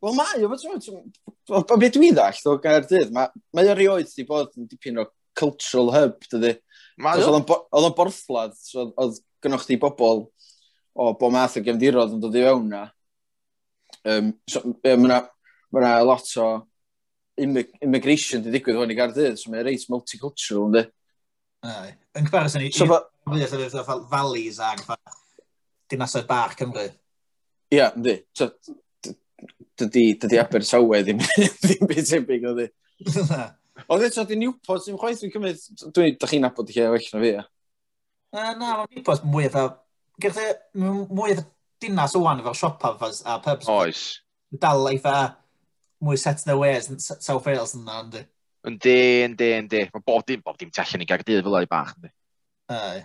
[0.00, 4.68] Wel mae, o beth dwi ddall o gair dydd, mae o rioed di bod yn
[4.70, 5.04] dipyn o
[5.36, 6.54] cultural hub, dydy.
[7.00, 10.24] Oedd o'n borthladd, oedd gynnwch chi bobl
[10.96, 12.86] o bo math o gefndirodd yn dod i fewn na.
[14.08, 15.20] Um, so, yeah, mae yna
[15.74, 16.48] ma, lot o
[17.40, 20.84] immigration di ddigwydd hwn i Gardydd, so mae'n reit multicultural, ynddi?
[22.16, 22.88] Yn comparison i so,
[23.28, 24.82] byddeith yn fel valleys ag
[25.90, 26.86] dinasoedd bach Cymru.
[27.74, 28.16] Ia, ynddi.
[28.36, 28.50] So,
[29.80, 31.22] dydy dydy Abertawe ddim
[31.64, 32.68] ddim byd tebyg, ynddi?
[33.90, 35.62] Oedd eto di Newport, ddim chwaith dwi'n cymryd,
[35.96, 37.46] dwi'n da chi'n nabod i lle well na fi, ia?
[38.34, 39.70] Na, mae Newport mwy o fel,
[40.20, 41.44] gyda mwy o
[41.80, 43.68] dinas o'n fel siopa a pubs.
[43.68, 44.02] Oes.
[44.50, 45.16] Dal eitha
[46.00, 48.24] mwy set the ways yn South Wales yna, ynddi.
[48.68, 49.86] Yndi, yndi, yndi.
[49.94, 52.12] Mae bob dim, bob dim tellen i Gaerdydd fel ei bach, yndi.
[52.74, 53.00] Ai.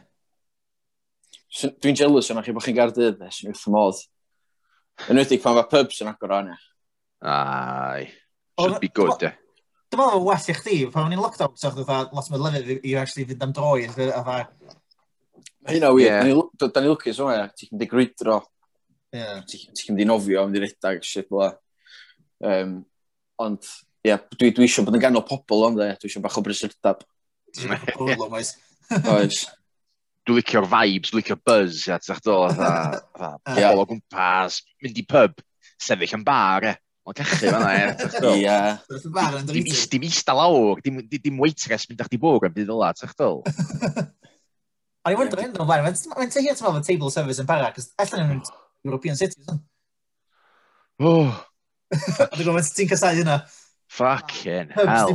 [1.51, 4.03] So, Dwi'n jealous yna chi bod chi'n Gaerdydd, nes yn wrth y modd.
[5.11, 6.59] Yn wedi pan mae pubs yn agor o'n e.
[7.31, 8.07] Ai.
[8.59, 9.31] Should be good, e.
[9.91, 12.97] Dwi'n meddwl well i chdi, pan o'n i'n lockdown, so chdi lot mwy lefydd i
[12.99, 14.23] actually fynd am droi, a
[15.65, 16.05] Mae hynna wir.
[16.05, 16.41] Yeah.
[16.61, 18.37] Da ni lwcus o'n e, ti'n digrwydro
[19.15, 19.41] Yeah.
[19.47, 21.53] Ti'n ti mynd i nofio, mynd i redag, shit, bla.
[22.43, 22.79] Um,
[23.41, 23.67] ond,
[24.03, 26.43] ie, yeah, dwi, dwi eisiau bod yn ganol pobl, ond e, dwi eisiau bach o
[26.45, 27.05] brysurdab.
[28.27, 28.55] Oes.
[29.15, 29.45] Oes.
[30.25, 32.39] Dwi licio'r vibes, dwi'n licio'r buzz, ia, ti'n do,
[33.55, 35.39] pobl o gwmpas, mynd i pub,
[35.81, 36.75] sefyll yn bar, e.
[37.05, 38.59] Mae'n cachu fan'na, e, Ia.
[39.93, 41.03] Dim ista lawr, dim,
[41.37, 43.31] waitress mynd a'ch di bwg yn byd ola, ti'n do.
[45.05, 48.39] O'n i'n wyndro hyn, dwi'n blaen, mae'n teimlo fel table service yn para, cos allan
[48.39, 48.39] yn
[48.85, 49.59] European citizen.
[51.01, 51.33] Oh.
[52.35, 53.41] Dwi'n gwybod, ti'n casau hynna.
[53.95, 55.13] Fucking hell.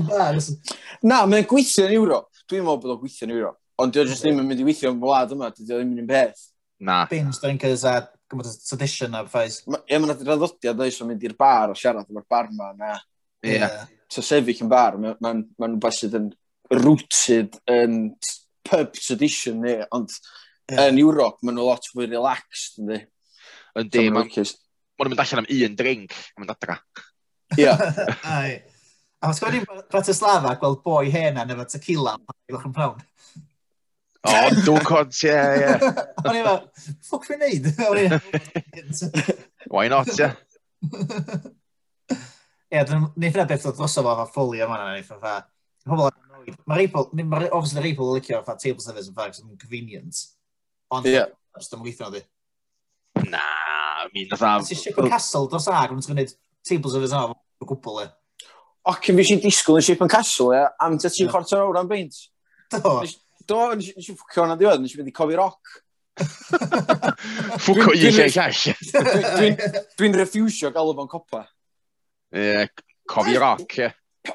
[1.02, 2.28] Na, mae'n gweithio yn Ewrop.
[2.50, 3.58] Dwi'n meddwl bod o'n gweithio yn Ewrop.
[3.80, 6.10] Ond dwi'n just ddim yn mynd i weithio yn gwlad yma, dwi'n ddim yn un
[6.10, 6.48] peth.
[6.84, 7.04] Na.
[7.10, 7.94] Bins, dwi'n a
[8.30, 9.60] gymryd y tradition ar ffais.
[9.66, 12.98] Ie, mae'n adnod addodiad oes o'n mynd i'r bar a siarad efo'r bar yma, na.
[13.46, 13.58] Ie.
[14.10, 16.28] So sefyll yn bar, mae'n rhywbeth sydd yn
[16.80, 17.96] rooted yn
[18.68, 19.78] pub tradition, ni.
[19.96, 20.14] Ond
[20.70, 23.02] yn Ewrop, mae'n a lot fwy relaxed, ynddi.
[23.78, 24.32] Yn de, mae'n
[24.98, 26.80] mynd allan am un drink, yn mynd adra.
[27.58, 27.76] Ia.
[29.20, 33.00] A mae'n sgwrdd i'n Bratislava gweld boi hen yn efo tequila pan i'n prawn.
[34.20, 34.32] O,
[34.64, 35.74] dwi'n cod, ie, ie.
[36.24, 36.64] O'n i'n meddwl,
[37.04, 37.68] ffwc fi'n neud?
[39.72, 40.30] Why not, ie.
[42.70, 45.34] Ie, wneud yna beth o drosodd o'r ffoli yma na, wneud fatha.
[45.84, 46.58] Pobl yn annoyed.
[46.64, 50.30] Mae rei obviously rei pobl yn licio fatha table service yn fact, yn convenience.
[50.92, 51.28] Ond, yeah.
[51.56, 52.24] just yn weithio, na di.
[53.16, 53.42] Na,
[54.04, 54.64] I mean, fatha...
[54.66, 56.34] Ti Ship yn castle dros ag, ond ti'n gwneud
[56.66, 58.08] tables of his arm, o gwbl e.
[58.88, 61.80] O, cyn fi eisiau disgwyl yn Ship yn castle, e, am ti ti'n chwarter awr
[61.82, 62.16] am beint.
[62.72, 63.00] Do.
[63.50, 65.78] Do, nes i ffwcio hwnna diwedd, nes i fynd i cofi roc.
[67.64, 68.60] Ffwcio i lle llall.
[69.98, 71.42] Dwi'n refusio galw fo'n copa.
[72.36, 72.68] Ie,
[73.10, 73.90] cofi roc, ie.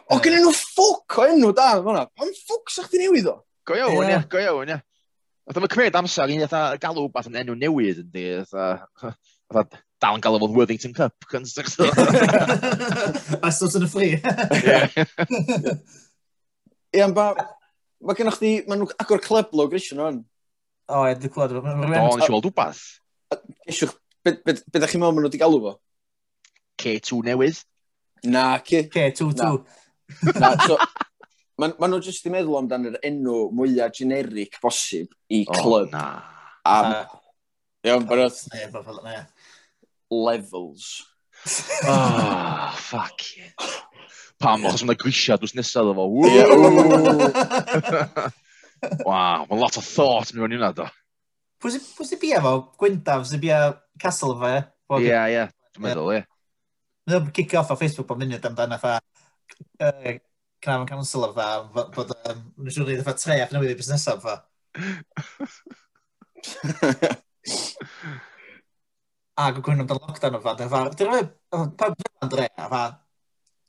[0.10, 2.08] O, gennyn nhw ffwc o enw da, fan'na.
[2.18, 3.38] Pam ffwc sa'ch ti newid o?
[3.66, 4.82] Go iawn, ie, go iawn, ie.
[5.46, 8.24] Oedd yma cymryd amser i eitha galw wbeth yn enw newydd yn di,
[9.54, 11.14] fatha dal yn galw fo'n Worthington Cup.
[13.46, 14.10] A sort yn y ffri.
[16.96, 17.28] Ie, ba,
[18.02, 20.20] ma gennych chi, maen nhw agor cleblog rysio nhw'n.
[20.90, 21.54] O, ie, dwi'n clywed.
[21.54, 22.84] Do, nes i weld wbath.
[23.70, 25.78] Esiwch, beth ydych chi'n meddwl maen nhw wedi galw fo?
[26.82, 27.62] K2 newydd?
[28.26, 28.86] Na, K...
[28.90, 29.62] K22.
[30.42, 30.78] Na, so,
[31.56, 35.88] Maen ma nhw jyst i meddwl amdan yr enw mwyaf generic bosib i clwb.
[35.88, 36.04] Oh, na.
[36.68, 37.06] A,
[37.88, 38.36] iawn, barod.
[40.12, 41.06] Levels.
[41.88, 43.54] oh, fuck yeah.
[44.42, 46.10] Pam, achos mae'n grisiad wrth nesaf efo.
[49.08, 50.92] Waw, mae'n lot o thought mewn mynd i do.
[51.64, 52.56] Pwy sy'n bia efo?
[52.82, 53.64] Gwyndaf, sy'n bia
[54.02, 54.56] Castle fe?
[55.00, 56.24] Ie, ie, dwi'n meddwl, ie.
[57.08, 59.00] Mae'n kick off o Facebook bod munud amdano fa
[60.64, 64.06] Cynafon Council ar fa, bod um, nhw'n siŵr i ddeffa tre a newydd i busnes
[64.12, 64.36] ar fa.
[69.36, 71.20] a gwyn amdano lockdown o fa, dyna fa, dyfa,
[71.52, 72.84] dyfa, peb fyna dre, a fa,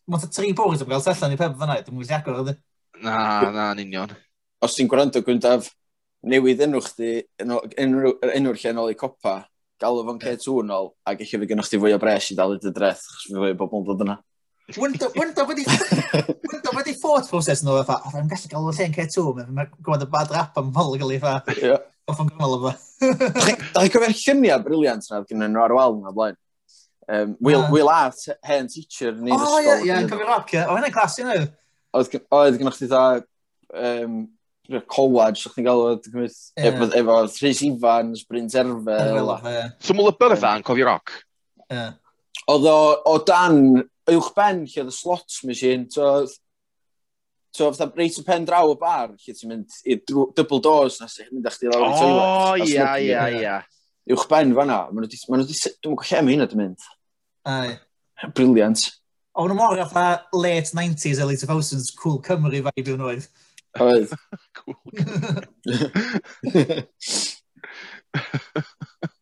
[0.07, 2.55] mae'n tri bwrs am gael sellan i peb fyna, dim wedi agor, ydy.
[3.03, 3.17] Na,
[3.51, 4.15] na, yn union.
[4.63, 5.73] Os ti'n gwrando, gwyntaf
[6.27, 7.11] newydd enw chdi,
[7.43, 9.41] enw'r lle nôl i copa,
[9.83, 12.55] galw fo'n C2 yn ôl, a gallu fi gynnwch chi fwy o bres i dal
[12.55, 14.17] i dy dreth, chos fi fwy o bobl yn dod yna.
[14.75, 18.65] Wouldn't the, wouldn't the, wouldn't the, wouldn't thought process nhw, fatha, oedd yn gallu gael
[18.67, 21.77] o lle'n cair tŵm, mae'n gwybod y bad rap am pobl gael cael ei fatha,
[22.11, 22.73] off yn gymal o fa.
[22.99, 26.41] Da chi cofio'r lluniau briliant na, gyda nhw ar wal yna blaen.
[27.07, 27.63] Um, Will.
[27.63, 27.71] Ah.
[27.71, 29.55] Will Art, hen teacher ni ysgol.
[29.55, 30.65] O, ie, ie, cofio'r rock, ie.
[30.67, 31.41] O, hynna'n clas i.
[31.95, 33.07] Oedd gynnwch chi dda,
[33.87, 34.21] um,
[34.91, 35.97] college, o'ch chi'n gael o,
[36.59, 39.35] efo, efo Rhys Ifans, Bryn Terfel.
[39.79, 41.21] So, mwyn lybyr y yn cofio roc?
[41.71, 41.93] Ie.
[42.51, 43.63] Oedd o, o dan
[44.13, 46.27] uwch ben lle oedd y slots machine, so,
[47.55, 51.09] so fatha reit y pen draw y bar, lle ti'n mynd i double doors na
[51.11, 52.27] sy'n mynd â chdi lawr i toilet.
[52.27, 53.57] O, ia, ia, ia.
[54.13, 56.87] Uwch ben fanna, maen nhw wedi, wedi, dwi'n gwybod lle mae hynna di mynd.
[57.51, 57.71] Ai.
[58.37, 58.81] Briliant.
[59.35, 60.07] O, nhw mor fatha
[60.37, 63.27] late 90s, early 2000s, cool Cymru vibe yw'n oedd.
[63.83, 64.15] Oedd.
[64.61, 65.45] cool Cymru.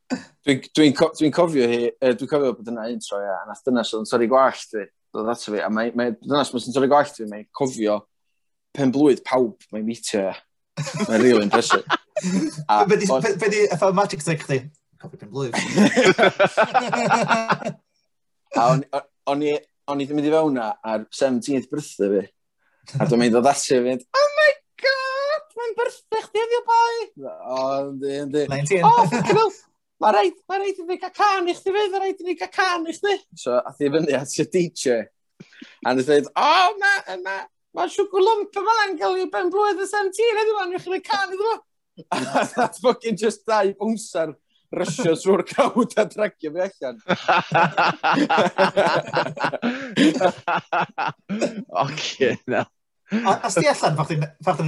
[0.45, 3.47] Dwi'n dwi co dwi cofio hi, uh, dwi'n cofio bod yna un tro, ia, a
[3.49, 4.83] nath dynas oedd yn torri gwallt fi,
[5.17, 7.95] dod ato fi, a mae, mae dynas mae'n torri gwallt fi, mae'n cofio
[8.77, 10.35] pen blwydd pawb mae'n meetio, ia.
[11.07, 11.81] Mae'n rili impressive.
[12.69, 13.25] a, be di, on...
[13.41, 14.59] be di, efo magic trick chdi?
[15.01, 15.57] Cofio pen blwydd.
[18.61, 18.85] a o'n,
[19.33, 19.57] o'n i,
[19.89, 22.29] o'n i ddim mynd i fewn na ar 17th birthday fi,
[23.01, 24.53] a dwi'n mynd o ddasio fi, oh my
[24.85, 26.97] god, mae'n birthday chdi, heddiw boi!
[27.33, 28.45] O, yndi, yndi.
[28.53, 28.85] 19.
[28.85, 29.49] Oh,
[30.05, 32.35] Mae rhaid, mae rhaid i fi gael can i chdi fydd, mae rhaid i fi
[32.37, 33.15] gael can i chdi.
[33.41, 35.09] So, a thi fyny at y DJ.
[35.89, 37.41] A ni dweud, o, mae, mae,
[37.79, 41.07] mae siwgr lwmp yma lan gael i ben blwydd y 17, edrych ma'n rhaid i'n
[41.09, 41.57] can iddo fo.
[42.13, 42.15] A
[42.53, 44.37] that's fucking just dau bwmsar
[44.77, 46.97] rysio trwy'r cawd a dragio fi allan.
[51.85, 52.61] Oce, na.
[53.49, 53.97] Os di allan,
[54.45, 54.61] fach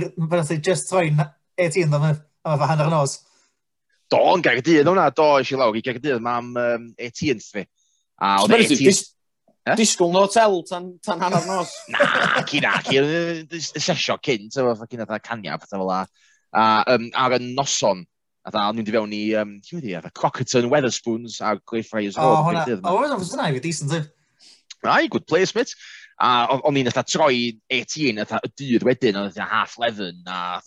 [0.48, 1.20] ti'n just troi'n
[1.60, 2.16] 18 am y
[2.72, 3.20] hanner nos?
[4.12, 7.66] Do, yn Gaerdydd hwnna, do, eisiau lawr i Gaerdydd, mam um, 18th fi.
[8.22, 9.12] A oedd 18th...
[9.74, 11.72] Disgwyl no hotel tan, tan hanner nos.
[11.90, 16.04] na, ci na, ci, y sesio cyn, tyfo, ffocin atha caniaf, tyfo fel la.
[16.54, 18.04] A um, ar y noson,
[18.46, 19.98] atha, o'n i'n di fewn i, um, ti'n wedi, e?
[19.98, 22.30] atha, Crockerton, Weatherspoons, a Greyfriars Road.
[22.30, 24.12] O, hwnna, o, hwnna, hwnna, hwnna, decent,
[24.86, 25.74] Rai, good place, mate.
[26.22, 30.62] A o'n i'n atha troi 18, atha, y dydd wedyn, oedd i'n half 11, a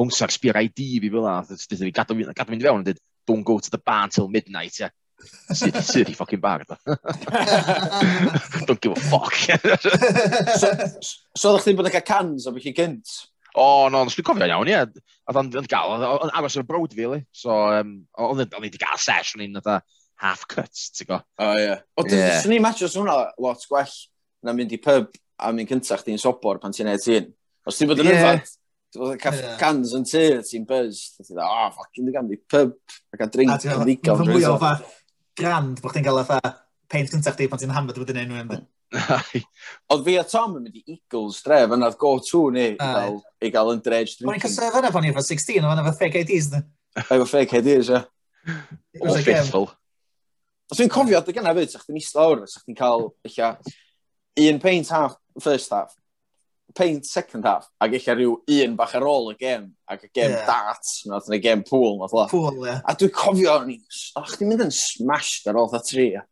[0.00, 3.46] bwngsa'r sbir ID fi fel la, dydyn ni gadw, gadw mynd fewn yn dweud, don't
[3.46, 4.90] go to the bar till midnight, ia.
[5.56, 6.76] Sydd i ffocin bar, da.
[8.68, 9.32] Don't give a fuck.
[10.60, 10.72] so,
[11.32, 13.14] so oeddech chi'n bod yn cael cans o bych i gynt?
[13.56, 14.82] O, oh, no, nes dwi'n cofio iawn, ie.
[15.26, 17.22] Oedd o'n gael, o'n aros o'r brod fi, li.
[17.32, 19.56] So, um, oedd o'n wedi gael sesh, o'n i'n
[20.22, 21.22] half cut, ti'n go.
[21.40, 21.72] O, ie.
[21.96, 23.96] O, dwi'n ni matchos hwnna lot gwell
[24.44, 27.32] na mynd i pub a mynd cyntaf chdi'n sobor pan ti'n ei ti'n.
[27.66, 28.36] Os ti'n bod yn yeah.
[28.36, 28.52] yfad,
[28.96, 29.56] Oedd y caff yeah.
[29.60, 31.02] cans yn tu, ti'n buzz.
[31.16, 32.76] Ti'n dweud, oh, ffocin, dwi'n ganddi pub.
[33.14, 34.22] Ac a drink yn ddigon.
[34.22, 34.76] Fy mwy o fa
[35.36, 36.54] grand bod chdi'n cael fatha
[36.90, 38.56] paint cyntaf chdi pan ti'n hamod wedyn enw yn
[39.90, 43.18] Oedd fi a Tom yn mynd i Eagles dref oedd go to ni i gael,
[43.42, 44.30] i gael yn dredge drinking.
[44.30, 46.52] O'n i'n cysaf yna pan i'n 16, o'n efo fake IDs.
[47.02, 48.00] Efo fake IDs, ie.
[49.02, 49.66] O, ffithful.
[50.70, 53.42] Os dwi'n cofio, dy gynnaf fyd, sa'ch chi'n islawr, sa'ch chi'n cael, eich
[54.46, 55.92] un paint half, first half,
[56.74, 60.32] paint second half, ac eich rhyw un bach ar ôl y gem, ac y gem
[60.34, 60.46] yeah.
[60.48, 62.26] darts, nath yn y gem pool, nath la.
[62.30, 62.70] Pool, ie.
[62.70, 62.80] Yeah.
[62.84, 63.78] A dwi'n cofio, ni,
[64.18, 66.24] ach, ni'n mynd yn smashed ar ôl dda tri, ie.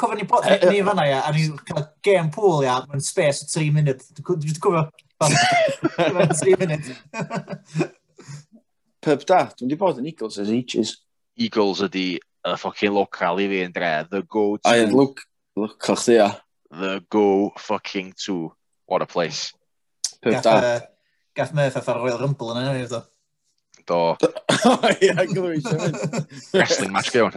[0.00, 3.46] Cofio ni bod ni, ni fanna, ia, a ni'n cael gem pool, ia, mewn space
[3.46, 4.04] o 3 munud.
[4.18, 4.86] Dwi'n cofio,
[6.16, 6.92] mewn 3 munud.
[9.00, 10.98] Pub da, dwi'n di bod yn Eagles as ages.
[11.40, 14.64] Eagles ydi y ffocin local i fi yn dre, the go-to.
[14.68, 15.22] A look,
[15.56, 16.32] look, chdi, ia.
[16.70, 18.52] The go-fucking-to
[18.90, 19.54] what a place.
[20.22, 20.80] Gath, uh,
[21.34, 23.00] gath Murph a Royal Rumble yn enw iddo.
[23.86, 23.98] Do.
[25.06, 25.76] Ie, glwyso.
[26.52, 27.30] Wrestling match go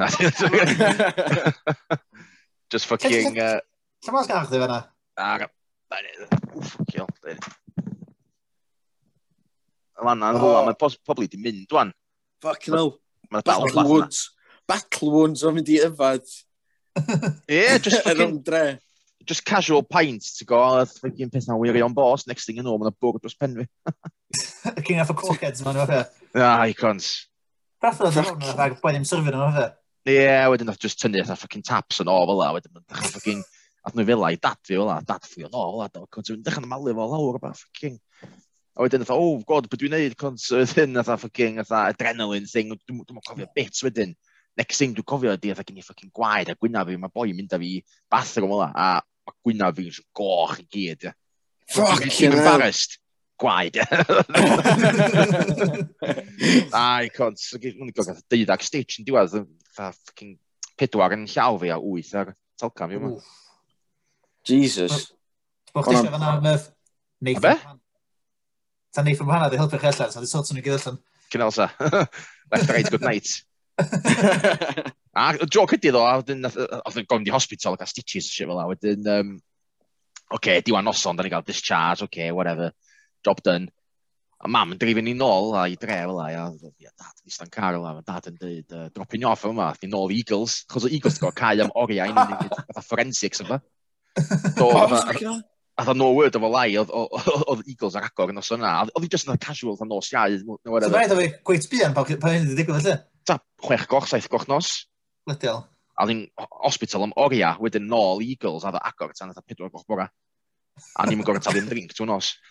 [2.74, 3.38] Just fucking...
[3.38, 3.60] Uh,
[4.04, 4.80] lle ma'n gael chdi fanna?
[5.14, 5.46] Ah,
[5.94, 7.36] Ffwc i oldi.
[10.04, 10.66] Fanna, hwla, oh.
[10.68, 11.94] mae pobl i di mynd, dwan.
[12.44, 12.98] Fuck no.
[13.32, 14.26] Mae Battle Woods.
[14.70, 16.26] Battle Woods o'n mynd i yfad.
[16.98, 18.26] Ie, just fucking...
[18.26, 18.64] Yn dre
[19.26, 22.66] just casual pint, ti'n go, a ffigin peth na pethau wirio'n bos, next thing you
[22.66, 23.68] know, mae'n bwrdd dros pen fi.
[24.88, 26.02] King of a cockheads, ma'n fe.
[26.40, 27.10] Ah, icons.
[27.84, 29.68] Rath oedd yn hwnna, ag boedd i'n syrfyn o'n fe.
[30.14, 33.14] Ie, wedyn oedd just tynnu eitha ffocin taps yn ôl, fel la, wedyn mae'n dechrau
[33.16, 33.44] ffocin...
[33.84, 36.44] Ath nhw fel i dad fi fel la, dad fi yn ôl, fel la, dwi'n
[36.46, 37.98] dechrau'n malu fo lawr ba, ffocin.
[38.74, 42.72] A wedyn oedd, oh god, beth dwi'n neud, cons, wedyn oedd ffocin, oedd adrenaline thing,
[42.88, 44.16] dwi'n cofio bits wedyn
[44.58, 47.30] next thing dwi'n cofio ydy oedd gen i ffocin gwaed a gwyna fi, mae boi
[47.32, 47.72] yn mynd â fi
[48.12, 48.88] bathroom ola, a
[49.28, 51.10] mae gwynaf fi'n goch i gyd.
[51.74, 53.00] Fuck, chi'n embarrassed.
[53.42, 53.80] Gwaed.
[56.78, 59.40] Ai, cont, mae'n gwybod gath deuddag stitch yn diwedd,
[59.74, 60.36] Fucking
[60.78, 63.14] pedwar yn llaw fi a wyth ar talcam fi yma.
[64.46, 65.08] Jesus.
[65.74, 66.70] Bwch ti sefyn am ydd?
[67.42, 67.56] Be?
[68.94, 71.00] Ta Nathan Hanna, di helpu chi allan, so di sort nhw'n gyd allan.
[71.34, 71.70] Cynelsa.
[72.54, 73.42] Left right, good night.
[75.14, 78.50] a joc ydy ddo, a wedyn, oedd yn gofyn i hospital, a stitches a shit
[78.50, 79.32] fel la, wedyn, um,
[80.30, 82.72] oce, okay, diwan noson, da ni gael discharge, oce, okay, whatever,
[83.26, 83.70] job done.
[84.44, 87.52] A mam yn drifyn ni nôl, a i dre fel la, a dad yn stan
[87.54, 90.64] car fel la, a dad yn dweud, uh, dropping off yma, ni nôl i Eagles,
[90.70, 93.62] chos o Eagles go cael am oriau, fatha forensics yma.
[94.60, 99.08] Do, a dda no word efo lai, oedd Eagles ar agor yn os yna, oedd
[99.08, 100.38] hi just yn casual, dda nos iau.
[100.44, 103.00] So fe, dda fi, gweith bian pa hyn wedi digwydd felly?
[103.28, 104.68] ta chwech goch, saith goch nos.
[105.30, 105.60] Lydiol.
[106.00, 106.26] A ni'n
[106.66, 110.08] hospital am oria, wedyn nôl Eagles a dda agor tan eitha pedwar goch bora.
[110.98, 112.28] A ni'n gorau talu'n drink trwy nos.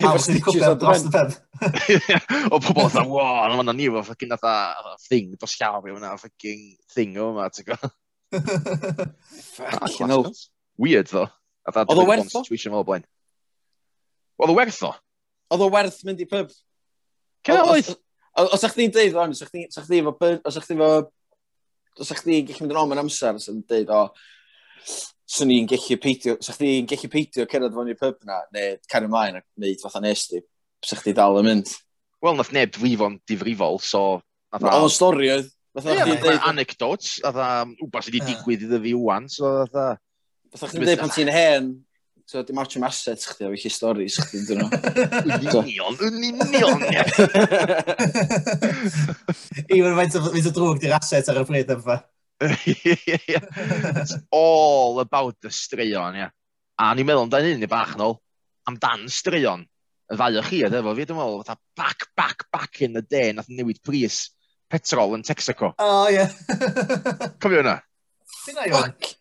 [0.00, 1.30] Pawb sy'n ni'n cwpio dros y peb.
[2.54, 4.54] O pobl oedd wow, ond fanna ni efo ffocin atha
[5.06, 6.60] thing dros llawr yw yna, ffocin
[6.94, 7.92] thing o yma, ti'n gwybod.
[9.60, 10.26] Ffocin hell.
[10.80, 11.24] Weird ddo.
[11.70, 12.42] Oedd o werth o?
[12.42, 13.06] Situation fel blaen.
[14.40, 14.90] Oedd o werth o?
[15.54, 16.48] Oedd o werth mynd i pub?
[17.46, 17.90] Cyn oedd?
[18.48, 20.14] Os ych chi'n deud o'n, os ych di, os efo,
[20.48, 20.90] os ych di efo,
[22.00, 24.00] os ych chi'n gallu mynd yn ôl mewn amser, os ych deud, o,
[25.30, 28.78] swn i'n gallu peidio, os ych chi'n gallu peidio cerdded fo'n i'r pub na, neu
[28.90, 30.42] cario mlaen a wneud fatha nes di,
[30.84, 31.72] os ych di dal yn mynd.
[32.20, 34.20] Wel, nath neb dwyfo'n difrifol, so...
[34.56, 35.52] Oedd o'n stori oedd.
[35.80, 40.00] Ie, anecdotes, oedd o'n wbeth sydd wedi digwydd iddo fi wwan, so oedd o'n...
[40.50, 41.70] Fatha chdi'n dweud pan ti'n hen,
[42.30, 44.68] So, dim ots am assets chdi, o eich storys chdi, dyn nhw.
[45.58, 47.02] Union, yn union, ie.
[49.74, 51.96] Even faint o drwg di'r asset ar y bryd yn fa.
[52.46, 56.30] It's all about the straeon, ie.
[56.78, 58.20] A ni'n meddwl amdano un i bach nôl,
[58.70, 59.66] amdan straeon.
[60.06, 63.02] Y ddau o chi, ydw efo fi, dwi'n meddwl, fatha back, back, back in the
[63.02, 64.28] day, nath newid pris
[64.70, 65.74] petrol yn Texaco.
[65.82, 66.30] O, ie.
[67.42, 67.80] Cofio hwnna?
[68.46, 69.18] Dyna, i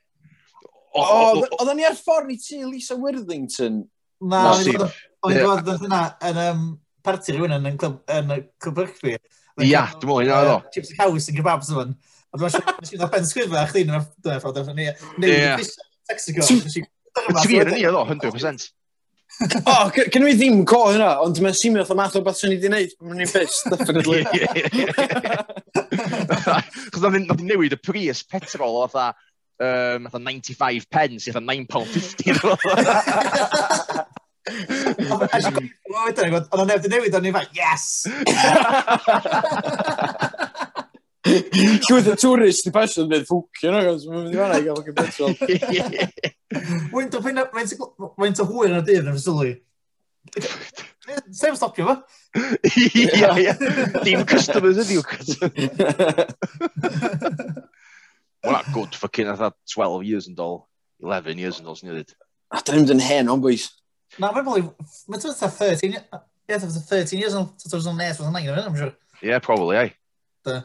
[0.98, 3.84] Oedden ni ar ffordd i ti Lisa Worthington?
[4.20, 6.64] Na, oedd yn dod yna yn um,
[7.06, 9.18] parti rhywun yn, yn y Cwbyrchfi.
[9.66, 10.58] Ia, dwi'n mwyn, oedd o.
[10.74, 11.86] Chips and Cows yn kebabs yma.
[12.30, 12.54] A dwi'n
[12.90, 13.28] siŵr na ben
[13.60, 14.02] a chdi yn y
[14.42, 14.90] ffordd o'n ni.
[15.22, 15.70] Neu,
[16.10, 16.44] Texaco.
[16.48, 18.70] yn ni, oedd o, 100%.
[19.40, 22.52] O, gen i ddim co hynna, ond mae'n simio oedd y math o beth sy'n
[22.52, 24.24] i wedi gwneud, mae'n ni'n pissed, definitely.
[26.92, 28.98] Chos oedd ni'n newid y pris petrol oedd
[29.60, 32.40] um, 95 pence, eitha 9 pound 50.
[34.50, 35.22] Ond
[36.64, 37.84] o'n efo newid, o'n i'n fath, yes!
[41.30, 44.60] Llywyd y tourist i pasio yn dweud ffwcio nhw, ond mae'n mynd i fanna i
[44.66, 45.34] gael ffwcio petrol.
[46.94, 49.52] Mae'n to ffynna, mae'n hwyr yn y dydd yn sylwi.
[51.34, 51.96] Sef stopio fo?
[52.70, 53.54] Ia, ia.
[54.06, 55.74] Dim customers ydi'w customers.
[58.44, 60.62] Wel, na, good fucking atha 12 years yn dol,
[61.04, 62.16] 11 years yn dol, sy'n edrych.
[62.56, 63.68] A dyn ni'n hen o'n bwys.
[64.16, 64.64] Na, mae'n probably,
[65.12, 65.98] mae'n tyfu 13,
[66.48, 68.94] yeah, 13 years on 2008, 2009, I'm sure.
[69.22, 69.90] Yeah, probably, ai.
[70.48, 70.62] Da.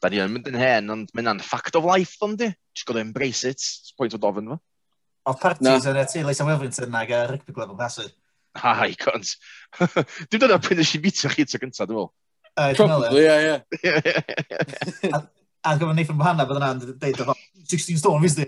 [0.00, 2.50] Da ni yn mynd yn hen, ond mynd yn fact of life, ond di.
[2.76, 4.60] Just gotta embrace it, it's point of ofyn fo.
[5.28, 8.06] Oedd parties yn y tu, Lysa Wilfrington ag y rygbi glwb yn pasu.
[8.60, 9.34] Ha, i cont.
[9.80, 12.10] Dwi'n dod o'r pryn ysg i mitio chi to gyntaf, dwi'n meddwl.
[12.76, 15.12] Probably, ie, ie.
[15.60, 17.18] A gyfer Nathan Bohanna, bydd yna'n dweud,
[17.68, 18.46] 16 stone, fes di?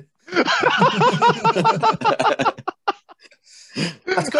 [4.16, 4.32] Ac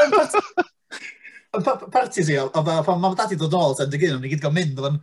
[1.53, 4.45] o'n parti si, o fa, pan mam dati dod ôl, ta'n digyn, o'n i gyd
[4.45, 4.97] gael mynd, o'n...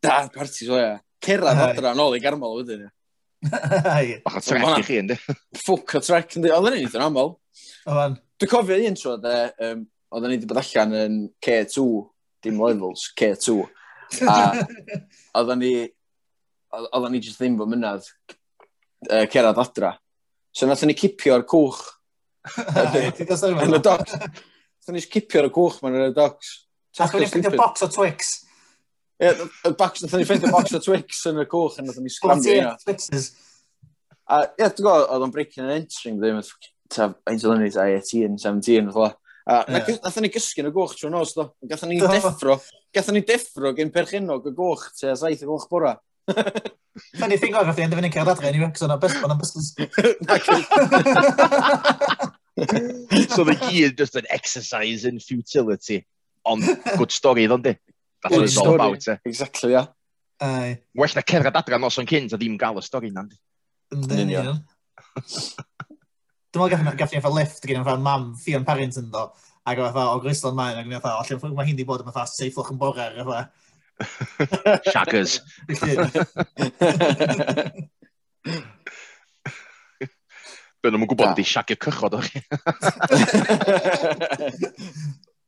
[0.00, 0.94] Da, parti so, ia.
[1.20, 2.92] Cerrad adra yn ôl i garmol, wedyn, ia.
[4.24, 5.16] Bach o trec i chi, ynddi?
[5.56, 6.52] Ffwc o trec, ynddi.
[6.52, 7.34] Oedden ni'n eitha'n aml.
[7.88, 8.16] Oedden.
[8.40, 9.34] Dwi'n cofio un tro, de,
[9.66, 9.82] um,
[10.12, 11.14] oedden ni wedi bod allan yn
[11.44, 11.84] K2
[12.44, 13.64] dim levels, K2.
[14.26, 14.38] A
[15.38, 15.74] oedden ni,
[16.72, 19.94] oedden ni jyst ddim fy mynad uh, cerad adra.
[20.52, 21.84] So nath ni cipio'r cwch
[23.66, 24.16] yn y docs.
[24.16, 26.56] Nath ni cipio'r cwch ma'n y docs.
[26.98, 28.32] Nathon ni ffeindio box o Twix.
[29.20, 29.30] Ie,
[29.68, 32.56] y box, nath ni ffeindio box o Twix yn y cwch a nath ni scrambio
[32.56, 32.74] yna.
[32.82, 33.30] Twixes.
[34.30, 36.40] A ie, dwi'n gwybod, oedd o'n breaking and entering ddim,
[36.90, 39.16] ta, ein dylun ni, ta, 18, 17, oedd
[39.50, 39.82] A yeah.
[39.82, 41.48] na, nath ni gysgu yn y gwch trwy'n nos, do.
[41.66, 42.54] Gath ni deffro,
[42.94, 45.96] gath ni deffro gen perchenog y gwch, te a saith y gwch bora.
[47.18, 49.42] Funny thing oedd, gath ni'n dyfynu cael adre, anyway, cos o'na best one am
[53.34, 56.04] so the gear just an exercise in futility.
[56.44, 56.62] Ond
[56.96, 57.74] good story, ddod di.
[58.22, 59.16] That's what it's all about, eh?
[59.24, 59.86] Exactly, yeah.
[60.40, 60.78] Aye.
[60.94, 63.36] Well na cerdded adre nos o'n cynt a ddim gael y stori, nandi.
[63.96, 64.62] Yn union.
[66.50, 69.78] Dwi'n meddwl gath gath ni efo lift gyda'n fath mam Fion Parrington parent ddo, ac
[69.86, 72.72] efo o Grislon Maen, ac efo, o lle mae hi'n di bod yn fath seiflwch
[72.74, 73.36] yn bore, ac efo.
[74.90, 75.32] Shaggers.
[80.80, 82.42] Bydd nhw'n gwybod di siagio cychod o'ch chi.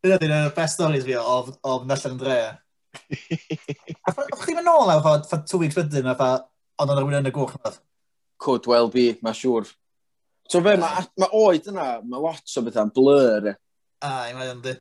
[0.03, 2.39] Dyna dyn nhw'r best stories fi o Nallan Dre.
[4.07, 6.35] A chi'n mynd nôl a fa two weeks wedyn a fa
[6.79, 7.75] ond o'n rhywun yn y gwch nad?
[8.39, 9.67] Could well be, mae siŵr.
[10.51, 13.53] So fe, mae ma oed yna, mae lot o bethau'n blur.
[14.03, 14.75] Ai, mae o'n di.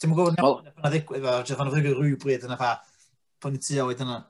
[0.00, 0.38] Ti'n mwyn gwybod
[0.80, 2.76] na ddigwydd fel, ti'n fawr ddigwydd rhywbryd yna fa,
[3.42, 4.20] pan i ti oed yna.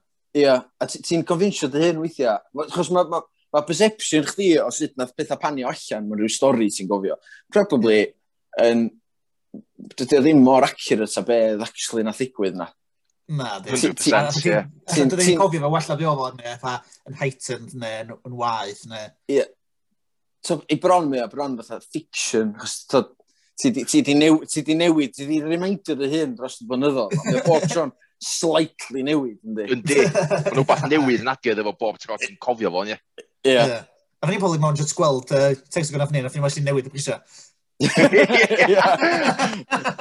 [0.41, 2.41] Ia, a ti'n confinsio dy hyn weithiau.
[2.73, 3.21] Chos mae ma,
[3.55, 7.21] ma perception chdi o sut nath bethau panio allan mewn rhyw stori ti'n gofio.
[7.55, 8.03] Probably,
[8.65, 8.89] yn,
[9.95, 12.71] dydy o ddim mor accurate a beth actually nath ddigwydd na.
[13.31, 16.77] Na, dwi'n cofio fe wella fi ofod neu
[17.07, 19.11] yn heightened neu yn waith neu...
[19.31, 19.45] Ie,
[20.45, 22.85] so, i bron mi o, bron fatha fiction, chos
[23.61, 27.43] ti di newid, ti di newid, ti di reminder dy hyn dros y blynyddoedd, mae
[27.45, 29.67] bob tron slightly newid, yndi?
[29.77, 32.97] Yndi, mae nhw bach newydd yn adio efo bob tro ti'n cofio fo, e?
[32.97, 32.97] ie?
[33.53, 33.79] Ie.
[34.21, 36.89] A rhaid i bobl mewn jyst gweld uh, text gynnaf ni, a ffyn i'n newid
[36.89, 37.21] y bwysau.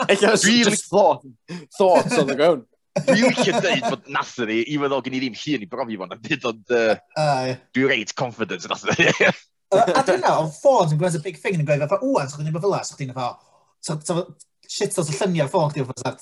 [0.09, 1.23] Ella, just thought,
[1.77, 2.65] thoughts on the ground.
[3.05, 5.99] Dwi'n eisiau dweud bod nath ni, i fod o gen i ddim hun i brofi
[5.99, 9.07] fo'n, ond dwi'n reit confident nath ni.
[9.69, 12.39] A dwi'n na, o'n ffôn yn gwneud y big thing yn gweud, o, a sa'ch
[12.41, 13.27] chi'n efo fel as, sa'ch chi'n efo,
[14.69, 16.17] shit os y lluniau ffôn chdi o'r ffasad.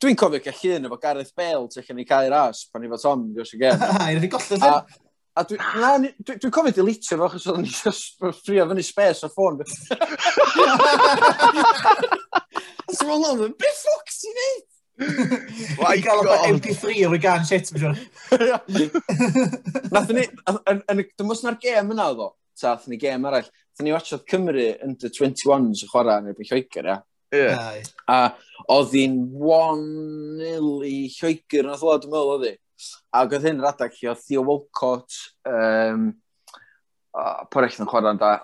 [0.00, 2.88] Dwi'n cofio cael llun efo Gareth Bale tu allan i cael i'r as pan i
[2.92, 3.82] fod Tom yn gwrs i gen.
[3.82, 4.78] Ha, i'n gollodd hyn.
[5.36, 9.60] A dwi'n dwi, dwi cofio delitio fo, achos oedden ni ffrio fyny spes o'r ffôn.
[12.90, 14.69] Os yma'n lawr, be ffwc ti'n neud?
[15.00, 17.80] I gael o'r MP3 o'r gan shit, mi
[19.94, 20.26] Nath ni,
[21.16, 22.28] dim os na'r gêm yna oedd o,
[22.58, 26.50] ta, nath ni gêm arall, nath ni watchodd Cymru under 21s y chwarae yn erbyn
[26.50, 26.98] Lloegr, ia.
[27.34, 27.76] Yeah.
[28.10, 28.18] A
[28.74, 32.56] oedd hi'n 1-0 i Lloegr, yn o, dwi'n meddwl oedd hi.
[33.20, 36.10] Ac oedd hyn yr adag chi, oedd Theo Walcott, um,
[37.10, 38.36] Oh, Porech yn chwarae'n da.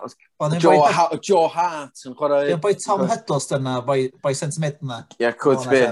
[0.59, 2.49] Joe, ha Joe Hart yn chwarae...
[2.51, 4.97] Ie, boi Tom Huddleston na, boi, boi sentiment na.
[5.15, 5.85] Ie, yeah, could be.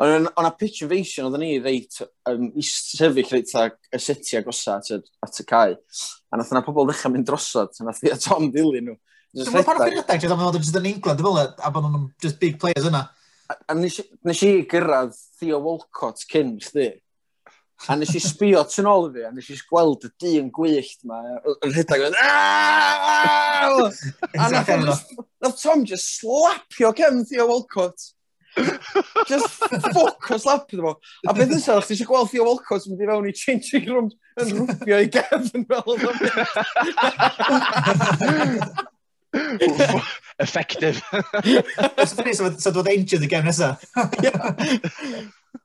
[0.00, 1.98] Ond o'n a pitch invasion oedden ni reit,
[2.30, 5.74] um, i sefyll reit ag y seti agosa at, at y cae.
[6.32, 8.96] A nath yna pobl ddechrau mynd drosod, a nath i a Tom ddilyn nhw.
[9.36, 12.06] Dwi'n meddwl pan o'ch chi'n rhedeg, dwi'n meddwl yn England, dwi'n meddwl, a bod nhw'n
[12.24, 13.02] just big players yna.
[13.50, 16.88] A, a nes, nes i gyrraedd Theo Walcott cyn chdi.
[17.92, 20.48] A nes i sbio tu ôl i fi, a nes i gweld y di yn
[20.54, 21.20] gwyllt ma,
[21.52, 22.16] yn rhedeg yn...
[24.40, 28.00] A nath Tom just slapio cefn Theo Walcott.
[29.28, 30.92] Just ffocws lap iddo fo.
[31.28, 33.86] A beth yn sarach, ti eisiau gweld Theo Walcott yn mynd i fewn i changing
[33.90, 34.08] room
[34.40, 36.00] yn rwbio i gef yn fel o'n
[40.40, 40.98] Effective.
[42.58, 43.84] so dod engine y gem nesaf.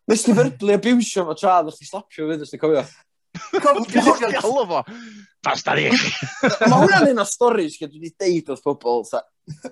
[0.05, 2.83] Nes ti fyrdlu abusio fo tra, ddech chi slapio fyd, ysdi cofio.
[3.63, 4.83] Cofio galw fo.
[5.45, 5.87] Basta ni.
[5.89, 9.03] Mae hwnna'n un o storys gyda dwi wedi deud wrth pobl,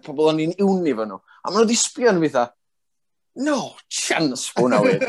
[0.06, 1.20] pobl o'n i'n iwni fo nhw.
[1.22, 2.30] A maen nhw wedi sbio yn fi,
[3.36, 5.02] no chance hwnna wyn.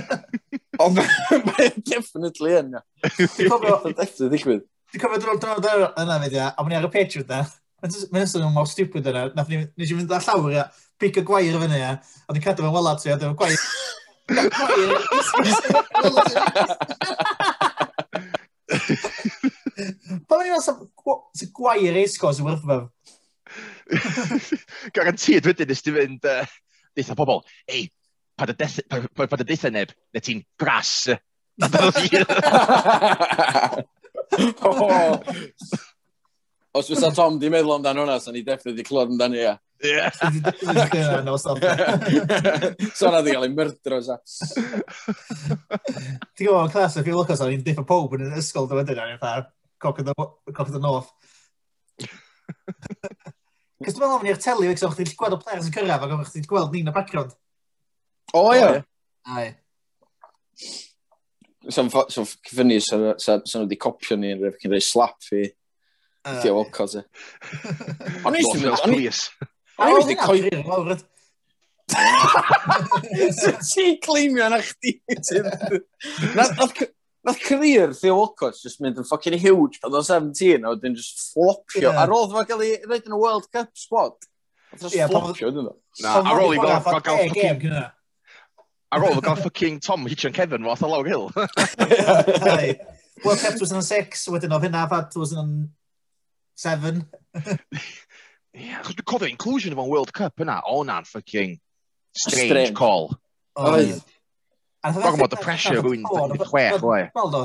[0.82, 0.98] Ond
[1.48, 2.72] mae'n definitely yn.
[3.04, 4.64] Ti'n cofio, definitely ddigwydd.
[4.92, 5.68] Ti'n cofio drwy'r dod
[6.02, 7.42] yna fe ddia, a mwyn i ar y Patreon yna.
[7.84, 10.64] mae'n ystod yn mor stupid yna, nath ni, nes i fynd â llawr ia,
[11.00, 13.60] pic y gwair fyny ia, a ni'n cadw fe'n welad ti, a dyma gwair.
[20.24, 22.78] Pan ni'n meddwl sy'n gwair eisgo sy'n yn fe?
[24.96, 26.46] Garantid wedyn nes ti fynd, uh,
[26.96, 27.88] deitha pobl, ei,
[28.38, 31.08] pa dy deitha neb, ne ti'n gras.
[36.74, 39.54] Os fysa Tom di meddwl amdano hwnna, sa'n ni definitely di clod amdano ia.
[39.84, 40.10] Ie.
[42.98, 44.16] So na di gael ei myrdro sa.
[46.34, 48.74] Ti'n gwybod, clas, if you look us, o'n i'n diffo pob yn yr ysgol dy
[48.80, 49.44] wedyn, o'n i'n ffa'r
[49.78, 51.10] cock of the north.
[53.84, 56.14] Cos dwi'n meddwl am ni'r teli, fes o'ch ti'n gweld o players yn cyrraedd, ac
[56.16, 57.34] o'ch ti'n gweld ni'n y background.
[58.34, 58.80] O, ia.
[59.28, 59.46] Ai.
[61.74, 65.44] Sa'n ffynnu, sa'n wedi copio ni yn rhaid cyn rhoi slap i
[66.24, 66.96] Theo Walcott.
[68.24, 68.76] O'n i ddim yn...
[68.80, 70.96] O'n i ddim yn coelio.
[73.68, 74.96] Ti'n gleimio na chdi
[77.24, 81.16] nath career Theo Walcott just mynd yn fucking huge pan o'n 17 a wedyn just
[81.32, 81.88] flopio.
[81.88, 82.00] Yeah.
[82.02, 84.16] Ar oedd fe gael ei reid yn y World Cup squad.
[84.76, 85.76] Just yeah, flopio, dyn nhw.
[86.04, 87.30] Na, ar ôl i gael fucking...
[88.94, 91.26] Ar ôl i gael fucking Tom Hitch and Kevin fath o lawr hill.
[93.24, 97.04] World Cup 2006, wedyn oedd hynna fad 2007.
[98.54, 101.56] Ie, achos dwi'n cofio inclusion efo'n World Cup yna, o na'n fucking
[102.14, 102.74] strange, strange.
[102.78, 103.14] call.
[103.58, 103.96] Oedd.
[103.96, 104.13] Oh,
[104.84, 107.04] Talking about the e- pressure of e rwy'n chwech, o'i.
[107.16, 107.44] Wel do.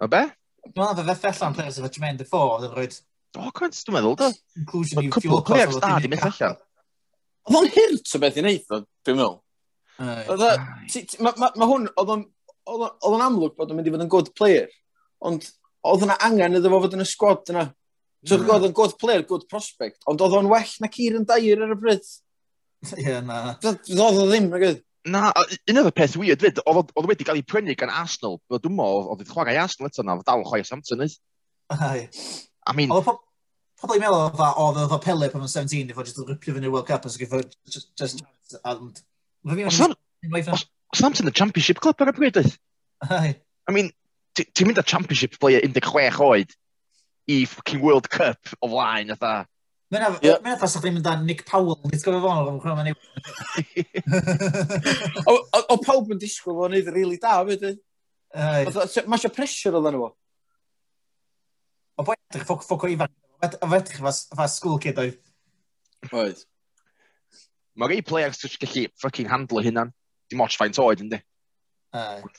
[0.00, 0.24] O be?
[0.70, 2.88] Dwi'n meddwl fe feth allan e players efo Jermaine Defoe, oedd yn rhoi...
[3.38, 4.28] O, cwrs, dwi'n meddwl, do.
[4.60, 5.78] Inclusion i fuel cost.
[5.78, 6.58] Cwpl o di mynd allan.
[7.48, 8.68] Oedd o'n hirt o beth i'n eith,
[9.08, 9.38] dwi'n meddwl.
[10.00, 12.12] Mae hwn, oedd
[13.08, 14.68] o'n amlwg bod o'n mynd i fod yn good player,
[15.24, 15.48] ond
[15.88, 17.66] oedd yna angen iddo fo fod yn y sgwad yna.
[18.28, 18.52] So mm.
[18.52, 21.72] oedd yn good player, good prospect, ond oedd o'n well na Cyr yn dair ar
[21.72, 22.04] y bryd.
[23.00, 23.56] Ie, na.
[23.64, 24.84] Oedd o ddim, na gyd.
[25.08, 25.30] Na,
[25.70, 29.06] un o'r peth weird fyd, oedd wedi cael ei prynu gan Arsenal, bod dwi'n meddwl,
[29.14, 31.14] oedd wedi chwarae Arsenal eto na, dal yn chwarae Samson oedd.
[31.72, 32.92] I mean...
[32.92, 36.56] Oedd pobl i'n meddwl fa, oedd oedd Pele pan o'n 17, efo jyst yn ripio
[36.56, 38.20] fyny World Cup, os gyfo just...
[38.60, 39.00] And...
[40.92, 42.58] Samson y Championship Club ar y bryd oedd.
[43.08, 43.88] I mean,
[44.36, 46.52] ti'n mynd â Championship player 16 oed
[47.30, 49.24] i fucking World Cup o flaen, oedd
[49.90, 50.38] Mae'n yeah.
[50.52, 52.96] athas o'ch ddim yn dan Nick Powell, nid gofio fo'n o'n chwrdd ma'n ei
[55.74, 57.64] O pawb yn disgwyl fo'n neud rili da, fyd?
[58.30, 60.12] Mae eisiau pressure oedden nhw.
[61.98, 63.12] O boi edrych ffoc o ifanc,
[63.42, 65.18] o edrych fa school kid oedd.
[66.14, 66.38] Oed.
[67.74, 69.90] Mae rei players sy'n gallu fucking handle hynna'n.
[70.30, 71.18] Dim ots faint oed, ynddi?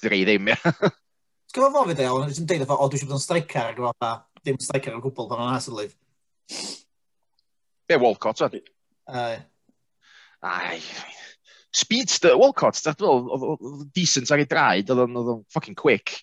[0.07, 0.57] Rei ddim, ia.
[1.51, 3.83] Gofio fo fyd, ia, ond dwi'n deud o, o, dwi'n siŵr bod yn striker, ac
[3.83, 5.97] o, ddim striker o gwbl pan o'n asylif.
[7.91, 8.69] Be, Walcott, oedd?
[9.11, 9.35] Ai.
[10.47, 10.79] Ai.
[11.75, 16.21] Speedster, Walcott, oedd decent ar ei draed, oedd o'n fucking quick.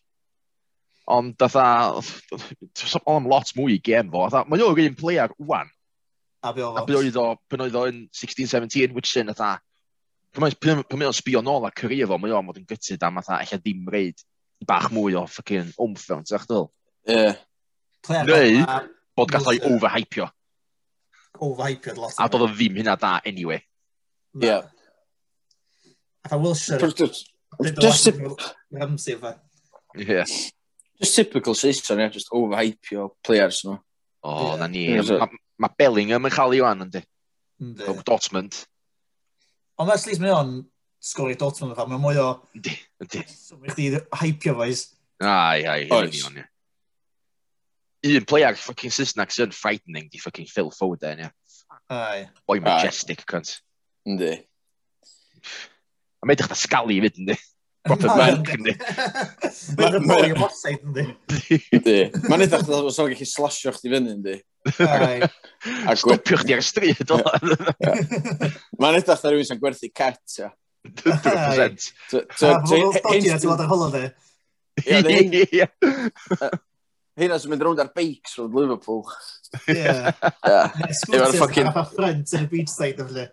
[1.09, 4.25] Ond, oedd o'n am lot mwy i gem fo.
[4.49, 5.69] Mae o'r un player wwan.
[6.41, 6.83] A be oedd o?
[6.83, 9.45] A be oedd o, pan oedd o'n 16-17, which sy'n, oedd
[10.37, 13.55] Pan mae'n sbio nôl a cyrraedd fo, mae o'n mod yn gytid am atha, eich
[13.61, 14.21] ddim reid
[14.69, 16.69] bach mwy o ffucking omffewn, ti'n achdyl?
[17.09, 17.33] Ie.
[18.29, 18.59] Neu,
[19.17, 20.29] bod gathau overhypio
[21.37, 22.15] overhypio'r lot.
[22.19, 23.61] A doedd o ddim hynna da, anyway.
[24.35, 24.69] Yeah.
[26.31, 26.93] A Wilshire...
[26.93, 28.11] Just...
[28.71, 29.37] Ramsey, fa.
[29.97, 30.25] Yeah.
[30.99, 33.79] Just typical season, yeah, just overhypio players no?
[34.23, 34.57] O, oh, yeah.
[34.61, 34.89] na ni.
[34.99, 35.29] Mae
[35.59, 37.03] ma Bellingham yn cael ei wan, ynddi.
[38.07, 38.61] Dortmund.
[39.79, 40.53] Ond mae least mae o'n
[41.03, 41.87] sgori Dortmund, fa.
[41.91, 42.29] Mae mwy o...
[42.59, 43.25] Yndi, yndi.
[43.31, 43.91] So, mae chdi
[44.21, 44.85] hypio foes.
[45.23, 46.47] Ai, ai, ai, ai, ai,
[48.07, 51.33] un player fucking Saesneg sy'n frightening di fucking Phil Foden, ia.
[51.91, 52.29] Yeah.
[52.47, 53.59] Boi majestic, cunt.
[54.09, 54.35] Yndi.
[56.23, 57.37] A mae ddech da sgali i fyd, yndi.
[57.89, 58.75] Proper merc, yndi.
[59.79, 61.05] Mae'n rhoi yn bosaid, yndi.
[61.79, 61.99] Yndi.
[62.29, 64.39] Mae'n edrych da os gallu slasio chdi fyny, yndi.
[65.99, 67.21] Stopio chdi ar y stryd, o.
[68.79, 70.53] Mae'n edrych da rhywun sy'n gwerthu cat, ia.
[70.89, 71.27] 100%.
[71.59, 71.77] Mae'n
[72.15, 74.07] dod o'r stodiad i fod yn holo.
[74.79, 75.67] Ie,
[77.19, 79.05] Hynna sy'n mynd rownd ar beics rownd Liverpool.
[79.73, 79.85] Ie.
[80.49, 81.71] Efo'r ffocin...
[81.71, 83.25] Efo'r ffrind yn beachside efo.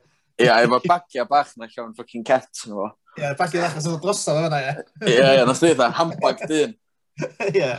[0.41, 2.89] Ie, efo'r bagia bach na llawn ffocin cat yn fo.
[3.19, 4.87] Ie, bagia bach yn drosodd efo na, ie.
[5.05, 6.75] Ie, ie, nath ni dda, handbag dyn.
[7.53, 7.71] Ie.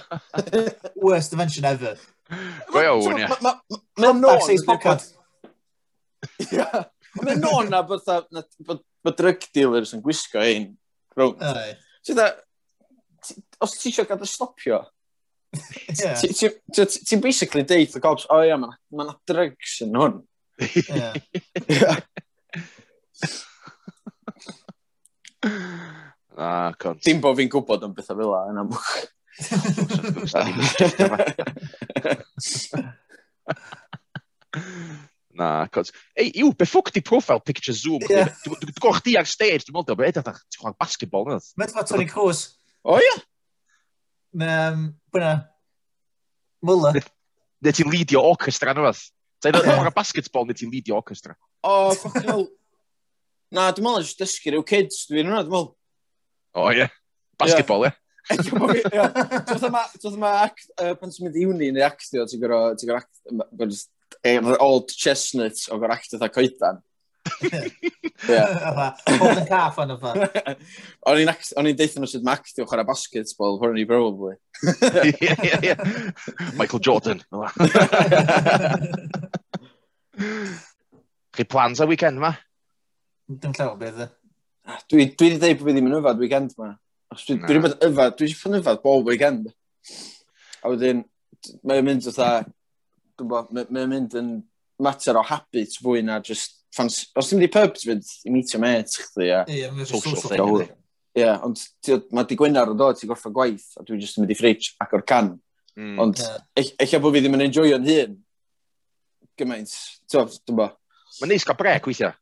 [1.03, 1.99] Worst invention ever.
[2.73, 3.29] Go iawn, ie.
[4.01, 4.41] Mae'n non...
[4.47, 5.05] seis popad.
[6.47, 6.65] Ie.
[7.21, 10.71] Mae'n non na bod drug dealers yn gwisgo ein.
[11.17, 11.67] Rwy'n.
[13.63, 14.85] Os ti eisiau gadw stopio,
[17.07, 20.15] Ti'n basically deith y gobs, o ia, mae yna drugs yn hwn.
[26.37, 27.01] Na, cont.
[27.07, 28.63] Dim bod fi'n gwybod am bethau fel yna.
[35.37, 35.93] Na, cont.
[36.17, 38.03] Ei, yw, be ffwc di profile picture zoom?
[38.09, 38.29] Dwi'n
[38.81, 41.25] gwrdd chdi ar stage, dwi'n meddwl, beth ydych chi'n chwarae basketball?
[41.61, 42.41] Meddwl Tony Cruz.
[42.85, 43.17] O ia?
[44.37, 45.33] Um, Bwna.
[46.67, 46.93] Mwla.
[47.65, 49.07] Ne ti'n lidio orchestra yn rhywbeth?
[49.41, 51.37] Ta i'n rhywbeth basketball ne ti'n lidio orchestra?
[51.65, 52.45] O, ffocin hell.
[53.55, 55.71] Na, dwi'n meddwl eisiau dysgu rhyw kids, dwi'n meddwl, dwi'n meddwl.
[56.57, 56.89] O, ie.
[57.41, 57.95] Basketball, ie.
[58.27, 60.35] Doedd yma,
[61.01, 63.87] pan ti'n mynd i uni neu actio, ti'n gwrdd, ti'n gorfod,
[64.59, 66.83] old chestnuts o gorfod actio dda coedan.
[69.21, 70.23] Hold yn caff on y fan.
[71.09, 74.37] O'n i'n deithio nhw sydd mac, diolch ar y basketball, hwn i probably.
[75.21, 75.77] yeah.
[76.57, 77.23] Michael Jordan.
[81.37, 82.33] Chi plans a weekend ma?
[83.29, 84.09] Dim llaw beth e.
[84.91, 86.73] Dwi wedi dweud bod fi ddim yn yfad weekend ma.
[87.15, 89.49] Dwi wedi bod yfad, dwi wedi bod yn yfad bob weekend.
[90.63, 91.05] A wedyn,
[91.69, 92.31] mae'n mynd o dda,
[93.23, 94.37] mae'n mynd yn
[94.83, 98.93] mater o habit fwy na just ffans, os ddim di pubs fydd i meetio met
[98.93, 99.41] chdi, ia.
[99.49, 100.75] Ie, mae'n social thing.
[101.17, 101.63] Ie, ond
[102.13, 104.75] mae di gwynar yn dod, ti'n gorffa gwaith, a dwi'n just yn mynd i ffridge
[104.85, 105.33] ac o'r can.
[105.77, 105.97] Mm.
[106.05, 106.73] Ond, yeah.
[106.85, 108.15] eich bod fi ddim yn enjoyo'n hun,
[109.41, 109.73] gymaint,
[110.13, 110.69] ti'n bo.
[111.21, 112.13] Mae'n neis gael brec weithio.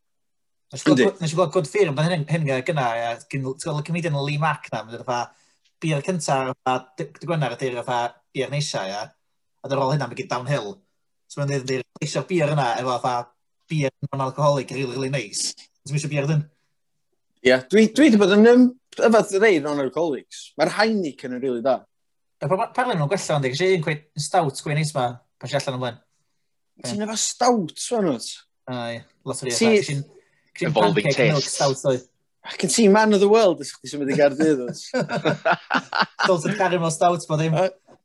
[0.75, 2.87] Nes i gweld good fear, ond hyn hyn gyna,
[3.31, 5.43] ti'n gweld y comedian Lee Mac na, mae'n dweud
[5.83, 10.09] bier cyntaf, a dy gwynar y dyr fatha bier neisiau, a dyn ar ôl hynna,
[10.09, 10.75] mae'n gyd downhill.
[11.31, 13.34] So mae'n dweud, pleisio bier yna, efo fatha
[13.71, 15.55] beer non-alcoholic really, really nice.
[15.85, 16.45] Ti'n eisiau bier dyn?
[17.45, 20.47] Ie, yeah, dwi, dwi wedi bod yn yfad rei non-alcoholics.
[20.61, 21.81] Mae'r Heineken yn rili da.
[22.45, 25.11] Parlen nhw'n gwella ond, eisiau un gweud stout gwein neis ma,
[25.41, 26.01] pan si allan ymlaen.
[26.85, 28.19] Ti'n efo stout, swan nhw?
[28.73, 30.05] Ai, lot o rhywbeth.
[30.59, 32.09] Ti'n pancake milk stout oedd.
[32.45, 34.65] Ac yn ti man of the world, ysgrifennu symud i gardydd.
[36.29, 37.57] Dod yn carimel stout, bod ddim.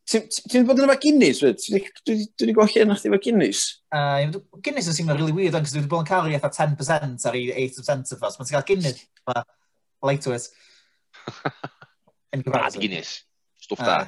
[0.09, 1.65] Ti'n bod yn efo Guinness, wyt?
[1.69, 3.65] Dwi wedi gweld lle chdi efo Guinness?
[3.93, 7.27] Uh, Guinness yn sîmlo really weird, ond dwi wedi bod yn cael ei eitha 10%
[7.29, 8.39] ar ei 8% of us.
[8.39, 9.43] Mae'n cael Guinness, ma,
[10.09, 10.47] light to it.
[12.33, 13.19] Yn Bad Guinness.
[13.61, 13.99] Stwff da.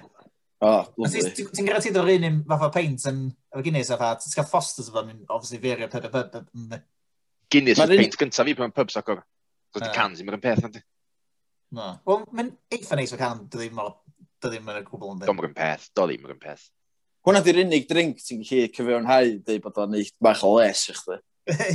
[0.61, 1.21] Oh, lovely.
[1.37, 3.23] Ti'n gyrra ddod o'r un fath o paint yn
[3.53, 6.79] efo Guinness, a ti'n cael Foster's efo fo'n obviously ferio pub a pub.
[7.53, 9.21] Guinness yw'r peint gyntaf fi pan mae'n pubs ac o'r.
[9.77, 10.81] Dwi'n cans, mae'n peth, ynddi?
[11.77, 11.93] No.
[12.09, 13.99] Wel, mae'n eitha neis o can, dwi ddim mor
[14.41, 15.41] da ddim yn y cwbl yn ddim.
[15.47, 16.69] yn peth, do ddim yn peth.
[17.25, 20.95] Hwna di'r unig drink ti'n gallu cyfeirnhau dweud bod o'n neud bach o les i
[20.97, 21.19] chdi.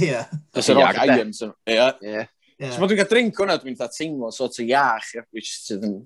[0.08, 0.22] Ie.
[0.56, 1.30] Os yr o'r aien.
[1.30, 1.76] Ie.
[1.76, 2.24] Ie.
[2.56, 2.72] Yeah.
[2.72, 5.98] So, dwi'n cael drink hwnna, dwi'n dda teimlo sort o iach, which sydd yn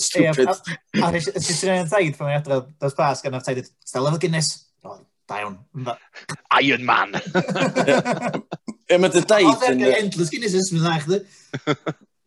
[0.00, 0.48] stupid.
[0.96, 4.00] A nes i sy'n ei taid pan mae'n adrodd dos bas gan o'r taid, da
[4.00, 4.48] lefel Guinness?
[4.80, 4.96] O,
[5.28, 5.58] da iawn.
[6.62, 7.18] Iron Man!
[8.88, 9.84] E, mae dy daid yn...
[9.92, 11.20] Endless Guinness yn dda, chdi.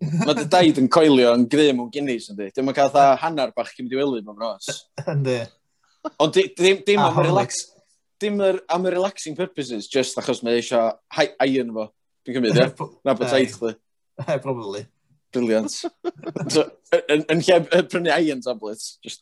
[0.25, 2.49] Mae dy daid yn coelio yn grym o'n gynnis, ynddi.
[2.55, 4.69] Dwi'n mynd cael dda hanner bach cym mynd i mewn nos.
[5.13, 5.37] Ynddi.
[6.23, 7.59] Ond dim, dim, am relax,
[8.21, 10.95] dim yr, am y relaxing purposes, just achos mae eisiau
[11.45, 11.85] iron fo.
[12.25, 12.87] Dwi'n cymryd, ie?
[13.05, 13.75] Na bod taith chdi.
[14.41, 14.87] Probably.
[15.31, 15.71] Brilliant.
[16.51, 16.65] so,
[17.05, 17.61] yn, yn lle
[17.91, 18.97] prynu iron tablets.
[19.05, 19.21] Just...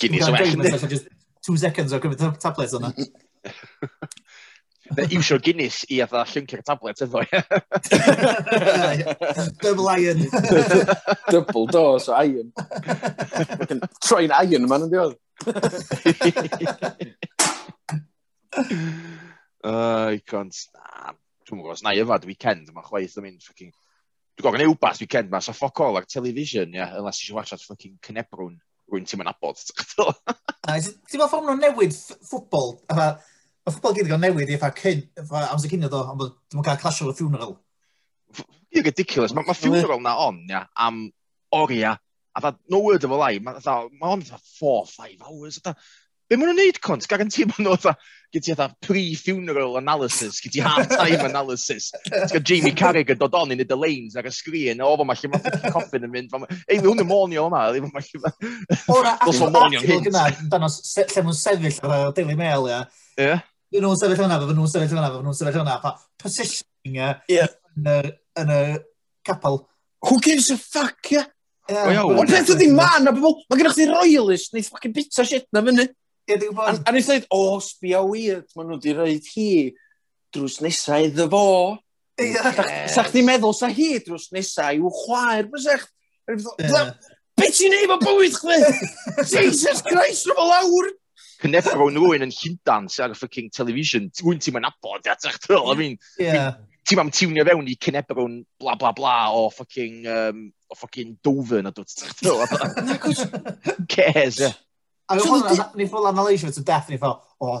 [0.00, 0.98] Guinness o well.
[1.44, 2.94] Two seconds o cymryd tablets o'na
[4.94, 7.20] iwsio Guinness i atha llyncu'r tablet efo.
[9.62, 10.20] Double iron.
[11.32, 12.48] Double dose o iron.
[14.04, 15.20] Troi'n iron man yn diolch.
[19.66, 20.54] Ai, cont.
[21.46, 23.72] Dwi'n gwybod, na i yfad weekend, mae chwaith yn mynd ffocin...
[24.36, 27.36] Dwi'n gofyn ei wbath weekend ma, so ffoc all ar television, ia, yeah, unless eisiau
[27.38, 28.56] watchat ffocin Cynebrwn,
[28.90, 29.58] rwy'n ti'n mynd abod.
[29.86, 32.70] Ti'n meddwl ffordd nhw'n newid ffwbol,
[33.66, 36.60] Mae ffwbol gyd yn cael newid i effa cyn, effa amser cyn iddo, ond ddim
[36.60, 37.56] yn cael clasio o'r funeral.
[38.38, 39.32] Ie, ridiculous.
[39.34, 41.08] Mae ma funeral na on, ia, am
[41.50, 41.96] oria.
[42.36, 45.58] A dda, no word of a lie, mae ma on dda 4-5 hours.
[45.58, 45.72] Dda,
[46.30, 47.08] be maen nhw'n neud, cont?
[47.10, 47.96] Garanti maen nhw, dda,
[48.36, 51.88] gyd ti dda pre-funeral analysis, gyd ti half-time analysis.
[52.06, 55.32] Ti'n gael Jamie Carragher dod on yn y lanes ar y sgrin, o, mae lle
[55.34, 56.38] mae coffin yn mynd.
[56.68, 57.66] Ei, mae hwn yn monio yma.
[57.72, 62.80] O'r article gyna, dan o'n lle mwyn sefyll ar y Daily Mail, ia.
[63.18, 63.34] Ie.
[63.72, 65.78] Fy nhw'n sefyll fyna, fy nhw'n sefyll fyna, fy nhw'n sefyll fyna.
[65.82, 67.54] Pa positioning yeah.
[67.74, 68.12] yn, y,
[68.42, 68.60] yn y
[69.26, 69.64] capel.
[70.06, 71.26] Who gives a fuck, yeah?
[71.66, 75.64] Ond peth ydi man a bobl, mae gennych chi royalist neith fucking pizza shit na
[75.66, 75.88] fyny.
[76.30, 79.48] A neith dweud, o, sbio weird, maen nhw wedi rhaid hi
[80.34, 81.42] drws nesau iddo fo.
[82.92, 86.86] Sa chdi meddwl sa hi drws nesau i'w chwaer, bysa chdi.
[87.36, 88.60] Be ti'n neud o bywyd chdi?
[89.34, 90.92] Jesus Christ, rhywbeth lawr!
[91.42, 94.10] cynefro nhw yn yn llundan sy'n ar y ffucking television.
[94.26, 96.56] Wyn ti'n mynd abod, ia, ti'n chdi'n I mean, yeah.
[96.88, 101.64] ti'n mam tiwnio fewn i cynebro'n bla bla bla o ffucking, um, o ffucking Dover
[101.64, 104.52] na dwi, ti'n chdi'n Cares, ie.
[105.06, 107.58] A ni ffwl analysio to death, ni ffwl, o,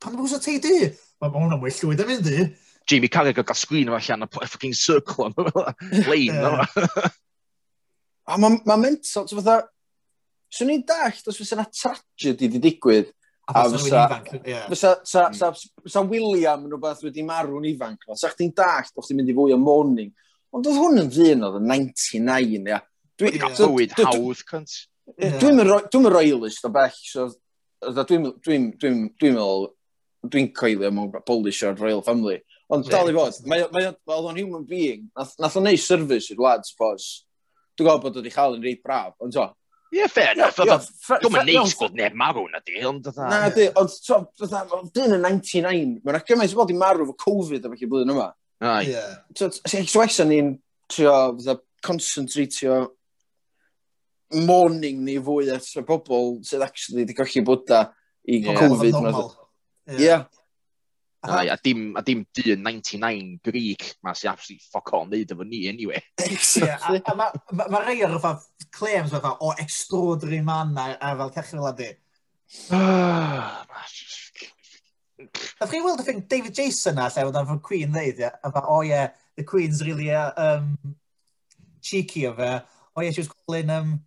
[0.00, 0.92] pan ddim yn gwsio tei di?
[1.20, 2.46] Mae hwnna'n well llwyd am mynd i.
[2.90, 5.36] Jamie Carragher gael sgrin o allan a ffucking circle am
[6.10, 7.12] lane.
[8.24, 9.58] A mae'n mental, ti'n fatha,
[10.54, 13.08] Swn i'n dallt os fysa yna tragedy wedi digwydd,
[13.50, 14.04] a fysa,
[14.70, 15.50] fysa, fysa, fysa,
[15.82, 18.06] fysa William yn rhywbeth wedi marw'n ifanc.
[18.16, 20.12] Sa chdi'n dallt os ti'n mynd i fwy o morning.
[20.54, 22.78] Ond oedd hwn yn ddyn oedd yn 99, ia.
[23.18, 24.76] Dwi'n gael bywyd hawdd, cynt.
[25.42, 27.28] Dwi'n roelus o bell, so
[27.84, 29.40] dwi'n dwi'n dwi'n dwi'n
[30.30, 32.38] dwi'n coelio mewn Polish o'r Royal Family.
[32.72, 36.72] Ond dal i fod, oedd o'n human being, nath, nath o'n neud service i'r lads,
[36.78, 37.10] bos.
[37.74, 39.44] Dwi'n gwybod bod oedd i chael yn reit braf, ond to,
[39.94, 40.56] Ie, fair enough.
[40.58, 43.28] Dwi'n mynd neis gweld neb marw na di, ond dda...
[43.30, 47.78] Na di, ond dyn yn 99, mae'n gymaint o bod i marw fo Covid efo
[47.78, 48.28] chi blwyddyn yma.
[48.82, 49.04] Ie.
[49.38, 50.54] Ti'n wesa ni'n
[50.90, 52.80] trio, dda, concentratio
[54.34, 57.84] morning ni fwy at y bobl sydd actually wedi colli bwyta
[58.32, 58.96] i Covid.
[60.00, 60.16] Ie.
[61.26, 65.46] Right, a dim, a dim dyn 99 Greek ma sy'n absolutely fuck on neud efo
[65.48, 66.02] ni anyway.
[66.60, 68.44] yeah, a, a mae ma, ma rei o'r fath
[68.74, 71.90] claims fath o extraordinary man a, a fel cachryl adi.
[75.54, 78.34] Nath chi weld y ffing David Jason na lle oedd o'n Queen ddeud, ia?
[78.44, 80.76] A fa, oh yeah, the Queen's really uh, um,
[81.80, 82.60] cheeky o fe.
[82.96, 84.02] Oh yeah, she was calling um,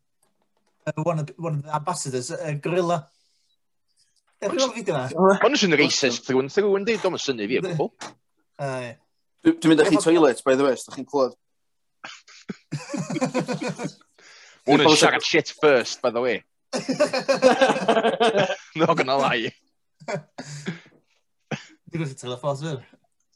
[0.85, 3.07] uh, one, of the, one of the ambassadors a uh, gorilla.
[4.45, 7.89] Ond yn racist rhywun, sy'n and through, dom Dwi'n syni fi e gwbl.
[9.47, 11.33] Dwi'n mynd â chi toilet, by the way, ydych chi'n clywed.
[14.67, 16.37] Mwyn yn siarad shit first, by the way.
[18.77, 19.49] Not gonna lie.
[21.89, 22.79] Dwi'n gallu telefos fyr.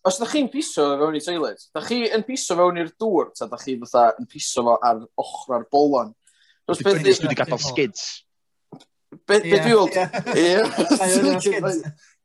[0.05, 3.49] Os ydych chi'n piso fewn i toilet, ydych chi yn piso fewn i'r dŵr, ta
[3.49, 6.13] ydych chi fatha yn piso fo ar ochr ar bolan.
[6.69, 8.01] Dwi wedi gadael skids.
[9.11, 9.97] Be, be dwi weld?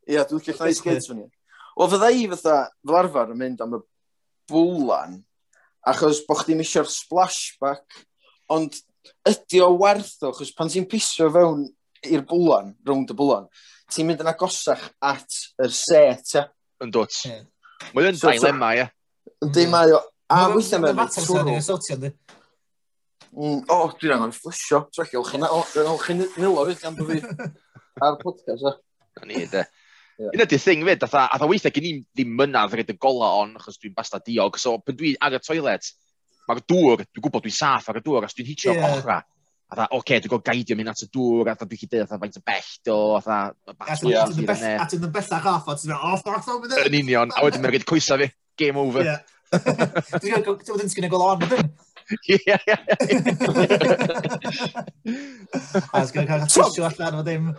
[0.07, 1.29] Ie, dwi'n llych llai skids fan i.
[1.77, 3.81] Wel, fydda i fatha, fel arfer, yn mynd am y
[4.51, 5.17] bwlan,
[5.91, 8.05] achos bod chdi'n eisiau'r splashback,
[8.55, 8.79] ond
[9.29, 11.67] ydy o werth o, achos pan ti'n pisio fewn
[12.07, 13.51] i'r bwlan, rownd y bwlan,
[13.91, 16.47] ti'n mynd yn agosach at yr set, ia.
[16.85, 17.25] Yn dwt.
[17.97, 18.87] Mae o'n dilemma, ia.
[19.43, 20.01] Yndi, mae o.
[20.33, 21.19] A weithiau mae'n mynd.
[21.23, 21.99] Sy'n ei sotio.
[23.37, 24.87] Mm, o, oh, dwi'n angen fflysio.
[24.97, 27.21] Dwi'n olch chi'n nilo fydd gan fi
[28.01, 28.81] ar y podcast.
[29.21, 29.65] Na ni, de.
[30.17, 30.33] Yeah.
[30.33, 33.53] Un ydy'r thing fyd, atha, atha weithiau gen i ddim mynadd rhaid y gola on,
[33.59, 35.91] achos dwi'n basta diog, so pan dwi ar y toilet,
[36.49, 38.97] mae'r dŵr, dwi'n gwybod dwi'n saff ar y dŵr, os dwi'n hitio yeah.
[38.97, 41.83] ochra, a dda, oce, okay, dwi'n gwybod gaidio mynd at y dŵr, a dda dwi'n
[41.83, 45.93] chydau, a faint y bell do, a dda, a dwi'n mynd bellach off, a dwi'n
[45.93, 46.79] mynd, oh, fuck, dwi'n mynd.
[46.87, 49.05] Yn union, a wedyn mae'n rhaid coesa fi, game over.
[49.53, 51.45] Dwi'n gwybod, dwi'n sgynnu gol on,
[52.29, 52.77] Ie, ie, ie.
[55.93, 57.53] A sgan cael tisio allan o ddim.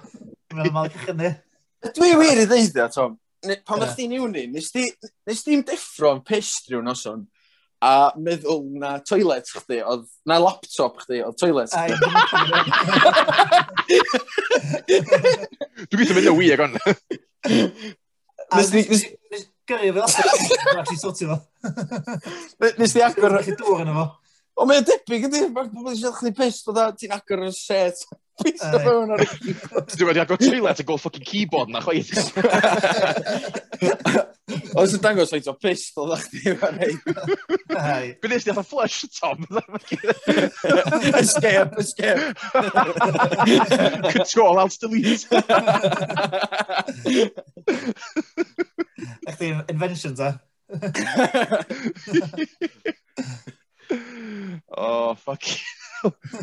[0.55, 1.31] Mae'n mal cychynnu.
[1.97, 3.17] Dwi wir i ddeud e, Tom.
[3.67, 4.71] Pan ddech chi'n iwni, nes
[5.43, 7.25] ti'n deffro'n pist o'n oson
[7.81, 11.93] a meddwl na toilet chdi, oedd na laptop chdi, oedd toilet chdi.
[15.85, 16.73] Dwi'n gwybod mynd o wy ag on.
[18.57, 18.81] Nes di...
[18.89, 21.37] Nes gyrru fe allan, actually sortio fo.
[22.79, 23.37] Nes di agor...
[23.37, 24.05] Nes di dŵr yna fo.
[24.57, 27.99] O, mae'n debyg ydy, Mae pobl eisiau chdi pist, oedd ti'n agor yn set.
[28.37, 29.87] Pist o fewn ar y keyboard.
[29.93, 32.13] Dwi'n wedi agor toilet a go fucking keyboard na chwaith.
[34.77, 36.93] Oes yn dangos faint o pissed oedd chdi fan hei.
[38.21, 39.39] Gwyd eisiau fatha flush, Tom.
[41.17, 42.25] Escape, escape.
[44.13, 45.25] Control, alt, delete.
[49.27, 50.37] Ech di inventions, a?
[53.91, 55.43] oh, fuck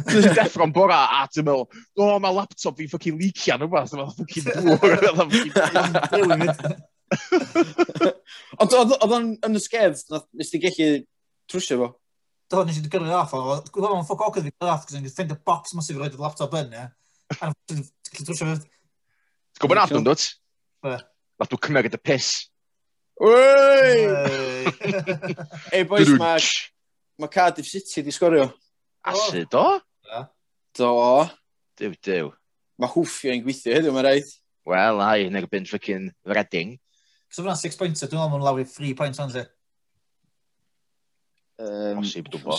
[0.09, 3.93] Dwi'n deffro'n bora a ti'n meddwl, o, oh, mae laptop fi'n ffocin leakian o bas,
[3.95, 4.93] mae'n ffocin bwr.
[8.63, 10.03] Ond oedd o'n yn y sgedd,
[10.35, 10.89] nes ti gallu
[11.51, 11.89] trwsio fo?
[12.51, 15.37] Do, nes i'n gyrru off, oedd o'n ffoc ogydd fi'n gyrru off, cos o'n ffend
[15.37, 16.89] y box mas i'n roed y laptop yn, e?
[17.39, 17.87] A gallu
[18.27, 18.59] trwsio fo.
[18.59, 20.29] Ti'n gwybod nath o'n dod?
[20.85, 20.99] Be?
[21.41, 22.31] Nath o'n cymryd y piss.
[23.23, 24.67] Wey!
[25.75, 26.43] Ei, boys, mae
[27.21, 28.49] mae Cardiff City di sgorio.
[29.05, 29.67] Asu, do?
[30.75, 30.95] Do.
[31.79, 32.31] Dyw, dyw.
[32.81, 34.33] Mae hwffio yn gweithio heddiw, mae'n rhaid.
[34.69, 36.79] Wel, ai, yn erbyn frickin' Redding.
[37.29, 39.45] Cos yna 6 points, dwi'n meddwl mae'n lawr i 3 points, ond e.
[41.63, 42.59] Um, Osib, dwi'n bo.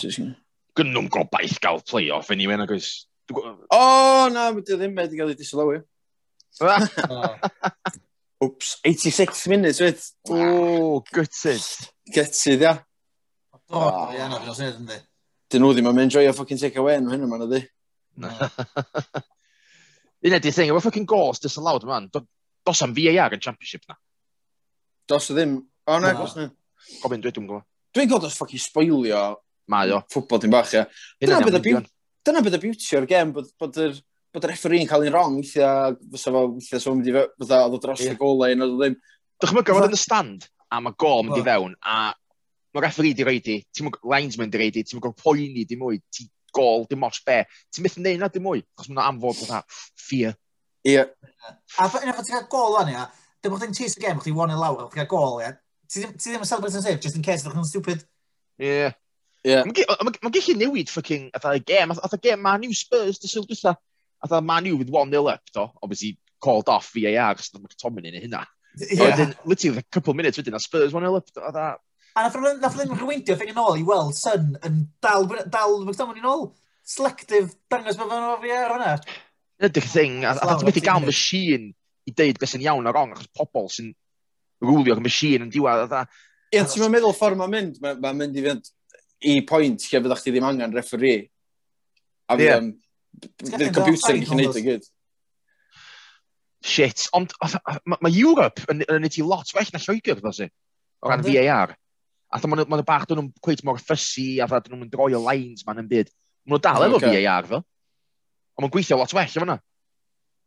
[0.76, 3.08] Gynnwm gobaith gael play-off, yn i wen, agos...
[3.32, 3.42] O,
[3.74, 5.82] oh, na, mae ddim wedi cael ei disolawi.
[8.44, 10.00] Oops, 86 minutes, wed.
[10.30, 11.64] O, oh, gutted.
[12.14, 12.76] Gutted, ia.
[13.70, 13.84] O,
[14.14, 14.98] ie, na, fi'n osnedd yn di.
[15.52, 17.62] Dyn nhw ddim yn mynd joio ffocin take away yn hynny, man, ydi.
[20.26, 23.98] Dyna di thing, efo ffocin gols disallowed, man, dos am VAR yn championship na.
[25.06, 26.48] Dos o ddim, o na, gos na.
[27.02, 27.66] Gofyn, dwi dwi'n gwybod.
[27.94, 29.26] Dwi'n gwybod os ffocin spoilio
[29.72, 30.02] Mae o.
[30.12, 30.84] Ffwbol dim bach, ia.
[31.22, 33.96] Dyna bydd y beauty, o'r gem, bod, bod yr
[34.34, 37.60] bod y referee'n cael ei wrong, weithiau, fysa fo, weithiau, so mynd i fe, fysa
[37.64, 38.96] oedd o dros y golau, yn oedd o ddim.
[39.40, 41.96] Dwi'n chymryd gofod yn y stand, a mae gol mynd i fewn, a
[42.76, 46.26] Mae referee di reidi, ti'n mwyn linesman di reidi, ti'n mwyn poeni di mwy, ti
[46.52, 47.38] gol, dim os be.
[47.72, 49.62] Ti'n myth yn neud na dim mwy, achos mae'n amfod fatha
[49.96, 50.34] fear.
[50.84, 50.98] Ie.
[51.00, 53.06] A yn efo ti'n cael gol o'n ia,
[53.40, 55.54] dim o'ch chi'n chase y gem, chi'n one in lawr, chi'n cael gol, ia.
[55.88, 58.04] Ti ddim yn celebrate yn safe, just in case, o'ch chi'n stupid.
[58.60, 58.92] Ie.
[59.46, 59.64] Yeah.
[59.64, 63.72] Mae'n gallu newid ffucking, atha y gem, atha gem Man new Spurs, dy sylw dwi'n
[64.26, 68.26] atha Man U with 1-0 up, do, obviously called off VAR, achos mae McTominay yn
[68.26, 68.44] hynna.
[68.76, 69.06] Yeah.
[69.06, 71.68] Wedyn, literally, a couple of minutes wedyn, a Spurs 1-0 up, atha,
[72.16, 76.22] A nath rhywun, nath rhywun rhywindio ffeindio nôl i weld Sun yn dal, dal McDonald's
[76.22, 76.46] yn ôl.
[76.86, 78.94] Selective dangos bod fe'n ofio ar hwnna.
[79.66, 81.72] Ydych thing, a ddath methu gael machine
[82.06, 83.92] i deud beth sy'n iawn a wrong, achos pobl sy'n
[84.64, 85.92] rwlio'r machine yn diwedd.
[85.92, 88.72] Ie, ti'n mynd meddwl ffordd mae'n mynd, mae'n mynd i fynd
[89.26, 91.24] i pwynt lle fydda'ch chi ddim angen referee.
[92.30, 94.92] A fydd y computer yn gwneud y gyd
[96.66, 97.06] shit.
[97.16, 100.48] Ond mae ma Europe yn, yn neud i lot well na Lloegr, ddos si,
[101.02, 101.76] o ran VAR
[102.44, 105.22] a maen nhw ma bach dyn nhw'n cweith mor ffysi, a dyn nhw'n droi o
[105.22, 106.12] lines ma'n yn byd.
[106.44, 107.24] Mae nhw'n dal efo okay.
[107.24, 107.64] VAR fel.
[108.56, 109.58] Ond maen gweithio lot well efo na.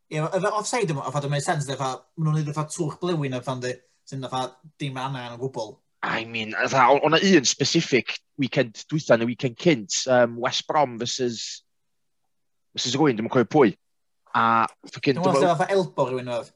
[0.09, 3.37] Ie, yeah, offside yma, ffordd yn mynd sens, efo, maen nhw'n edrych efo twch blywyn
[3.37, 3.69] a ffordd
[4.09, 4.43] sy'n efo
[4.81, 5.75] dim anna yn y gwbl.
[6.01, 11.63] I mean, o'na un specific weekend dwytha neu weekend cynt, um, West Brom versus,
[12.77, 12.95] Mrs.
[12.95, 13.73] rwy'n, dim yn cofio pwy.
[14.33, 15.19] A ffocin...
[15.19, 16.53] Dwi'n meddwl fatha elbo rhywun oedd.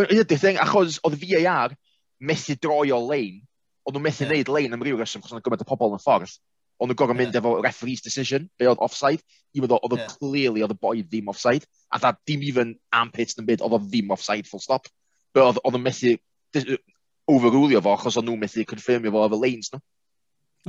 [0.00, 1.76] Ydy, thing, achos oedd VAR
[2.20, 3.40] methu droi o lein,
[3.90, 6.02] Ond nhw'n methu wneud lein am ryw reswm, chos oedd gymaint o pobl yn y
[6.04, 6.34] ffordd.
[6.78, 7.42] Ond nhw'n gorau mynd yeah.
[7.42, 10.12] efo referee's decision, be oedd offside, i fod oedd yeah.
[10.20, 13.74] clearly oedd y boi ddim offside, a da dim even am pits yn byd, oedd
[13.74, 14.86] o ddim offside full stop.
[15.34, 16.14] Be oedd nhw'n methu
[17.34, 19.82] overrulio fo, achos oedd nhw'n methu confirmio fo efo lanes nhw.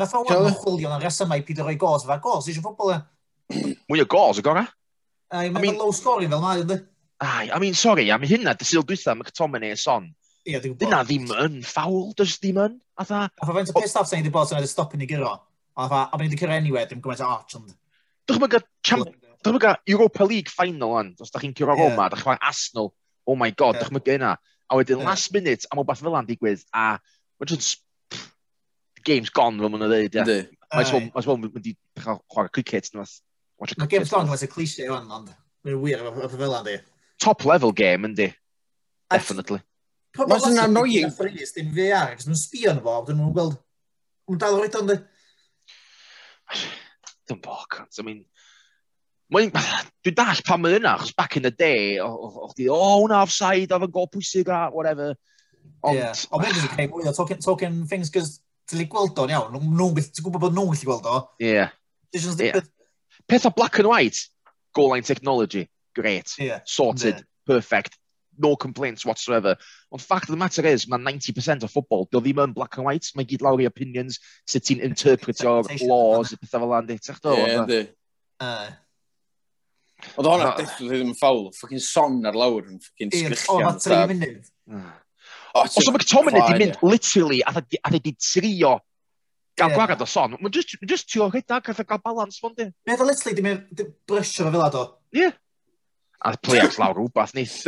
[0.01, 0.25] Nath o'n
[0.63, 2.99] chwilio yn resymau pyd o roi gos, fa gos, eisiau ffobl e?
[3.91, 4.65] Mwy o gos, y gorau?
[5.29, 6.79] Ai, mae'n low scoring fel mae, ynddi?
[7.21, 10.09] Ai, I mean, sorry, am hynna, dy dysil dwytha, mae Catomen e son,
[10.41, 10.81] Ie, dwi'n gwybod.
[10.81, 12.77] Dyna ddim yn ffawl, dys ddim yn.
[12.97, 13.25] A tha...
[13.29, 15.35] A fa faint o pissed off sa'n i wedi bod sy'n wedi stopio ni gyro.
[15.77, 17.75] A tha, a bydden i cyrra anyway, dwi'n gwybod arch, ond...
[18.29, 18.57] Dwi'n mynd
[19.41, 22.91] Dwi'n gwybod Europa League final an, os da chi'n cyrra Roma, da chi'n Arsenal,
[23.29, 23.85] oh my god, yeah.
[23.85, 24.33] dwi'n mynd yna.
[24.71, 26.97] A wedyn last minute, am o beth fel yna'n digwydd, a
[27.37, 27.81] mae'n just...
[29.05, 30.39] Game's gone, fel ma'n dweud, ie.
[30.73, 33.77] Mae'n sôn, mae'n di chwarae cricket, neu fath.
[33.77, 35.33] Mae game's gone, mae'n cliché o'n, ond
[35.65, 36.77] mae'n wir efo fel yna'n di.
[37.21, 38.31] Top level game, yndi.
[39.11, 39.61] Definitely.
[40.19, 41.13] Mae'n sy'n annoying.
[41.15, 43.59] Phrys, dim fe ar, cos nhw'n sbio yn fo, dyn nhw'n gweld,
[44.27, 44.97] Mae'n dal o'r o'n de.
[47.29, 48.21] Dwi'n boc, I mean,
[49.31, 49.51] Mae'n,
[50.03, 53.71] dwi'n dall pan mae'n yna, achos back in the day, o'ch di, o, hwnna offside,
[53.71, 55.13] oedd yn gol pwysig a whatever.
[55.87, 55.95] Ond...
[55.95, 56.17] Yeah.
[56.35, 59.95] Ond mae'n dwi'n cael mwy o talking, talking things, cos ti'n gweld o'n iawn, nhw'n
[59.95, 61.21] gwybod bod nhw'n gallu gweld o.
[61.39, 61.63] Ie.
[62.43, 62.59] yeah.
[63.31, 64.19] Peth o black and white,
[64.75, 66.59] goal line technology, great, yeah.
[66.67, 67.27] sorted, yeah.
[67.47, 67.95] perfect,
[68.37, 69.55] no complaints whatsoever.
[69.91, 72.87] Ond fact of the matter is, mae 90% o ffobl, dio ddim yn black and
[72.87, 76.97] white, mae gyd lawr i opinions sut ti'n interpretio'r laws y pethau fel andi.
[77.01, 77.35] Ti'ch do?
[77.35, 77.81] Ie, ynddi.
[80.15, 81.51] Oedd hwnna definitely ddim yn ffawl.
[81.59, 83.51] Fucking son ar lawr yn ffocin sgrichian.
[83.51, 84.47] O, oedd 3 munud.
[85.61, 87.51] Os o McTominay di mynd literally a
[87.99, 88.79] di trio
[89.59, 92.69] gael gwarad o son, mae'n just trio rhedag a gael balans fo'n di.
[92.87, 94.83] Meddwl literally di mynd brysio fe fel ado.
[95.11, 95.27] Ie.
[96.23, 97.67] A play-outs lawr rhywbeth, nith.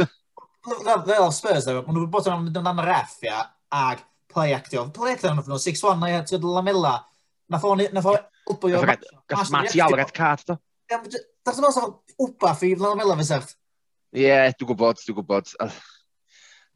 [0.64, 3.42] Fel Spurs, though, maen nhw'n bod yn mynd yn ref, ia,
[3.76, 4.86] ag play actio.
[4.96, 6.94] Play actio yn nhw'n 6-1, na ia, ti'n lamela.
[7.52, 8.84] Nath o'n wbwy o...
[8.84, 10.60] Gath Mati Alred Cart, do?
[10.92, 13.52] Dach chi'n meddwl, wbath i lamela fe sef?
[14.16, 15.52] Ie, dwi'n gwybod, dwi'n gwybod.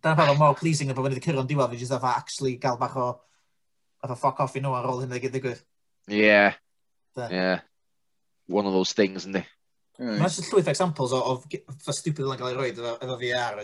[0.03, 2.95] Dyna pa fo'n more pleasing yn bod wedi cyrra'n diwedd, fi'n just actually gael bach
[2.99, 3.09] o
[4.03, 5.63] efo o fuck off i nhw ar ôl hynny gyda gwyth.
[6.11, 6.51] Ie.
[7.27, 7.47] Ie.
[8.51, 9.43] One of those things, yndi?
[9.97, 10.19] Mm.
[10.21, 13.57] Mae'n llwyth examples o, o stupid yn cael ei roed efo, efo VR.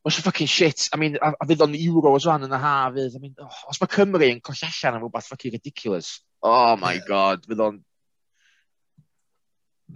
[0.00, 0.88] Mae'n fucking shit.
[0.94, 2.96] I mean, a, a fydd o'n euro os o'n yn y haf.
[2.96, 6.14] I mean, oh, os mae Cymru yn coll allan am rhywbeth fucking ridiculous.
[6.40, 7.06] Oh my yeah.
[7.08, 7.78] god, fydd o'n...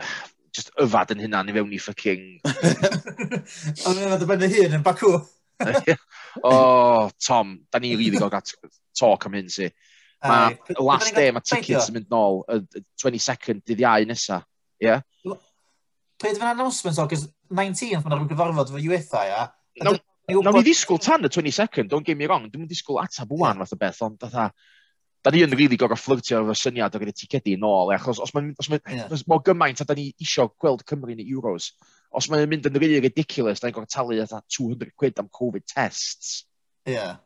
[0.54, 2.26] Just yfad yn hynna, ni fewn i fucking...
[3.88, 5.16] Ond yna dybennu hun yn Baku.
[6.44, 8.52] oh, Tom, da ni rili gael gat
[8.94, 9.72] talk am hyn si.
[10.24, 14.46] Mae last day, mae tickets yn mynd nôl, y 22nd, dydd iau nesaf
[14.84, 14.90] ie?
[14.92, 15.38] Yeah?
[16.20, 19.42] Pryd fy'n announcement o, cys 19th mae'n rhywbeth gyfarfod fo UEFA, ia?
[19.84, 23.74] Nawn ni ddisgwyl tan y 22nd, don't get me wrong, dwi'n ddisgwyl atab wwan fath
[23.76, 24.48] o beth, ond dda...
[25.24, 28.32] da ni yn rili gorau fflirtio efo syniad o gyda ticedi yn ôl, achos os
[28.36, 29.12] mae'n os ma, yeah.
[29.30, 31.70] mor gymaint a da ni isio gweld Cymru yn y Euros,
[32.12, 36.42] os mae'n mynd yn rili ridiculous, da ni'n gorau talu 200 quid am Covid tests.
[36.84, 36.98] Ie.
[36.98, 37.16] Yeah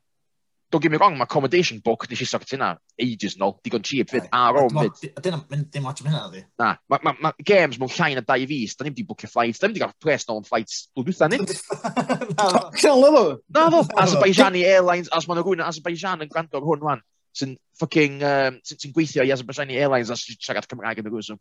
[0.70, 4.10] don't get me wrong, mae accommodation book nes i sorti yna ages yn digon cheap
[4.12, 5.12] fyd, ar ôl fyd.
[5.16, 5.40] A dyna,
[5.72, 6.42] dim ots am hynna, di?
[6.60, 9.62] Na, mae ma, ma games mewn llai na dau fus, da ni'n di bwcio flights,
[9.62, 11.38] da ni'n di gael pres nôl yn flights blwyddyn ni.
[11.48, 13.22] Ffocsiol o fo?
[13.56, 17.04] Na fo, Azerbaijani Airlines, as ma'n rhywun Azerbaijan yn gwrando ar hwn wan,
[17.38, 21.38] sy'n fucking, um, sy'n gweithio i Azerbaijani Airlines as siarad Cymraeg yn y rwysw.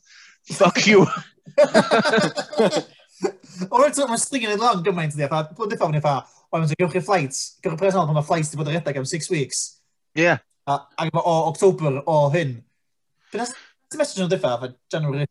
[0.55, 1.03] Fuck you!
[3.73, 6.19] O, eto, mae'n stingin it long gymaint, di, a bod i ffawr ni ffa,
[6.53, 8.99] Ond mae'n gewch chi'r flights, gewch chi'r pres ond, mae flights wedi bod yn redeg
[9.01, 9.63] am six weeks.
[10.15, 10.23] Ie.
[10.29, 10.43] Yeah.
[10.67, 12.57] A, ac o October o hyn.
[13.33, 15.27] Byd ti'n message nhw'n diffa, fe January?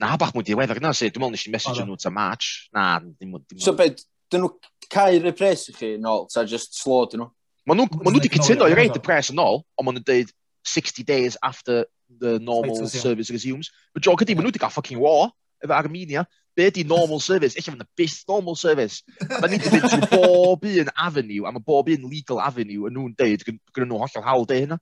[0.00, 1.08] Na, bach mwy diweddar na, se.
[1.08, 2.68] Dwi'n meddwl nes i'n message nhw ta March.
[2.76, 3.62] Na, dim mwy.
[3.64, 4.52] So, beth, dyn nhw
[4.92, 7.30] cau'r pres i chi yn ôl, ta just slow dyn nhw?
[7.64, 10.32] Mae nhw wedi cytuno i reid y pres yn ôl, ond maen nhw'n dweud
[10.68, 11.84] 60 days after
[12.20, 13.70] the normal service resumes.
[13.94, 15.30] But jo ydi, maen nhw wedi cael fucking war
[15.64, 16.26] efo Armenia.
[16.54, 17.58] Be di normal service?
[17.58, 19.02] Eich fynd y byth normal service.
[19.18, 22.94] Da ni wedi mynd trwy bob un avenue, a mae bob un legal avenue yn
[22.94, 24.78] nhw'n deud gyda nhw hollol hawl de hynna.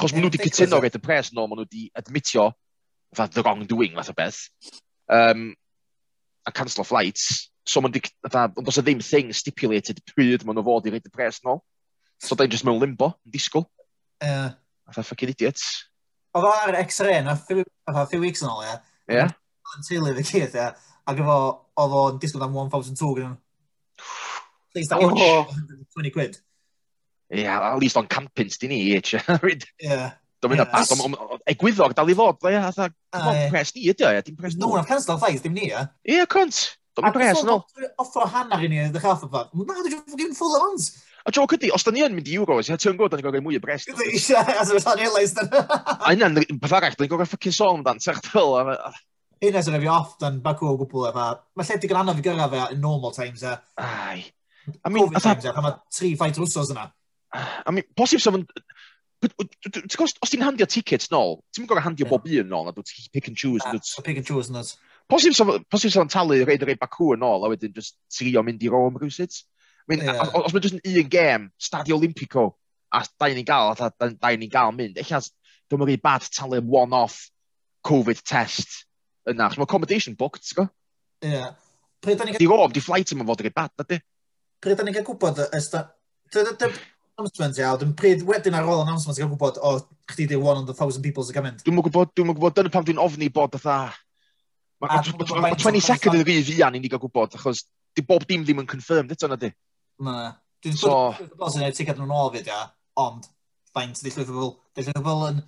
[0.00, 2.50] Chos maen nhw wedi cytuno gyda pres nhw, maen nhw wedi admitio
[3.14, 4.40] fatha the wrongdoing fath o beth.
[5.06, 5.54] Um,
[6.46, 7.50] a cancel flights.
[7.62, 10.94] So maen nhw wedi, does y e ddim thing stipulated pryd maen nhw fod i
[10.96, 11.60] reid y pres nhw.
[12.20, 13.68] So da'n just mewn limbo, yn disgwyl.
[14.20, 14.58] Yeah.
[14.90, 15.86] Fatha fucking idiots.
[16.34, 18.74] Oedd o ar X-ray, na, few weeks yn ôl, ie.
[19.10, 19.32] Yeah
[19.76, 20.70] yn teulu fe gyd, ia.
[21.10, 21.38] Ac efo,
[21.82, 23.38] oedd o'n disgwyl am 1,002 gyda nhw.
[24.70, 25.46] Please, that oh.
[25.96, 26.38] 20 quid.
[27.30, 29.14] Ie, yeah, at least o'n campins di ni, eich.
[29.18, 30.00] Ie.
[30.40, 32.56] Dwi'n mynd at egwyddog dal i fod, ie.
[32.56, 32.70] ia,
[33.12, 34.70] dwi'n pres ni, ydy o, ia, dim pres nhw.
[34.70, 35.84] Nhw'n cancel ffaith, dim ni, ie?
[36.14, 36.62] Ia, cwnt.
[36.98, 37.58] Dwi'n pres nhw.
[38.00, 39.44] Offro hanner i ni, ddech alfa fa.
[39.52, 40.88] Na, dwi'n fucking full of ons.
[41.28, 43.26] A joc ydy, os da ni yn mynd i Euros, ia, ti'n gwybod, da ni'n
[43.26, 43.90] gorau mwy o brest.
[43.92, 44.14] bres.
[44.16, 45.44] eisiau, as a rhan i leis, da.
[45.98, 48.22] A hynna'n, peth arall, da ni'n gorau ffocin sôn dan, sech
[49.40, 51.26] hyn as fi off dan bagw o gwbl efo,
[51.56, 53.54] mae lle digon anodd i gyrra fe in normal times e.
[53.80, 54.24] Ai.
[54.84, 56.90] I mean, Covid times e, pan mae tri ffaith rwsos yna.
[57.32, 58.46] Ah, I mean, posib sef yn...
[59.20, 63.28] Os ti'n handio tickets nôl, ti'n mynd gorau handio bob un nôl, a dwi'n pick
[63.28, 63.64] and choose.
[63.64, 64.60] Yeah, pick and choose yn.
[65.10, 68.64] Posib sef yn talu reid yr ei Baku yn ôl, a wedyn just trio mynd
[68.64, 69.36] i Rome rhywsyd.
[69.88, 70.20] Mean, yeah.
[70.36, 72.46] os mae'n just yn un gêm, Stadio Olimpico,
[72.92, 75.32] a da ni'n gael, a da ni'n gael mynd, eich as,
[75.68, 77.26] dwi'n mynd i bad talu one-off
[77.86, 78.84] Covid test
[79.28, 80.68] yna, achos mae accommodation booked, ti'n go?
[81.26, 81.42] Ie.
[82.38, 84.00] Di rob, di flight yma fod yn bad, na di?
[84.60, 85.88] Pryd da ni'n cael gwybod, ysda...
[87.20, 89.74] announcement iawn, dwi'n pryd wedyn ar ôl announcement gael gwybod, o,
[90.08, 91.64] chdi di one of the thousand people sy'n gymryd.
[91.66, 93.92] Dwi'n gwybod, dwi'n gwybod, dyna pam dwi'n ofni bod fatha...
[94.80, 97.66] Mae ah, 20 second yn y rhydd ian i ni gael gwybod, achos
[97.96, 99.50] di bob dim ddim yn confirmed eto na di.
[100.00, 100.32] Na.
[100.64, 102.62] Dwi'n gwybod sy'n ei tigad nhw'n ôl fyd, ia,
[103.00, 103.28] ond,
[103.74, 105.44] faint, di Liverpool, di bobl yn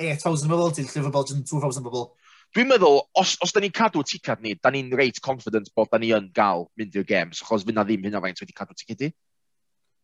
[0.00, 2.08] 8,000 bobl, di bobl yn 2,000 bobl.
[2.50, 6.00] Dwi'n meddwl, os, os da ni'n cadw ticad ni, da ni'n reit confident bod da
[6.02, 9.12] ni yn gael mynd i'r games, achos fyna ddim hynna faint wedi cadw ticedi.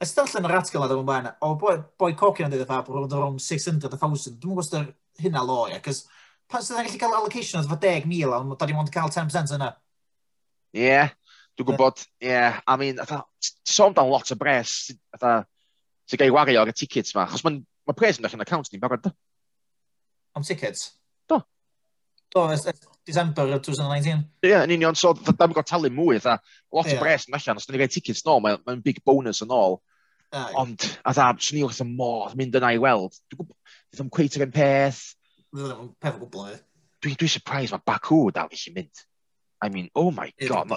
[0.04, 3.40] Ystall yn yr atgol ar ymlaen, o boi, boi Cochrane yn dweud efo bod o'n
[3.42, 4.92] 600,000, dwi'n gwybod
[5.24, 5.88] hynna lo, loi, ac
[6.46, 9.54] pan sydd yn gallu cael allocation oedd fo 10,000, ond da ni'n mwyn cael 10%
[9.56, 9.72] yna.
[10.76, 11.10] Ie, yeah,
[11.58, 13.00] dwi'n gwybod, ie, yeah, I mean,
[13.66, 17.58] sôn dan lot o bres, sy'n gael ei wario ar y tickets ma, achos mae'n
[17.90, 19.10] ma pres yn eich yn account ni'n barod.
[20.38, 20.92] Am tickets?
[22.34, 22.66] Do, ys
[23.06, 24.24] December 2019.
[24.42, 26.40] Ie, yeah, yn union, so da dam gwybod talu mwy, dda.
[26.74, 26.98] Lot yeah.
[26.98, 29.54] o bres yn allan, os da ni'n gael tickets nôl, mae'n mae big bonus yn
[29.54, 29.78] ôl.
[30.34, 33.14] Ah, Ond, a dda, swn i wrth y modd mynd yna i weld.
[33.30, 35.02] Dwi'n gwybod, ddim cweith yr un peth.
[35.54, 36.60] Ddim peth o gwbl, ie.
[37.06, 39.06] Dwi'n surprised mae Baku dal i chi mynd.
[39.62, 40.74] I mean, oh my god.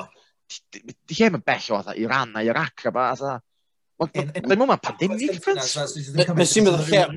[0.69, 3.37] Di lle mae'n bell o dda, Iran a Iraq a ba, dda.
[4.05, 5.73] Dwi'n mwyn ma'n pandemic, friends.
[6.37, 7.07] Nes i'n meddwl lle...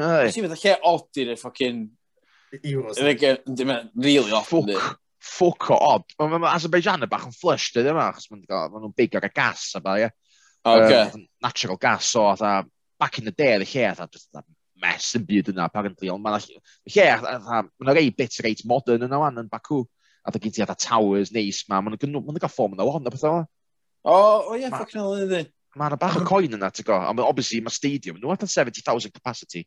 [0.00, 1.84] Nes sy'n meddwl lle odir i'r ffocin
[2.60, 3.00] Euros.
[3.00, 4.50] Ddim yn really off.
[4.50, 6.16] Ffwc, ffwc o odd.
[6.20, 9.70] Mae Azerbaijan y bach yn flush, dwi ddim achos maen nhw'n big ar y gas,
[9.78, 10.10] a ba, ie.
[10.68, 11.24] Okay.
[11.42, 12.60] Natural gas, so, atha,
[13.00, 14.28] back in the day, y lle, atha, just,
[14.82, 19.20] mess yn byd yna, apparently, ond mae'n lle, atha, mae'n rei bit reit modern yna
[19.22, 19.82] wan yn Baku,
[20.22, 23.36] a dda gyd i atha towers neis ma, mae'n gael ffom yna wan, beth o.
[24.02, 25.42] O, o ie, ffocin o,
[25.72, 29.62] Mae'n bach o coin yna, ti'n go, ond obviously mae stadium, nhw athan 70,000 capacity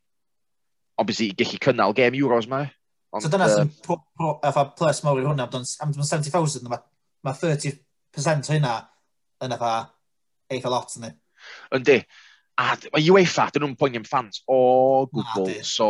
[0.97, 2.69] obviously, gallu cynnal gem Euros mae.
[3.15, 5.47] Ond, so dyna sy'n uh, plus mawr i hwnna,
[5.83, 6.81] am 70,000, mae
[7.25, 8.73] ma 30% hynna
[9.45, 9.71] yn efo
[10.51, 11.11] eitha lot yn ni.
[11.75, 11.99] Yndi.
[12.59, 14.59] A mae UEFA, dyn nhw'n poeni am fans o
[15.11, 15.87] gwbl, so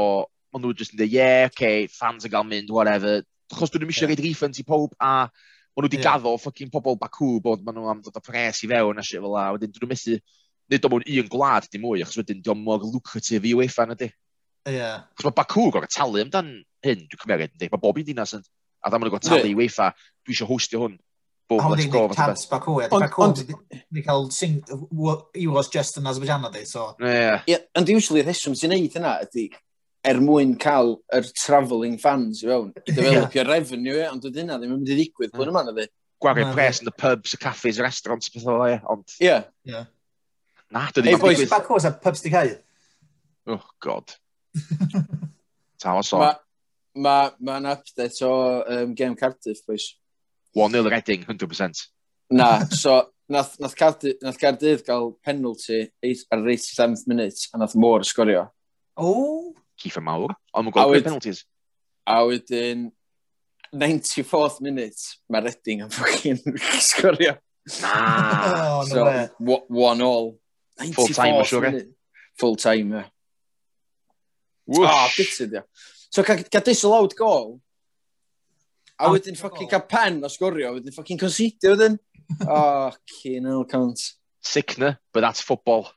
[0.53, 3.21] maen nhw jyst yn dweud, yeah, okay, fans yn cael mynd, whatever.
[3.53, 4.15] Chos dyn nhw'n eisiau yeah.
[4.15, 6.07] reid refund i pob, a maen nhw wedi yeah.
[6.07, 9.21] gaddo ffocin pobl Baku bod maen nhw am dod o pres i fewn a shit
[9.21, 9.51] fel la.
[9.53, 10.17] Wedyn dyn nhw'n methu,
[10.73, 13.97] nid o mewn un gwlad dim mwy, achos wedyn dio'n mor lucrative i UEFA na
[13.99, 14.09] di.
[14.65, 14.75] Ie.
[14.77, 15.05] Yeah.
[15.15, 16.51] Chos mae Baku gorau talu amdan
[16.85, 17.73] hyn, dwi'n cymeriad yn dweud.
[17.73, 18.45] Mae bob un dinas yn...
[18.85, 19.91] A dda maen nhw'n talu i weifa,
[20.25, 20.97] dwi eisiau hostio hwn.
[21.49, 22.07] Boom, oh, let's go.
[22.13, 22.87] Tabs Baku, ie.
[22.89, 23.27] Baku,
[23.93, 24.57] ni cael sing,
[25.37, 26.87] Euros just yn Azerbaijan o di, so...
[27.01, 27.11] Ie.
[27.49, 27.67] Yeah.
[27.77, 29.51] Ond usually, rheswm sy'n neud hynna ydy
[30.05, 32.71] er mwyn cael yr travelling fans i fewn.
[32.81, 35.75] I developio revenue, e, ond dwi hynna ddim yn mynd i ddigwydd blwyddyn yma na
[35.77, 35.87] fi.
[36.25, 39.17] Gwario pres yn y pubs, y caffes, y restaurants, beth o'n fel e, ond...
[39.21, 39.79] Ie.
[40.73, 41.13] Na, dydy...
[41.13, 42.55] Ei, boys, Baku, oes a pubs di cael?
[43.49, 44.17] Oh, god.
[45.81, 46.19] Ta o so.
[46.19, 46.35] Mae
[46.95, 49.95] ma, ma update o um, game Cardiff, boys.
[50.55, 51.87] 1-0 Reading, 100%.
[52.31, 55.91] Na, so nath, nath, Cardiff, nath Cardiff gael penalty
[56.31, 58.49] ar 87th minute a nath Moore sgorio.
[58.97, 59.07] O!
[59.07, 59.55] Oh.
[59.75, 61.43] Cifa mawr, ond mae'n gweld penalties.
[62.07, 62.87] A wedyn,
[63.75, 66.39] 94th minute, mae Redding yn ffocin
[66.89, 67.35] sgorio.
[67.81, 67.91] Na!
[68.55, 69.03] oh, so,
[69.67, 70.37] one all.
[70.93, 71.67] Full time, siwr.
[71.73, 71.83] Eh?
[72.39, 73.03] Full time, ie.
[74.67, 75.63] Oh, bitter, dia.
[76.09, 77.61] So, ca, ca disallowed goal,
[78.97, 81.97] a wedyn ffocin cael pen o sgorio, wedyn ffocin considio wedyn.
[82.47, 83.99] Oh, cyn el cant.
[84.41, 85.91] Sickner, but that's football.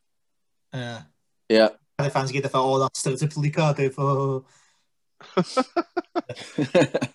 [0.73, 1.03] Yeah.
[1.49, 1.69] Yeah.
[1.99, 4.45] And fans get the oh, that's stereotypically Cardiff, oh.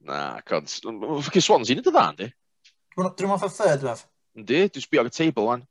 [0.00, 0.66] Na, cont.
[0.66, 2.30] Ffocin Swansea, nid y dda, di?
[2.98, 4.06] Dwi'n off a third, raf.
[4.38, 5.66] Yndi, dwi'n sbio ar y table, man.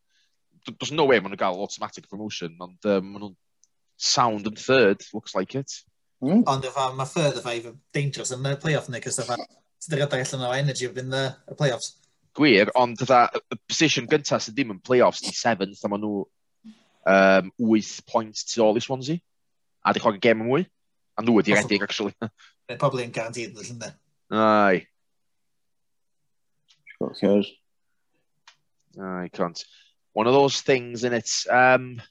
[0.67, 3.35] There's no way maen nhw'n gael automatic promotion, ond um, maen nhw'n
[3.97, 5.71] sound and third, looks like it.
[6.23, 6.43] Mm.
[6.49, 7.61] Ond efo, mae third efo i
[7.93, 9.37] dangerous yn y playoff ni, cos efo,
[9.83, 11.93] ti'n gadael allan o energy within the, the playoffs.
[12.37, 16.25] Gwir, ond dda, y position gyntaf sydd ddim yn playoffs di seventh, a maen nhw
[17.07, 19.21] um, 8 pwynt tu ôl i Swansea.
[19.85, 20.67] A di chwag y gem yn mwy.
[21.17, 22.13] A nhw ydi redig, actually.
[22.69, 23.93] Mae pobl yn garantid yn llynda.
[24.33, 24.85] Ai.
[26.97, 27.43] Sure,
[28.97, 29.63] Ai, cont.
[30.13, 31.29] One of those things, in it?
[31.49, 32.01] Um,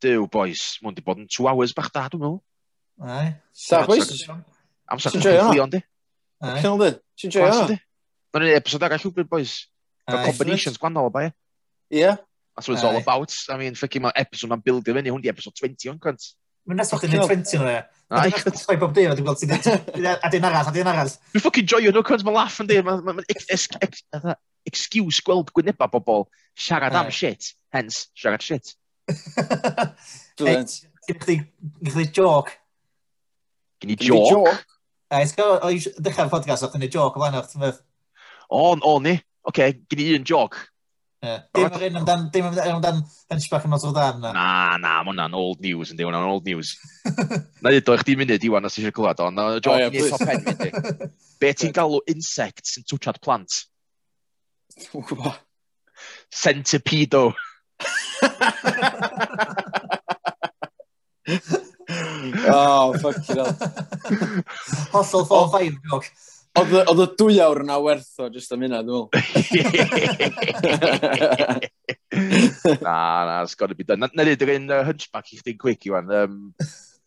[0.00, 2.38] Dyw, boys, mwyn di bod yn two hours bach da, dwi'n meddwl.
[3.04, 3.34] Ai.
[3.52, 4.08] Sa, boys?
[4.90, 5.50] Amser chi'n joio?
[5.52, 5.80] Chi'n di?
[6.62, 6.90] Chi'n di?
[7.20, 7.66] Ti'n joio?
[8.32, 9.58] Na'n un episod ag allwbryd, boys.
[10.08, 11.28] Fel combinations gwannol o bai.
[11.92, 12.10] Ie.
[12.56, 13.34] That's what it's all about.
[13.48, 16.32] I mean, ffucking mae episode ma'n bildio fyny, hwn di episode 20 o'n cwnt.
[16.68, 17.78] Mae'n nes bod yn 20 o'n e.
[18.10, 19.54] A dwi'n bob dim, a dwi'n gweld ti'n...
[20.16, 21.18] A dwi'n aras, a dwi'n aras.
[21.30, 22.80] Dwi'n ffucking joio nhw, cwnt, mae'n laff yn di.
[22.88, 24.34] Mae'n
[24.68, 26.26] excuse gweld gwyneba bobl
[26.58, 28.74] siarad am shit, hence siarad shit.
[30.40, 30.76] Brilliant.
[31.10, 32.52] Gynnych chi joc?
[33.82, 34.66] Gynny joc?
[35.18, 37.80] ys gael, ddechrau'r podcast o'ch chi'n y joc o fan o'ch ti'n meddwl?
[38.50, 39.16] O, o ni.
[39.48, 40.58] Oce, gynny un joc.
[41.20, 44.30] Dim yr un amdan, dim yr amdan henchback yn Notre Dame na.
[44.32, 44.44] Na,
[44.80, 46.70] na, mae hwnna'n old news yn hwnna'n old news.
[47.60, 50.46] Na i ddod chdi munud Iwan, os eisiau clywed o, na joc ni top pen
[50.46, 53.66] mynd Be ti'n galw insect sy'n twchad plant?
[54.78, 55.36] Dwi'n gwybod.
[56.32, 57.26] Centipedo
[62.48, 63.56] oh, fuck it up.
[64.92, 66.04] Hollol 4-5, Gog.
[66.58, 69.22] Oedd y dwy awr yna werth o jyst am hynna, dwi'n meddwl.
[72.82, 72.96] na,
[73.28, 74.02] na, it's got to be done.
[74.02, 76.10] Na ddyd, yr un uh, hunchback i chdi'n quick Iwan.
[76.10, 76.34] Um,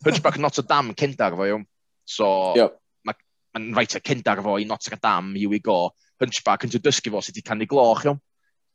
[0.07, 1.65] hunchback Notre Dame cyndar fo, iawn.
[2.07, 2.79] So, yep.
[3.03, 5.91] mae'n ma, ma right cyndar fo i Notre Dame, here we go.
[6.23, 8.23] Hunchback yn dysgu fo sut i canu gloch, iawn.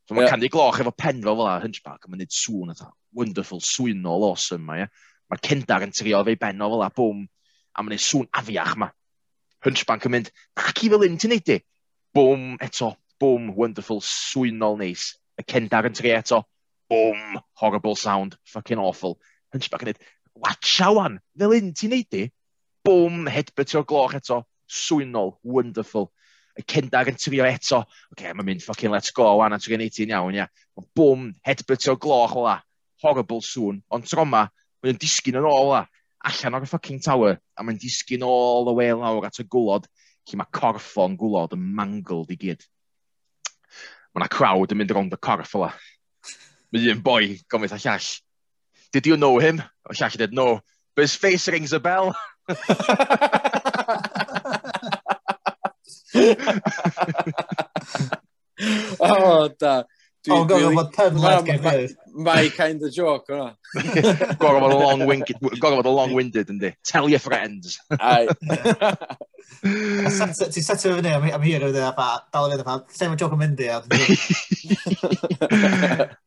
[0.09, 0.31] So mae yeah.
[0.31, 4.65] Candy Gloch efo pen fel fel Hunchback, a mae'n neud sŵn atho, wonderful, swynol, awesome
[4.65, 4.87] ma, ie.
[5.29, 7.27] Mae'r cendar yn trio fe'i ben o fel a bwm,
[7.77, 8.89] a mae'n neud sŵn afiach ma.
[9.67, 10.31] Hunchback yn mynd,
[10.65, 11.59] ac i fel un ti'n neud e.
[11.59, 11.59] di?
[12.17, 15.11] Bwm, eto, bwm, wonderful, swynol neis.
[15.37, 16.41] Y cendar yn trio eto,
[16.89, 19.19] bwm, horrible sound, fucking awful.
[19.53, 20.05] Hunchback yn neud,
[20.41, 22.15] watcha wan, fel un ti'n neud e.
[22.17, 22.27] di?
[22.89, 24.41] Bwm, headbutt o'r gloch eto,
[24.73, 26.09] swynol, wonderful
[26.59, 29.79] y cendag yn trio eto, oce, okay, mae'n mynd, ffocin, let's go, wan, a trio
[29.79, 30.49] 18 iawn, ia.
[30.79, 32.59] Ond bwm, headbutt o gloch ola.
[32.99, 34.49] horrible sŵn, ond troma,
[34.83, 35.85] mae'n disgyn yn ôl ola.
[36.27, 39.87] allan o'r ffocin tower, a mae'n disgyn all the way lawr at y gwlod,
[40.27, 42.65] lle mae corff o'n gwlod yn mangled i gyd.
[44.11, 45.71] Mae yna crowd yn mynd rownd y corff ola.
[46.75, 48.11] Mae un boi, gofyn a llall,
[48.93, 49.63] did you know him?
[49.87, 50.49] O llall dweud, no,
[50.97, 52.17] but his face rings a bell.
[58.99, 59.85] o, oh, da.
[60.27, 61.61] Dwi'n gofio fod pyrlaid gen
[62.19, 63.55] My kind of joke, hwnna.
[64.41, 66.73] Gorfod fod long-winded, gorfod fod long-winded, yndi.
[66.83, 67.79] Tell your friends.
[67.95, 68.27] Ai.
[69.63, 70.11] Ti'n
[70.67, 71.93] set o fyny am hir o dda,
[72.35, 72.65] dal o fyny,
[72.99, 73.71] lle mae joke yn mynd i.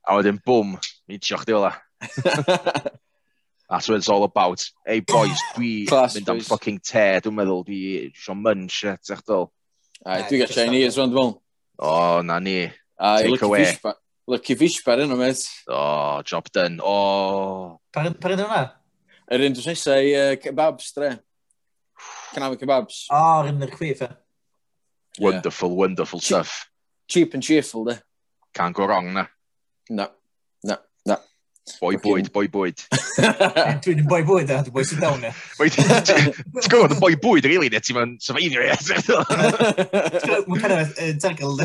[0.07, 0.77] A wedyn, bwm,
[1.11, 1.73] mi tioch di ola.
[3.71, 4.63] That's what it's all about.
[4.87, 9.43] Hey boys, dwi mynd am fucking te, dwi'n meddwl, dwi eisiau munch, eh, etc.
[10.05, 11.33] A dwi gael shiny as rond fel.
[11.79, 12.71] O, na ni.
[12.99, 13.65] A Take away.
[13.65, 13.95] fish bar.
[14.27, 15.41] Lucky fish bar yno, met.
[15.67, 16.79] O, job done.
[16.83, 17.79] O.
[17.93, 18.63] Par ydyn hwnna?
[19.31, 21.11] Yr un dwi'n nesaf i uh, kebabs, dre.
[22.33, 23.03] Canafi kebabs.
[23.09, 24.09] O, oh, rhan yr cwif, e.
[25.19, 25.81] Wonderful, yeah.
[25.83, 26.69] wonderful stuff.
[27.07, 27.99] Cheap and cheerful, de.
[28.53, 29.25] Can't go wrong, na.
[29.89, 30.09] No.
[31.81, 32.81] Boi bwyd, boi bwyd.
[33.83, 35.31] Dwi'n yn boi bwyd, a dwi'n boi sy'n dawn e.
[35.61, 36.31] Ti'n
[36.65, 38.73] gwybod, boi bwyd, rili, ne, ti'n mynd syfeinio e.
[40.47, 41.61] Mae'n kind of tackled.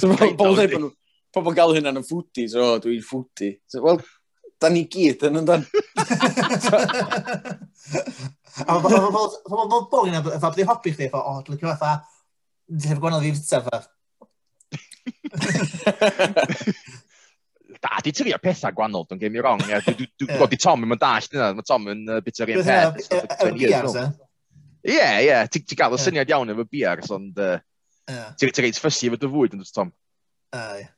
[0.00, 0.94] Pobl dweud bod
[1.36, 3.50] pobl gael hynna'n yn ffwti, so dwi'n ffwti.
[3.84, 4.00] Wel,
[4.60, 5.62] da ni gyd yn yndan.
[8.64, 11.92] A mae'n bod boring na, fa byddu hobi chdi, fa, o, dwi'n licio fatha,
[12.72, 13.78] dwi'n gwneud gwahanol ddiwrtaf, fa.
[17.82, 19.60] da, di trio pethau gwahanol, don't get me wrong.
[19.68, 20.60] Yeah, dwi, dwi, dwi, yeah.
[20.62, 23.08] Tom yn mynd dallt yna, mae Tom yn uh, bit o'r un peth.
[24.88, 27.58] Ie, ie, ti'n gael y syniad iawn efo BRs, ond uh,
[28.08, 28.30] yeah.
[28.38, 29.92] ti'n reit ffysi efo dy fwyd yn dwi, Tom.
[30.54, 30.92] Uh, yeah.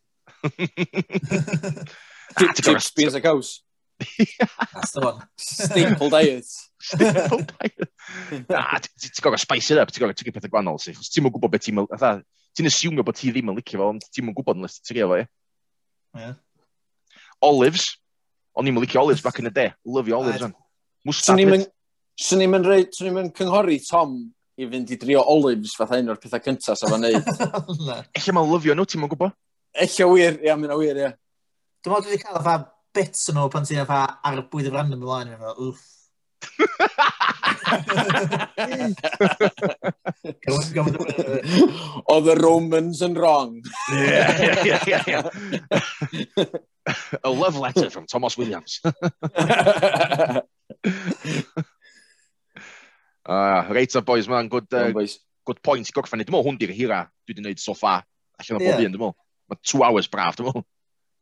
[2.60, 3.62] Chips, beers a cows.
[4.74, 5.22] That's the one.
[5.36, 6.46] Staple diet.
[6.80, 7.88] Staple diet.
[8.48, 10.94] Na, ti'n gorau spice it up, ti'n gorau tygu pethau gwahanol, si.
[10.96, 12.22] Ti'n mwyn gwybod beth ti'n...
[12.50, 15.06] Ti'n asiwmio bod ti ddim yn licio fo, ond ti'n mwyn gwybod yn ti'n trio
[15.06, 15.26] fo, ie?
[16.18, 16.30] Ie.
[17.46, 17.94] Olives.
[18.58, 19.72] O'n i'n licio olives back in the day.
[19.86, 20.50] Lyfio olives.
[21.06, 21.40] Mustard.
[22.20, 22.58] Swn i'n
[22.92, 24.18] swn yn cynghori Tom
[24.60, 27.30] i fynd i drio olives fatha un o'r pethau cyntaf sa fo'n neud.
[28.18, 29.36] Ella mae'n lyfio nhw, ti'n mwyn gwybod?
[29.86, 31.14] Ella wir, ia, mynd wir, ia.
[31.80, 32.58] Dwi'n meddwl dwi wedi cael fa
[32.96, 35.32] bits yn ôl pan ti'n fa arbwydd y random ymlaen.
[35.54, 35.86] Wff.
[42.10, 43.62] Oedd y Romans yn wrong.
[43.92, 45.22] yeah, yeah, yeah, yeah.
[47.24, 48.80] A love letter from Thomas Williams.
[48.84, 48.92] uh,
[53.74, 55.18] reit o boys, mae'n good, uh, boys.
[55.46, 56.20] good point gorffen.
[56.20, 58.04] Dwi'n meddwl hwn di'r hira dwi wedi gwneud so far.
[58.40, 58.76] Allan o yeah.
[58.76, 59.16] bob un, dwi'n meddwl.
[59.50, 60.66] Mae two hours braf, dwi'n meddwl.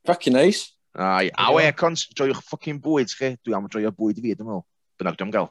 [0.08, 0.62] Fucking nice.
[0.98, 3.28] Ai, a we, cons, joi'ch ffocin bwyd chi.
[3.44, 4.66] Dwi am droi'r bwyd i fi, dwi'n meddwl.
[4.98, 5.48] Dyna dwi'n gael.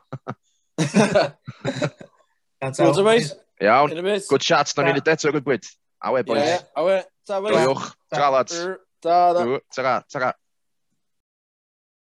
[2.78, 3.32] Good mate.
[3.64, 3.90] Iawn.
[4.30, 4.76] Good shots.
[4.78, 5.70] Na ni'n eto gwyd gwyd.
[6.06, 6.66] Awe, boys.
[6.78, 6.98] Awe.
[7.28, 7.56] Ta, boys.
[7.56, 7.86] Doiwch.
[8.14, 8.58] Ta, lads.
[9.02, 9.42] Ta, da.
[9.74, 10.34] Ta, ta.